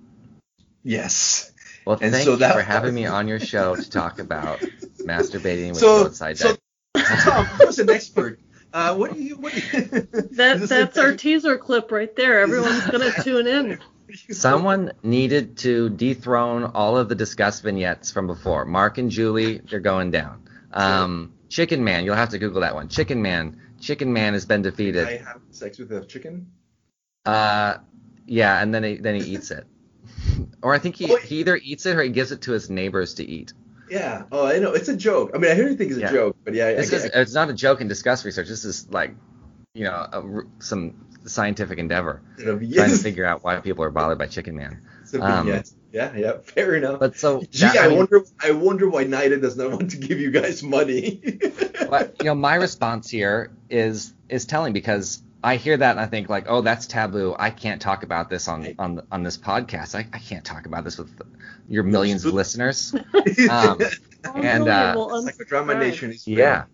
[0.83, 1.52] yes.
[1.85, 4.59] Well, And thank so you that- for having me on your show to talk about
[4.99, 6.57] masturbating with So, roadside so
[6.95, 7.19] dive.
[7.21, 8.39] Tom, who's an expert?
[8.73, 9.37] Uh, what do you?
[9.37, 9.83] What do you?
[10.37, 12.41] That Is that's our teaser clip right there.
[12.41, 13.79] Everyone's gonna tune in.
[14.31, 18.65] Someone needed to dethrone all of the disgust vignettes from before.
[18.65, 20.43] Mark and Julie, they're going down.
[20.73, 22.89] Um, Chicken Man, you'll have to Google that one.
[22.89, 25.07] Chicken Man, Chicken Man has been defeated.
[25.07, 26.51] I have sex with a chicken.
[27.27, 27.79] Uh,
[28.27, 29.67] yeah, and then he then he eats it,
[30.63, 33.15] or I think he, he either eats it or he gives it to his neighbors
[33.15, 33.53] to eat.
[33.91, 34.25] Yeah.
[34.33, 34.73] Oh, I know.
[34.73, 35.33] It's a joke.
[35.35, 36.13] I mean, I hear you think it's a Yeah.
[36.13, 38.49] joke, but yeah, This I, is it's not a joke in disgust research.
[38.49, 39.15] This is like,
[39.75, 43.91] you know, a some scientific endeavor I, know, trying to figure out why people are
[43.91, 44.83] bothered by Chicken Man.
[45.21, 45.71] Um, vignette.
[45.93, 47.01] Yeah, yeah, fair enough.
[47.01, 48.23] But so, Gee, that- I, mean, wonder.
[48.43, 51.21] I wonder why NIDA does not want to give you guys money.
[51.91, 56.07] but, you know, my response here is is telling because I hear that and I
[56.07, 57.35] think like, oh, that's taboo.
[57.39, 59.95] I can't talk about this on on on this podcast.
[59.97, 61.11] I, I can't talk about this with
[61.69, 62.95] your millions of listeners.
[63.51, 63.79] Um,
[64.25, 66.65] And, uh, Psychodrama Nation is Yeah.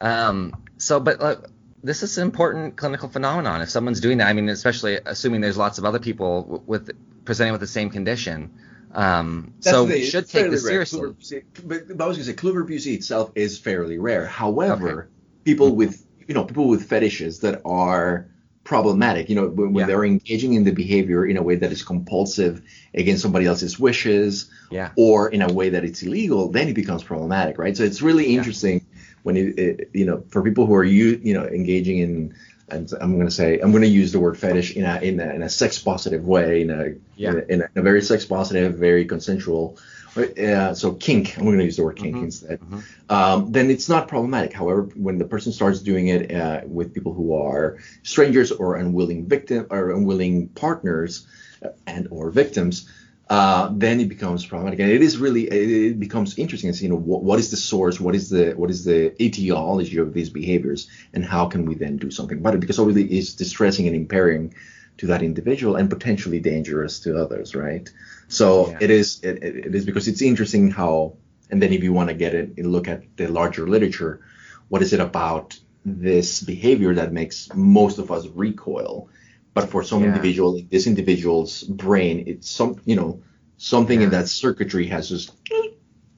[0.00, 0.54] Um.
[0.78, 1.50] So, but look,
[1.82, 3.60] this is an important clinical phenomenon.
[3.60, 6.90] If someone's doing that, I mean, especially assuming there's lots of other people w- with
[7.26, 8.54] presenting with the same condition.
[8.92, 9.52] Um.
[9.60, 10.86] That's so the we should take this rare.
[10.86, 11.42] seriously.
[11.52, 14.26] Kluver- But, but I was gonna say Kluver Bucy itself is fairly rare.
[14.26, 15.10] However,
[15.44, 18.28] people with you know people with fetishes that are
[18.64, 19.86] problematic, you know, when, when Yeah.
[19.86, 22.60] they're engaging in the behavior in a way that is compulsive
[22.94, 24.90] against somebody else's wishes, Yeah.
[24.94, 27.74] or in a way that it's illegal, then it becomes problematic, right?
[27.76, 28.38] So it's really Yeah.
[28.38, 28.84] interesting
[29.22, 32.34] when it, it you know for people who are you you know engaging in
[32.70, 35.18] and I'm going to say I'm going to use the word fetish in a in
[35.20, 36.82] a, in a sex positive way in a
[37.16, 37.30] Yeah.
[37.30, 39.78] in, a, in a very sex positive very consensual
[40.16, 42.22] uh, so kink I'm going to use the word kink Mhm.
[42.24, 42.82] instead Mhm.
[43.10, 47.12] um, then it's not problematic however when the person starts doing it uh, with people
[47.12, 51.26] who are strangers or unwilling victim or unwilling partners
[51.62, 52.88] uh, and or victims
[53.30, 56.86] uh, then it becomes problematic, and it is really it, it becomes interesting to see,
[56.86, 60.14] you know, what, what is the source, what is the what is the etiology of
[60.14, 62.60] these behaviors, and how can we then do something about it?
[62.60, 64.54] Because obviously it's distressing and impairing
[64.96, 67.92] to that individual and potentially dangerous to others, right?
[68.28, 68.78] So Yeah.
[68.80, 71.14] it is it, it is because it's interesting how,
[71.50, 74.20] and then if you want to get it, and look at the larger literature,
[74.68, 79.08] what is it about this behavior that makes most of us recoil?
[79.54, 80.08] But for some Yeah.
[80.08, 83.22] individual, this individual's brain, it's some, you know,
[83.56, 85.32] something in that circuitry has just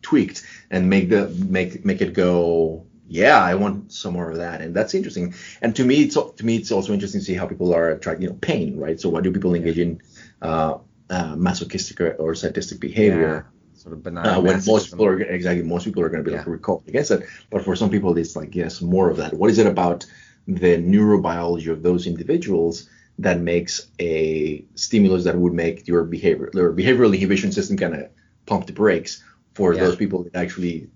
[0.02, 2.86] tweaked and make the make make it go.
[3.08, 5.34] Yeah, I want some more of that, and that's interesting.
[5.62, 8.22] And to me, it's to me, it's also interesting to see how people are attracted,
[8.22, 9.00] you know, pain, right?
[9.00, 10.00] So why do people engage in
[10.42, 10.74] uh,
[11.10, 13.46] uh, masochistic or, or sadistic behavior?
[13.46, 13.56] Yeah.
[13.82, 14.26] Sort of benign.
[14.26, 16.38] uh, when most people are exactly most people are going to be Yeah.
[16.44, 17.20] like recall against it
[17.50, 20.04] but for some people it's like yes more of that what is it about
[20.46, 26.72] the neurobiology of those individuals that makes a stimulus that would make your behavior your
[26.74, 28.10] behavioral inhibition system kind of
[28.44, 29.22] pump the brakes
[29.54, 29.80] for Yeah.
[29.84, 30.88] those people that actually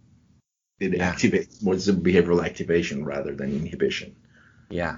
[0.79, 1.11] it Yeah.
[1.11, 4.15] activates more it's a behavioral activation rather than inhibition
[4.69, 4.97] Yeah.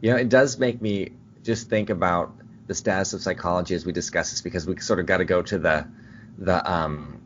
[0.00, 1.10] You know, it does make me
[1.42, 2.30] just think about
[2.68, 5.42] the status of psychology as we discuss this because we sort of got to go
[5.42, 5.86] to the
[6.38, 7.20] the um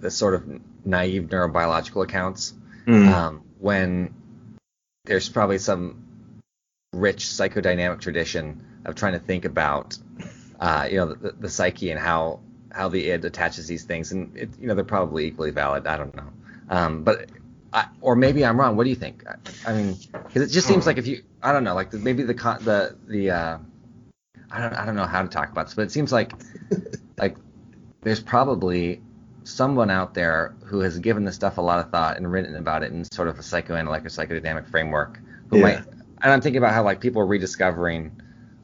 [0.00, 2.54] the sort of naive neurobiological accounts
[2.88, 3.12] Mm.
[3.12, 4.14] um, when
[5.04, 6.04] there's probably some
[6.94, 9.98] rich psychodynamic tradition of trying to think about
[10.58, 12.40] uh, you know the, the psyche and how
[12.72, 14.12] how the id attaches these things.
[14.12, 16.32] And it, you know they're probably equally valid I don't know.
[16.70, 17.28] Um, but
[17.74, 18.76] I, or maybe I'm wrong.
[18.76, 19.22] What do you think?
[19.28, 21.98] I, I mean because it just seems like if you I don't know like the,
[21.98, 23.58] maybe the the the uh,
[24.50, 26.32] I don't I don't know how to talk about this but it seems like
[27.18, 27.36] like
[28.02, 29.00] there's probably
[29.44, 32.82] someone out there who has given this stuff a lot of thought and written about
[32.82, 35.62] it in sort of a psychoanalytic or psychodynamic framework who Yeah.
[35.62, 35.76] might
[36.20, 38.20] and I'm thinking about how like people are rediscovering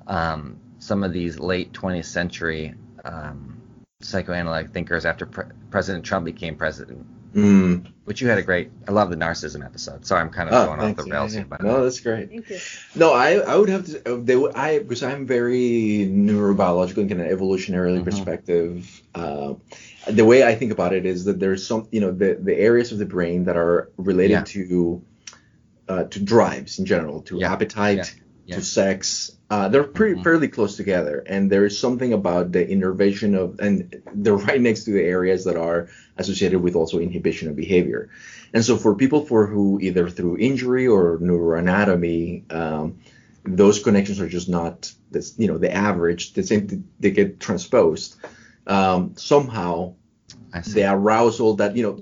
[0.06, 2.74] um, some of these late 20th century
[3.04, 3.60] um,
[4.00, 7.06] psychoanalytic thinkers after pre- President Trump became president.
[7.34, 7.86] Mm.
[8.04, 8.70] Which you had a great.
[8.86, 10.06] I love the narcissism episode.
[10.06, 11.40] Sorry, I'm kind of Oh, going off the rails yeah.
[11.40, 12.58] here, but no that's great Thank you.
[12.94, 14.14] No, I, I would have to.
[14.14, 18.04] uh, They, would- I because I'm very neurobiological and kind of evolutionarily Mhm.
[18.04, 19.02] perspective.
[19.14, 19.54] Uh,
[20.08, 22.92] the way I think about it is that there's some, you know, the the areas
[22.92, 24.42] of the brain that are related Yeah.
[24.44, 25.02] to
[25.88, 27.52] uh, to drives in general, to Yeah.
[27.52, 28.14] appetite,
[28.46, 28.56] Yeah.
[28.56, 29.30] To sex.
[29.50, 30.24] Uh, they're pretty Mhm.
[30.24, 34.84] fairly close together, and there is something about the innervation of, and they're right next
[34.84, 35.88] to the areas that are
[36.18, 38.10] associated with also inhibition of behavior.
[38.52, 42.98] And so for people for who either through injury or neuroanatomy, um,
[43.44, 46.32] those connections are just not this, you know, the average.
[46.34, 48.16] The same, they get transposed.
[48.66, 49.94] Um, somehow
[50.52, 50.80] I see.
[50.82, 52.00] the arousal that you know,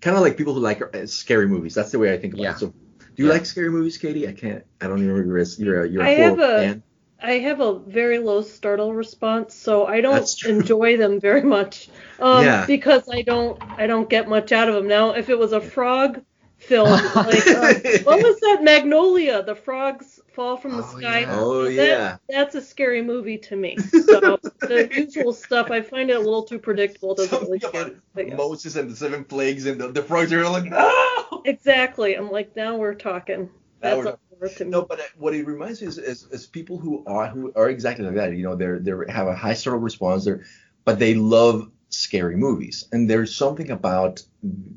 [0.00, 1.74] kind of like people who like uh, scary movies.
[1.74, 2.52] That's the way I think about Yeah.
[2.52, 2.58] it.
[2.58, 2.74] So,
[3.14, 3.34] do you Yeah.
[3.34, 4.26] like scary movies, Katie?
[4.28, 4.64] I can't.
[4.80, 5.42] I don't even remember.
[5.58, 6.82] You're a you're a I have horror a- fan.
[7.22, 11.88] I have a very low startle response, so I don't enjoy them very much.
[12.20, 12.66] Um, Yeah.
[12.66, 14.88] because I don't I don't get much out of them.
[14.88, 16.20] Now, if it was a frog
[16.58, 17.74] film, like uh,
[18.04, 19.42] what was that Magnolia?
[19.42, 21.20] The frogs fall from the Oh, sky.
[21.20, 21.38] yeah.
[21.40, 22.16] Oh That- yeah.
[22.28, 23.76] That's a scary movie to me.
[24.04, 27.12] So the usual stuff, I find it a little too predictable.
[27.12, 28.34] It doesn't really Something scare me.
[28.34, 31.23] Moses and the seven plagues and the, the frogs are like no.
[31.44, 32.14] Exactly.
[32.14, 33.50] I'm like, now we're talking.
[33.82, 34.70] Now That's we're a horror to me.
[34.70, 37.68] No, but uh, what it reminds me is, is, is people who are who are
[37.68, 38.36] exactly like that.
[38.36, 40.44] You know, they're they have a high startle response, they're,
[40.84, 44.22] but they love scary movies, and there's something about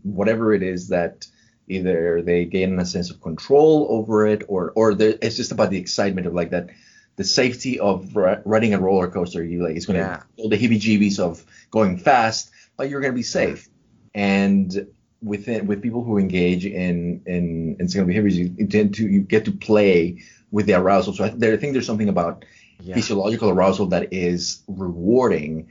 [0.04, 1.26] whatever it is that
[1.68, 5.78] either they gain a sense of control over it, or or it's just about the
[5.78, 6.70] excitement of like that
[7.16, 9.44] the safety of ri- riding a roller coaster.
[9.44, 10.24] You like it's going to Yeah.
[10.36, 13.68] feel the heebie-jeebies of going fast, but you're going to be safe.
[14.14, 14.88] And
[15.22, 19.22] within with people who engage in in in single behaviors, you, you tend to you
[19.22, 20.22] get to play
[20.52, 21.14] with the arousal.
[21.14, 22.46] So I, there, I think there's something about
[22.80, 22.96] Yeah.
[22.96, 25.68] physiological arousal that is rewarding,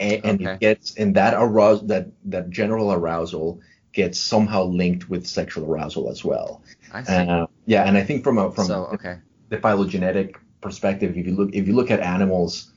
[0.00, 0.54] and, and Okay.
[0.54, 3.60] it gets and that arousal that that general arousal
[3.92, 6.62] gets somehow linked with sexual arousal as well.
[6.92, 7.12] I see.
[7.14, 9.18] Uh, yeah, and I think from a from so okay.
[9.48, 12.72] the phylogenetic perspective, if you look if you look at animals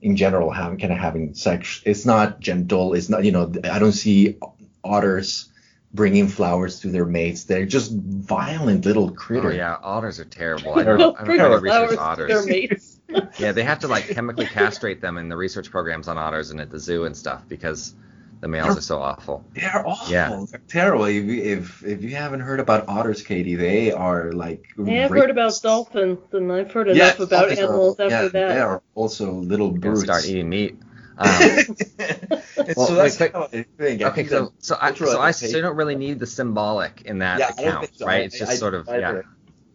[0.00, 2.94] in general, having kind of having sex, it's not gentle.
[2.94, 4.38] It's not you know I don't see
[4.82, 5.49] otters
[5.92, 7.44] bringing flowers to their mates.
[7.44, 9.40] They're just violent little critters.
[9.40, 9.56] Oh critters.
[9.58, 10.74] yeah, otters are terrible.
[10.78, 11.12] I They're- know.
[11.12, 12.46] They'll I bring know flowers research to their otters.
[12.46, 12.96] mates.
[13.40, 16.60] Yeah, they have to like chemically castrate them in the research programs on otters and
[16.60, 17.94] at the zoo and stuff because
[18.40, 19.44] the males are so awful.
[19.52, 20.12] They're awful.
[20.12, 20.44] Yeah.
[20.48, 21.04] They're terrible.
[21.06, 24.68] If, you- if if you haven't heard about otters, Katie, they are like.
[24.78, 28.14] Yeah, I've heard about dolphins, and I've heard Yeah, enough about dolphins are- animals after
[28.14, 28.48] yeah, that.
[28.54, 30.04] They are also little They're gonna brutes.
[30.04, 30.78] start eating meat.
[31.20, 31.30] Um,
[32.76, 33.66] Well, so that's wait, how I
[34.10, 37.38] okay, so so I so I so you don't really need the symbolic in that
[37.38, 38.06] Yeah, account, so.
[38.06, 38.24] right?
[38.24, 39.22] It's just I- sort of I- yeah.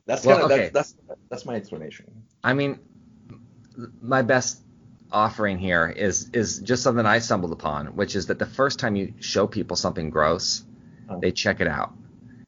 [0.06, 0.70] That's Well, kind of okay.
[0.74, 2.06] that's, that's that's my explanation.
[2.44, 2.80] I mean,
[4.02, 4.62] my best
[5.12, 8.96] offering here is is just something I stumbled upon, which is that the first time
[8.96, 10.64] you show people something gross,
[11.10, 11.20] Oh.
[11.20, 11.94] they check it out.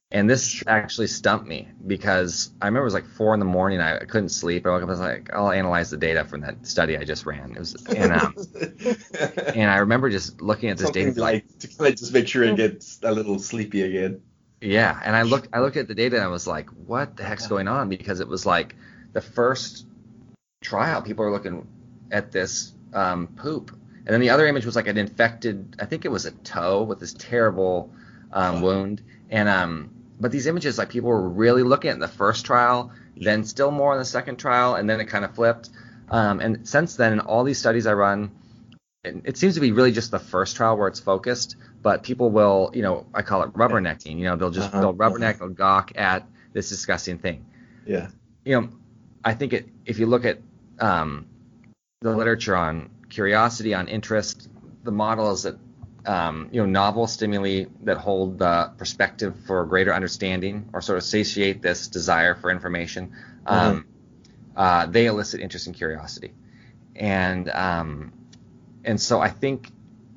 [0.10, 3.82] And this actually stumped me because I remember it was like four in the morning.
[3.82, 4.66] I couldn't sleep.
[4.66, 4.88] I woke up.
[4.88, 7.52] I was like, I'll analyze the data from that study I just ran.
[7.52, 8.34] It was, and um,
[9.54, 12.14] and I remember just looking at this Something data, like, like to kind of just
[12.14, 14.22] make sure it gets a little sleepy again.
[14.62, 17.24] Yeah, and I looked I looked at the data and I was like, what the
[17.26, 17.90] heck's going on?
[17.90, 18.76] Because it was like
[19.12, 19.86] the first
[20.62, 21.68] trial, people are looking
[22.12, 26.06] at this um, poop, and then the other image was like an infected, I think
[26.06, 27.92] it was a toe with this terrible
[28.32, 32.08] um, wound, and um, but these images like people were really looking at in the
[32.08, 35.70] first trial, then still more in the second trial, and then it kind of flipped,
[36.10, 38.32] um, and since then in all these studies I run,
[39.04, 42.30] it, it seems to be really just the first trial where it's focused, but people
[42.30, 44.18] will, you know, I call it rubbernecking.
[44.18, 47.46] You know, they'll just Uh-huh, they'll rubberneck, they'll gawk at this disgusting thing.
[47.86, 48.10] Yeah.
[48.46, 48.70] You know,
[49.24, 50.40] I think it if you look at
[50.80, 51.28] um,
[52.02, 54.50] the literature on curiosity, on interest,
[54.84, 55.58] the model is that
[56.08, 61.04] um, you know novel stimuli that hold the perspective for greater understanding or sort of
[61.04, 63.12] satiate this desire for information,
[63.46, 63.86] um,
[64.56, 66.34] uh, they elicit interest and curiosity,
[66.96, 68.14] and um,
[68.86, 69.70] and so I think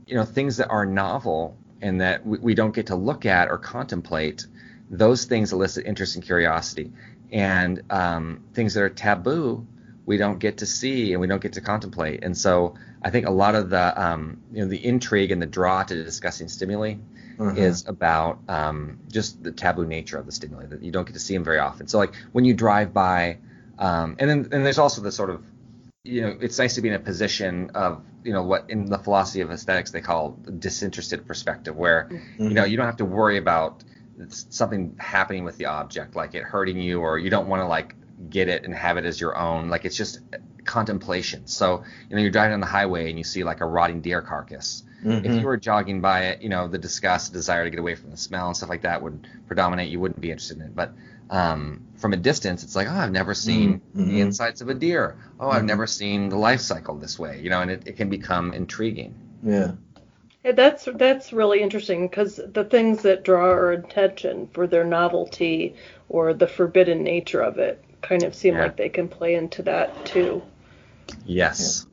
[0.06, 3.50] you know things that are novel and that we, we don't get to look at
[3.50, 4.46] or contemplate,
[4.90, 6.92] those things elicit interest and curiosity,
[7.32, 9.66] and um, things that are taboo
[10.10, 12.18] we don't get to see and we don't get to contemplate.
[12.26, 12.74] And so
[13.06, 14.22] I think a lot of the um,
[14.52, 16.94] you know the intrigue and the draw to discussing stimuli
[17.40, 17.66] Uh-huh.
[17.68, 21.24] is about um, just the taboo nature of the stimuli that you don't get to
[21.28, 21.84] see them very often.
[21.88, 23.38] So like when you drive by,
[23.78, 25.38] um, and then and there's also the sort of
[26.04, 27.92] you know it's nice to be in a position of
[28.26, 30.22] you know what in the philosophy of aesthetics they call
[30.66, 32.00] disinterested perspective where
[32.48, 33.72] you know you don't have to worry about
[34.28, 37.94] something happening with the object like it hurting you or you don't want to like
[38.28, 40.20] get it and have it as your own like it's just
[40.64, 44.00] contemplation so you know you're driving on the highway and you see like a rotting
[44.00, 45.24] deer carcass Mm-hmm.
[45.24, 48.10] if you were jogging by it, you know, the disgust, desire to get away from
[48.10, 49.88] the smell and stuff like that would predominate.
[49.88, 50.76] You wouldn't be interested in it.
[50.76, 50.92] But
[51.30, 54.06] um, from a distance, it's like, oh, I've never seen Mhm.
[54.08, 55.16] the insides of a deer.
[55.38, 55.66] Oh, I've Mhm.
[55.68, 57.40] never seen the life cycle this way.
[57.40, 59.14] You know, and it, it can become intriguing.
[59.42, 59.72] Yeah.
[60.44, 65.76] Yeah, that's that's really interesting because the things that draw our attention for their novelty
[66.10, 68.64] or the forbidden nature of it kind of seem Yeah.
[68.64, 70.42] like they can play into that too.
[71.24, 71.86] Yes.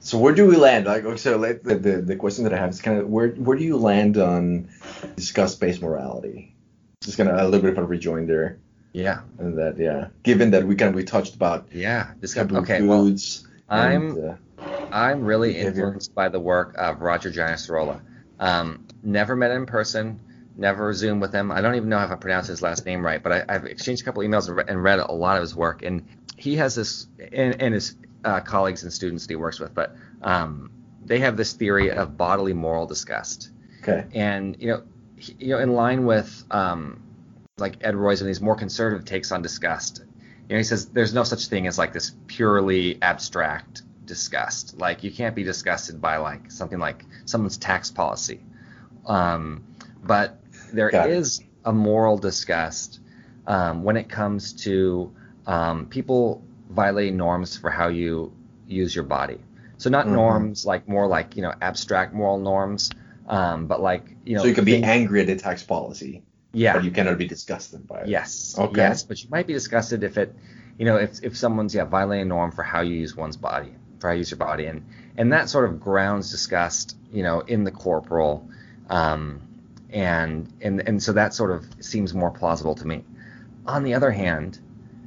[0.00, 0.86] So where do we land?
[0.86, 3.28] Like, okay, so like, the, the the question that I have is kind of where
[3.30, 4.68] where do you land on
[5.16, 6.54] disgust-based morality?
[7.02, 8.58] Just kind of a little bit of a rejoinder,
[8.92, 9.20] Yeah.
[9.38, 10.08] and that yeah.
[10.22, 12.12] Given that we kind of we touched about Yeah.
[12.20, 12.82] This taboo okay.
[12.82, 13.12] Well.
[13.70, 14.34] I'm and, uh,
[14.90, 18.00] I'm really influenced by the work of Roger Giner-Sorolla.
[18.40, 20.20] Um, never met him in person,
[20.58, 21.50] never Zoomed with him.
[21.50, 24.02] I don't even know if I pronounced his last name right, but I, I've exchanged
[24.02, 25.82] a couple emails and re- and read a lot of his work.
[25.82, 26.06] And
[26.36, 29.94] he has this, and, and his uh, colleagues and students that he works with, but
[30.22, 30.70] um,
[31.04, 33.50] they have this theory of bodily moral disgust.
[33.82, 34.04] okay.
[34.12, 34.82] And you know,
[35.16, 37.02] he, you know, in line with um,
[37.56, 40.02] like Ed Roy's and these more conservative takes on disgust.
[40.48, 44.78] You know, he says there's no such thing as like this purely abstract disgust.
[44.78, 48.40] Like you can't be disgusted by like something like someone's tax policy.
[49.06, 49.64] Um,
[50.02, 50.37] but
[50.72, 51.16] there Got it.
[51.16, 53.00] is a moral disgust
[53.46, 55.12] um, when it comes to
[55.46, 58.32] um, people violating norms for how you
[58.66, 59.38] use your body.
[59.78, 60.12] So not Mhm.
[60.12, 62.90] norms like more like you know abstract moral norms,
[63.28, 64.42] um, but like you know.
[64.42, 66.22] so you can be things- angry at a tax policy,
[66.52, 66.74] Yeah.
[66.74, 68.08] but you cannot be disgusted by it.
[68.08, 68.54] Yes.
[68.58, 68.76] Okay.
[68.76, 70.34] Yes, but you might be disgusted if it
[70.78, 73.72] you know, if if someone's yeah violating a norm for how you use one's body,
[73.98, 74.84] for how you use your body, and
[75.16, 78.48] and that sort of grounds disgust, you know, in the corporal,
[78.90, 79.40] um,
[79.90, 83.04] and and and so that sort of seems more plausible to me.
[83.66, 84.58] On the other hand,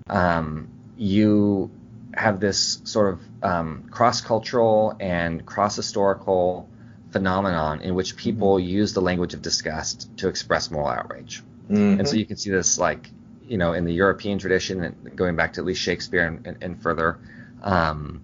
[0.08, 1.72] um, you
[2.14, 6.70] have this sort of um, cross-cultural and cross-historical
[7.12, 8.68] phenomenon in which people mm-hmm.
[8.68, 11.42] use the language of disgust to express moral outrage.
[11.70, 12.00] Mm-hmm.
[12.00, 13.10] And so you can see this like
[13.48, 16.64] you know in the European tradition and going back to at least Shakespeare and, and,
[16.64, 17.20] and further.
[17.62, 18.22] Um,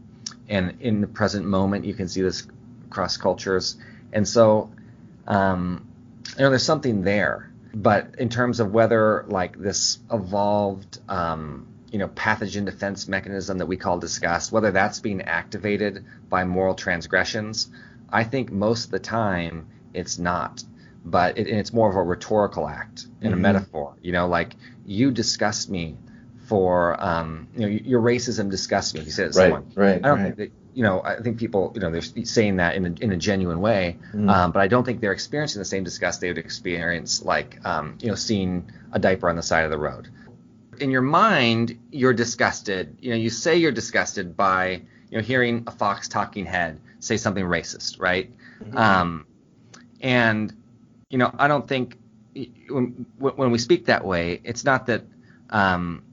[0.50, 2.48] and in the present moment, you can see this
[2.90, 3.78] cross cultures.
[4.14, 4.72] And so,
[5.28, 5.88] um,
[6.38, 7.52] you know, there's something there.
[7.74, 13.66] But in terms of whether like this evolved, um, you know, pathogen defense mechanism that
[13.66, 17.70] we call disgust, whether that's being activated by moral transgressions,
[18.10, 20.64] I think most of the time it's not.
[21.06, 23.34] But it, it's more of a rhetorical act and mm-hmm.
[23.34, 23.96] a metaphor.
[24.02, 24.54] You know, like
[24.86, 25.98] you disgust me
[26.48, 29.02] for um, you know your racism disgusts me.
[29.02, 30.36] If you say to right, someone, right, I don't right.
[30.36, 31.02] think that you know.
[31.04, 34.32] I think people you know they're saying that in a, in a genuine way, mm.
[34.32, 37.98] um, but I don't think they're experiencing the same disgust they would experience like um,
[38.00, 40.10] you know seeing a diaper on the side of the road.
[40.80, 42.96] In your mind, you're disgusted.
[43.02, 47.18] You know, you say you're disgusted by you know hearing a Fox talking head say
[47.18, 48.32] something racist, right?
[48.62, 48.78] Mm-hmm.
[48.78, 49.26] Um,
[50.02, 50.56] and
[51.10, 51.98] you know, I don't think
[52.70, 55.04] when, when we speak that way, it's not that
[55.50, 56.04] um,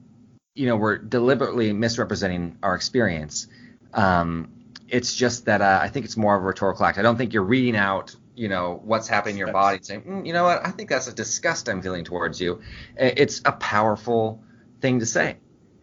[0.55, 3.47] you know we're deliberately misrepresenting our experience.
[3.93, 4.51] Um,
[4.87, 6.97] it's just that uh, I think it's more of a rhetorical act.
[6.97, 10.01] I don't think you're reading out you know what's happening in your body and saying
[10.01, 12.61] mm, you know what I think that's a disgust I'm feeling towards you.
[12.97, 14.43] It's a powerful
[14.81, 15.37] thing to say,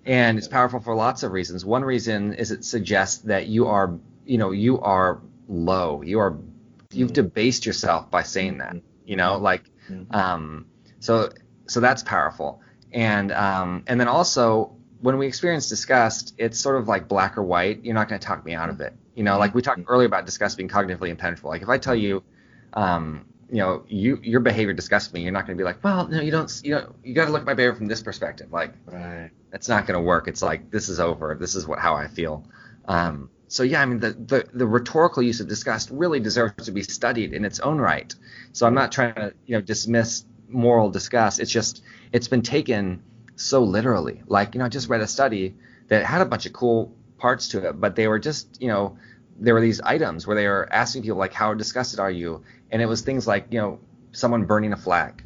[0.04, 1.64] and it's powerful for lots of reasons.
[1.64, 6.02] One reason is it suggests that you are you know you are low.
[6.02, 6.38] You are
[6.90, 7.14] you've mm-hmm.
[7.14, 8.76] debased yourself by saying that.
[9.06, 10.14] You know like mm-hmm.
[10.14, 10.66] um
[11.00, 11.30] so
[11.66, 12.60] so that's powerful
[12.92, 17.42] and um, and then also when we experience disgust, it's sort of like black or
[17.42, 17.84] white.
[17.84, 18.94] You're not going to talk me out of it.
[19.16, 21.50] You know, like we talked earlier about disgust being cognitively impenetrable.
[21.50, 22.22] Like if I tell you,
[22.72, 26.06] um, you know, you your behavior disgusts me, you're not going to be like, well,
[26.06, 26.50] no, you don't.
[26.64, 28.52] You know, you got to look at my behavior from this perspective.
[28.52, 29.30] Like, right.
[29.50, 30.28] that's not going to work.
[30.28, 31.36] It's like this is over.
[31.38, 32.46] This is what how I feel.
[32.86, 36.70] Um, so yeah, I mean, the, the the rhetorical use of disgust really deserves to
[36.70, 38.14] be studied in its own right.
[38.52, 41.40] So I'm not trying to you know dismiss moral disgust.
[41.40, 43.02] It's just it's been taken
[43.36, 44.22] so literally.
[44.26, 45.54] Like, you know, I just read a study
[45.88, 48.98] that had a bunch of cool parts to it, but they were just, you know,
[49.38, 52.44] there were these items where they were asking people like, how disgusted are you?
[52.70, 53.80] And it was things like, you know,
[54.12, 55.24] someone burning a flag.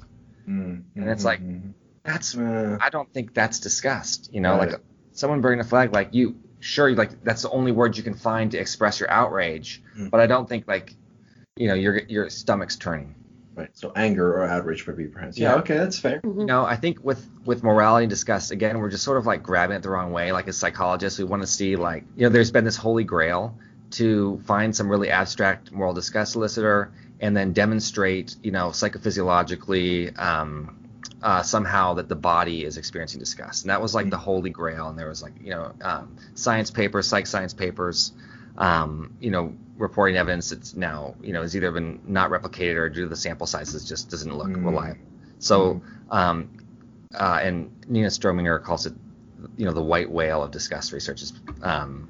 [0.48, 1.00] Mm-hmm.
[1.00, 1.70] And it's like, mm-hmm.
[2.04, 4.30] that's, uh, I don't think that's disgust.
[4.32, 4.70] You know, right.
[4.70, 4.80] like
[5.12, 8.50] someone burning a flag, like you, sure, like that's the only word you can find
[8.52, 9.82] to express your outrage.
[9.92, 10.08] Mm-hmm.
[10.08, 10.94] But I don't think like,
[11.56, 13.14] you know, your your stomach's turning.
[13.56, 13.70] Right.
[13.72, 15.38] So anger or outrage would be perhaps.
[15.38, 15.54] Yeah.
[15.56, 16.20] Okay, that's fair.
[16.20, 16.40] Mm-hmm.
[16.40, 19.42] You know, I think with with morality and disgust, again, we're just sort of like
[19.42, 20.30] grabbing it the wrong way.
[20.30, 23.58] Like as psychologists, we want to see like you know, there's been this holy grail
[23.92, 30.78] to find some really abstract moral disgust elicitor and then demonstrate, you know, psychophysiologically um,
[31.22, 33.64] uh, somehow that the body is experiencing disgust.
[33.64, 34.10] And that was like mm-hmm.
[34.10, 34.88] the holy grail.
[34.88, 38.12] And there was like, you know, um, science papers, psych science papers,
[38.58, 42.88] um, you know, reporting evidence that's now, you know, has either been not replicated or
[42.88, 44.64] due to the sample sizes just doesn't look mm.
[44.64, 45.00] reliable.
[45.38, 46.14] So, mm.
[46.14, 46.50] um,
[47.14, 48.94] uh, and Nina Strohminger calls it,
[49.56, 51.32] you know, the white whale of disgust research is
[51.62, 52.08] um,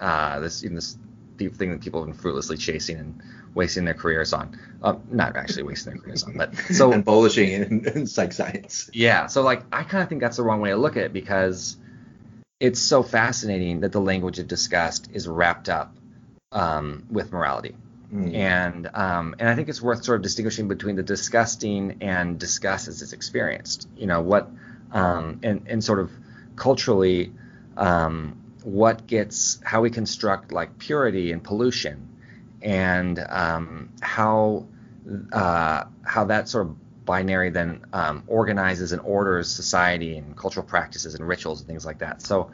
[0.00, 0.96] uh, this, you know, this
[1.38, 3.22] thing that people have been fruitlessly chasing and
[3.54, 4.58] wasting their careers on.
[4.82, 8.90] Uh, not actually wasting their careers on, but so and polishing in, in psych science.
[8.92, 11.12] Yeah, so like I kind of think that's the wrong way to look at it
[11.12, 11.76] because
[12.60, 15.94] it's so fascinating that the language of disgust is wrapped up
[16.52, 17.76] um, with morality.
[18.12, 18.34] Mm.
[18.34, 22.88] And um, and I think it's worth sort of distinguishing between the disgusting and disgust
[22.88, 23.88] as it's experienced.
[23.96, 24.50] You know what,
[24.90, 26.10] um, and and sort of
[26.56, 27.32] culturally,
[27.76, 32.08] um, what gets how we construct like purity and pollution,
[32.62, 34.66] and um, how
[35.32, 41.14] uh, how that sort of binary then um, organizes and orders society and cultural practices
[41.14, 42.22] and rituals and things like that.
[42.22, 42.50] So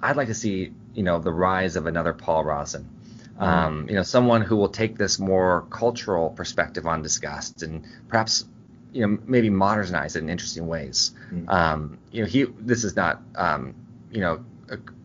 [0.00, 2.88] I'd like to see you know the rise of another Paul Rozin
[3.38, 8.44] um, you know, someone who will take this more cultural perspective on disgust and perhaps,
[8.92, 11.12] you know, maybe modernize it in interesting ways.
[11.30, 11.48] Mm-hmm.
[11.48, 13.74] Um, you know, he this is not, um,
[14.10, 14.44] you know,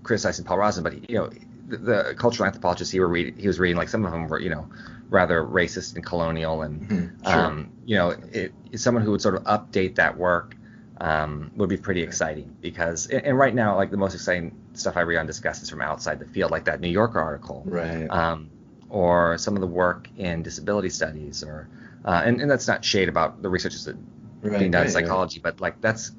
[0.04, 1.30] criticizing Paul Rozin, but you know,
[1.68, 4.40] the, the, cultural anthropologists he were reading, he was reading, like some of them were,
[4.40, 4.70] you know,
[5.10, 7.30] rather racist and colonial, and mm-hmm.
[7.30, 7.40] sure.
[7.40, 10.56] um, you know, it, someone who would sort of update that work
[11.02, 15.02] um, would be pretty exciting because and right now like the most exciting stuff I
[15.02, 18.52] read on disgust is from outside the field like that New Yorker article right um,
[18.88, 21.68] or some of the work in disability studies or
[22.06, 23.98] uh, and, and that's not shade about the research that
[24.44, 25.56] right, being done right, in psychology right.
[25.56, 26.12] but like that's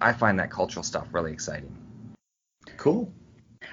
[0.00, 1.76] I find that cultural stuff really exciting
[2.76, 3.12] Cool.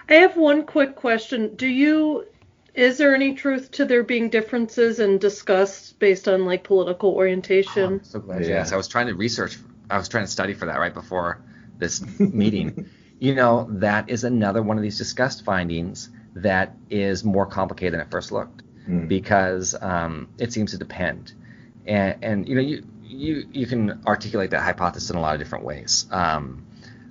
[0.10, 1.56] I have one quick question.
[1.56, 2.26] Do you
[2.74, 7.16] is there any truth to there being differences in disgust based on like political Oh,
[7.16, 7.84] orientation?
[7.94, 8.62] I'm so glad you Yeah.
[8.62, 8.74] asked.
[8.74, 9.58] I was trying to research.
[9.90, 11.42] I was trying to study for that right before
[11.78, 12.90] this meeting.
[13.20, 18.02] You know, that is another one of these disgust findings that is more complicated than
[18.02, 19.08] it first looked Mm.
[19.08, 21.34] because um, it seems to depend.
[21.88, 25.40] And, and you know, you, you you can articulate that hypothesis in a lot of
[25.40, 26.06] different ways.
[26.12, 26.68] Um,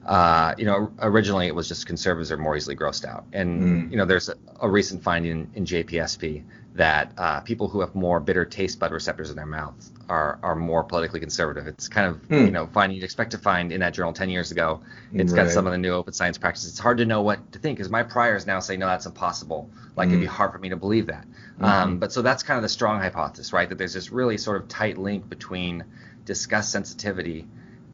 [0.07, 3.91] uh, you know, originally it was just conservatives are more easily grossed out, and Mm.
[3.91, 6.45] you know, there's a, a recent finding in JPSP
[6.77, 9.75] that uh, people who have more bitter taste bud receptors in their mouth
[10.09, 11.67] are are more politically conservative.
[11.67, 12.45] It's kind of Hmm.
[12.47, 14.81] you know finding you'd expect to find in that journal 10 years ago.
[15.13, 16.71] It's got some of the new open science practices.
[16.71, 19.71] It's hard to know what to think because my priors now say no, that's impossible.
[19.97, 20.31] Like it'd be Mm.
[20.31, 21.27] hard for me to believe that.
[21.59, 21.65] Mhm.
[21.65, 23.69] Um, but so that's kind of the strong hypothesis, right?
[23.69, 25.85] That there's this really sort of tight link between
[26.27, 27.47] disgust sensitivity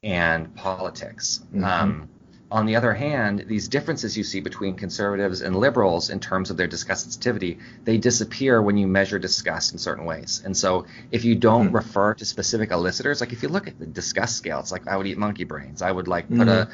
[0.03, 1.41] and politics.
[1.55, 1.65] Mhm.
[1.65, 2.09] Um,
[2.53, 6.57] on the other hand, these differences you see between conservatives and liberals in terms of
[6.59, 10.43] their disgust sensitivity, they disappear when you measure disgust in certain ways.
[10.45, 11.73] And so if you don't Hmm.
[11.73, 14.97] refer to specific elicitors, like if you look at the disgust scale, it's like I
[14.97, 15.83] would eat monkey brains.
[15.83, 16.69] I would like put a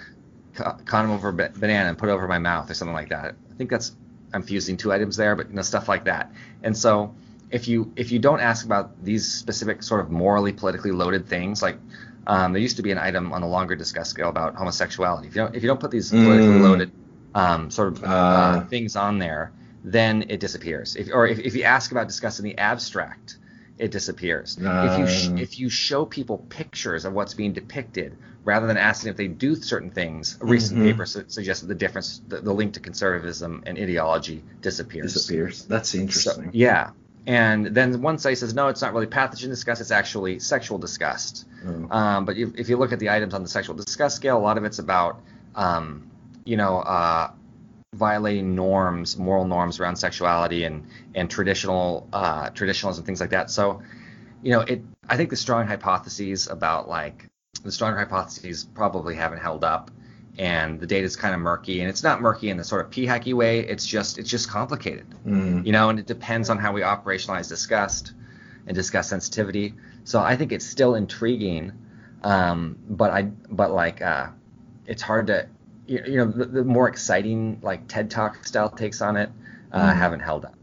[0.54, 3.36] co- condom over a banana and put it over my mouth or something like that.
[3.50, 3.96] I think that's
[4.32, 6.32] I'm fusing two items there, but you know stuff like that.
[6.62, 7.16] And so
[7.50, 11.62] if you if you don't ask about these specific sort of morally politically loaded things,
[11.62, 11.80] like
[12.28, 15.26] um, there used to be an item on the longer disgust scale about homosexuality.
[15.28, 16.62] If you don't if you don't put these politically Mm.
[16.62, 16.90] loaded
[17.34, 18.66] um, sort of uh, Ah.
[18.70, 19.52] things on there,
[19.84, 20.96] then it disappears.
[20.96, 23.36] If, or if, if you ask about discuss in the abstract,
[23.78, 24.56] it disappears.
[24.60, 25.36] if you sh- Ah.
[25.46, 29.54] if you show people pictures of what's being depicted rather than asking if they do
[29.54, 30.84] certain things, a recent Mhm.
[30.90, 35.12] paper su- suggests that the difference, the, the link to conservatism and ideology disappears.
[35.12, 35.64] Disappears.
[35.66, 36.50] That's So- interesting.
[36.52, 36.90] yeah.
[37.28, 41.46] And then one study says, no, it's not really pathogen disgust, it's actually sexual disgust.
[41.66, 41.86] Oh.
[41.90, 44.40] Um, but if, if you look at the items on the sexual disgust scale, a
[44.40, 45.20] lot of it's about,
[45.54, 46.10] um,
[46.46, 47.30] you know, uh,
[47.94, 53.50] violating norms, moral norms around sexuality and and traditional uh, traditionalism, things like that.
[53.50, 53.82] So,
[54.42, 54.82] you know, it.
[55.06, 57.28] I think the strong hypotheses about like
[57.62, 59.90] the stronger hypotheses probably haven't held up,
[60.38, 61.80] and the data is kind of murky.
[61.80, 63.60] And it's not murky in the sort of p hacky way.
[63.60, 65.66] It's just it's just complicated Mm.
[65.66, 68.12] you know, and it depends on how we operationalize disgust
[68.66, 69.74] and disgust sensitivity.
[70.04, 71.72] So I think it's still intriguing,
[72.22, 74.28] um, but I but like uh,
[74.86, 75.48] it's hard to
[75.86, 79.30] you, you know the, the more exciting like TED Talk style takes on it
[79.72, 79.96] uh, Mhm.
[79.96, 80.54] haven't held up.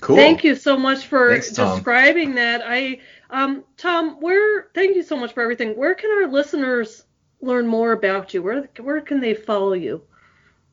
[0.00, 0.16] Cool.
[0.16, 2.62] Thank you so much for Thanks, describing that.
[2.64, 3.00] I
[3.30, 5.76] um Tom, where thank you so much for everything.
[5.76, 7.04] Where can our listeners
[7.40, 8.42] learn more about you?
[8.42, 10.02] Where where can they follow you?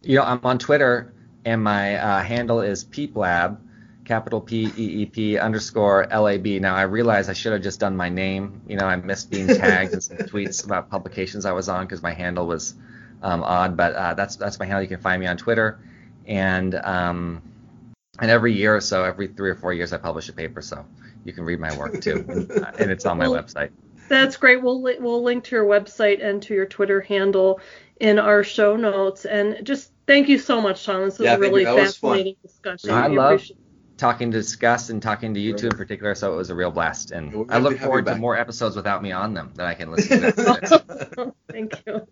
[0.01, 1.13] You know, I'm on Twitter
[1.45, 3.57] and my uh, handle is PeepLab,
[4.03, 6.59] capital P E E P underscore L A B.
[6.59, 8.61] Now I realize I should have just done my name.
[8.67, 12.01] You know, I missed being tagged in some tweets about publications I was on because
[12.01, 12.75] my handle was
[13.21, 13.77] um, odd.
[13.77, 14.81] But uh, that's that's my handle.
[14.81, 15.79] You can find me on Twitter,
[16.27, 17.41] and um,
[18.19, 20.85] and every year or so, every three or four years, I publish a paper, so
[21.23, 23.71] you can read my work too, and, uh, and it's on my Well, website.
[24.07, 24.61] That's great.
[24.61, 27.59] We'll li- we'll link to your website and to your Twitter handle
[27.99, 29.25] in our show notes.
[29.25, 31.01] And just thank you so much, Tom.
[31.05, 31.85] This was Yeah, a really That fun.
[31.85, 32.89] fascinating discussion.
[32.91, 33.57] I We love appreciate-
[33.97, 36.69] talking to discuss and talking to you two in particular, so it was a real
[36.69, 37.11] blast.
[37.11, 39.73] And We're I look to forward to more episodes without me on them that I
[39.73, 41.33] can listen to.
[41.49, 42.05] Thank you.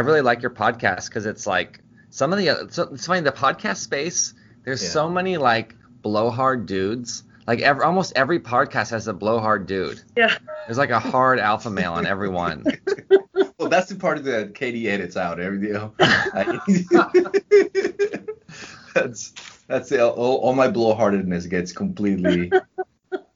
[0.00, 3.32] really like your podcast because it's like some of the uh, so, it's funny the
[3.32, 4.34] podcast space.
[4.64, 4.90] There's Yeah.
[4.90, 7.24] so many like blowhard dudes.
[7.46, 10.00] Like every, almost every podcast has a blowhard dude.
[10.16, 10.36] Yeah.
[10.66, 12.64] There's like a hard alpha male on everyone.
[13.58, 15.40] well, that's the part of that Katie edits out.
[15.40, 15.92] Every you know.
[18.94, 19.32] that's
[19.66, 22.52] that's the, all, all my blowhardedness gets completely.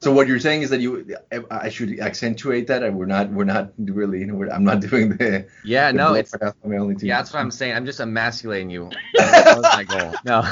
[0.05, 1.17] So what you're saying is that you
[1.49, 5.47] I should accentuate that, and we're not we're not really we're, I'm not doing the.
[5.63, 6.31] Yeah, the no, it's
[7.01, 7.73] yeah, that's what I'm saying.
[7.73, 8.91] I'm just emasculating you.
[9.15, 10.13] That was my goal.
[10.23, 10.43] No.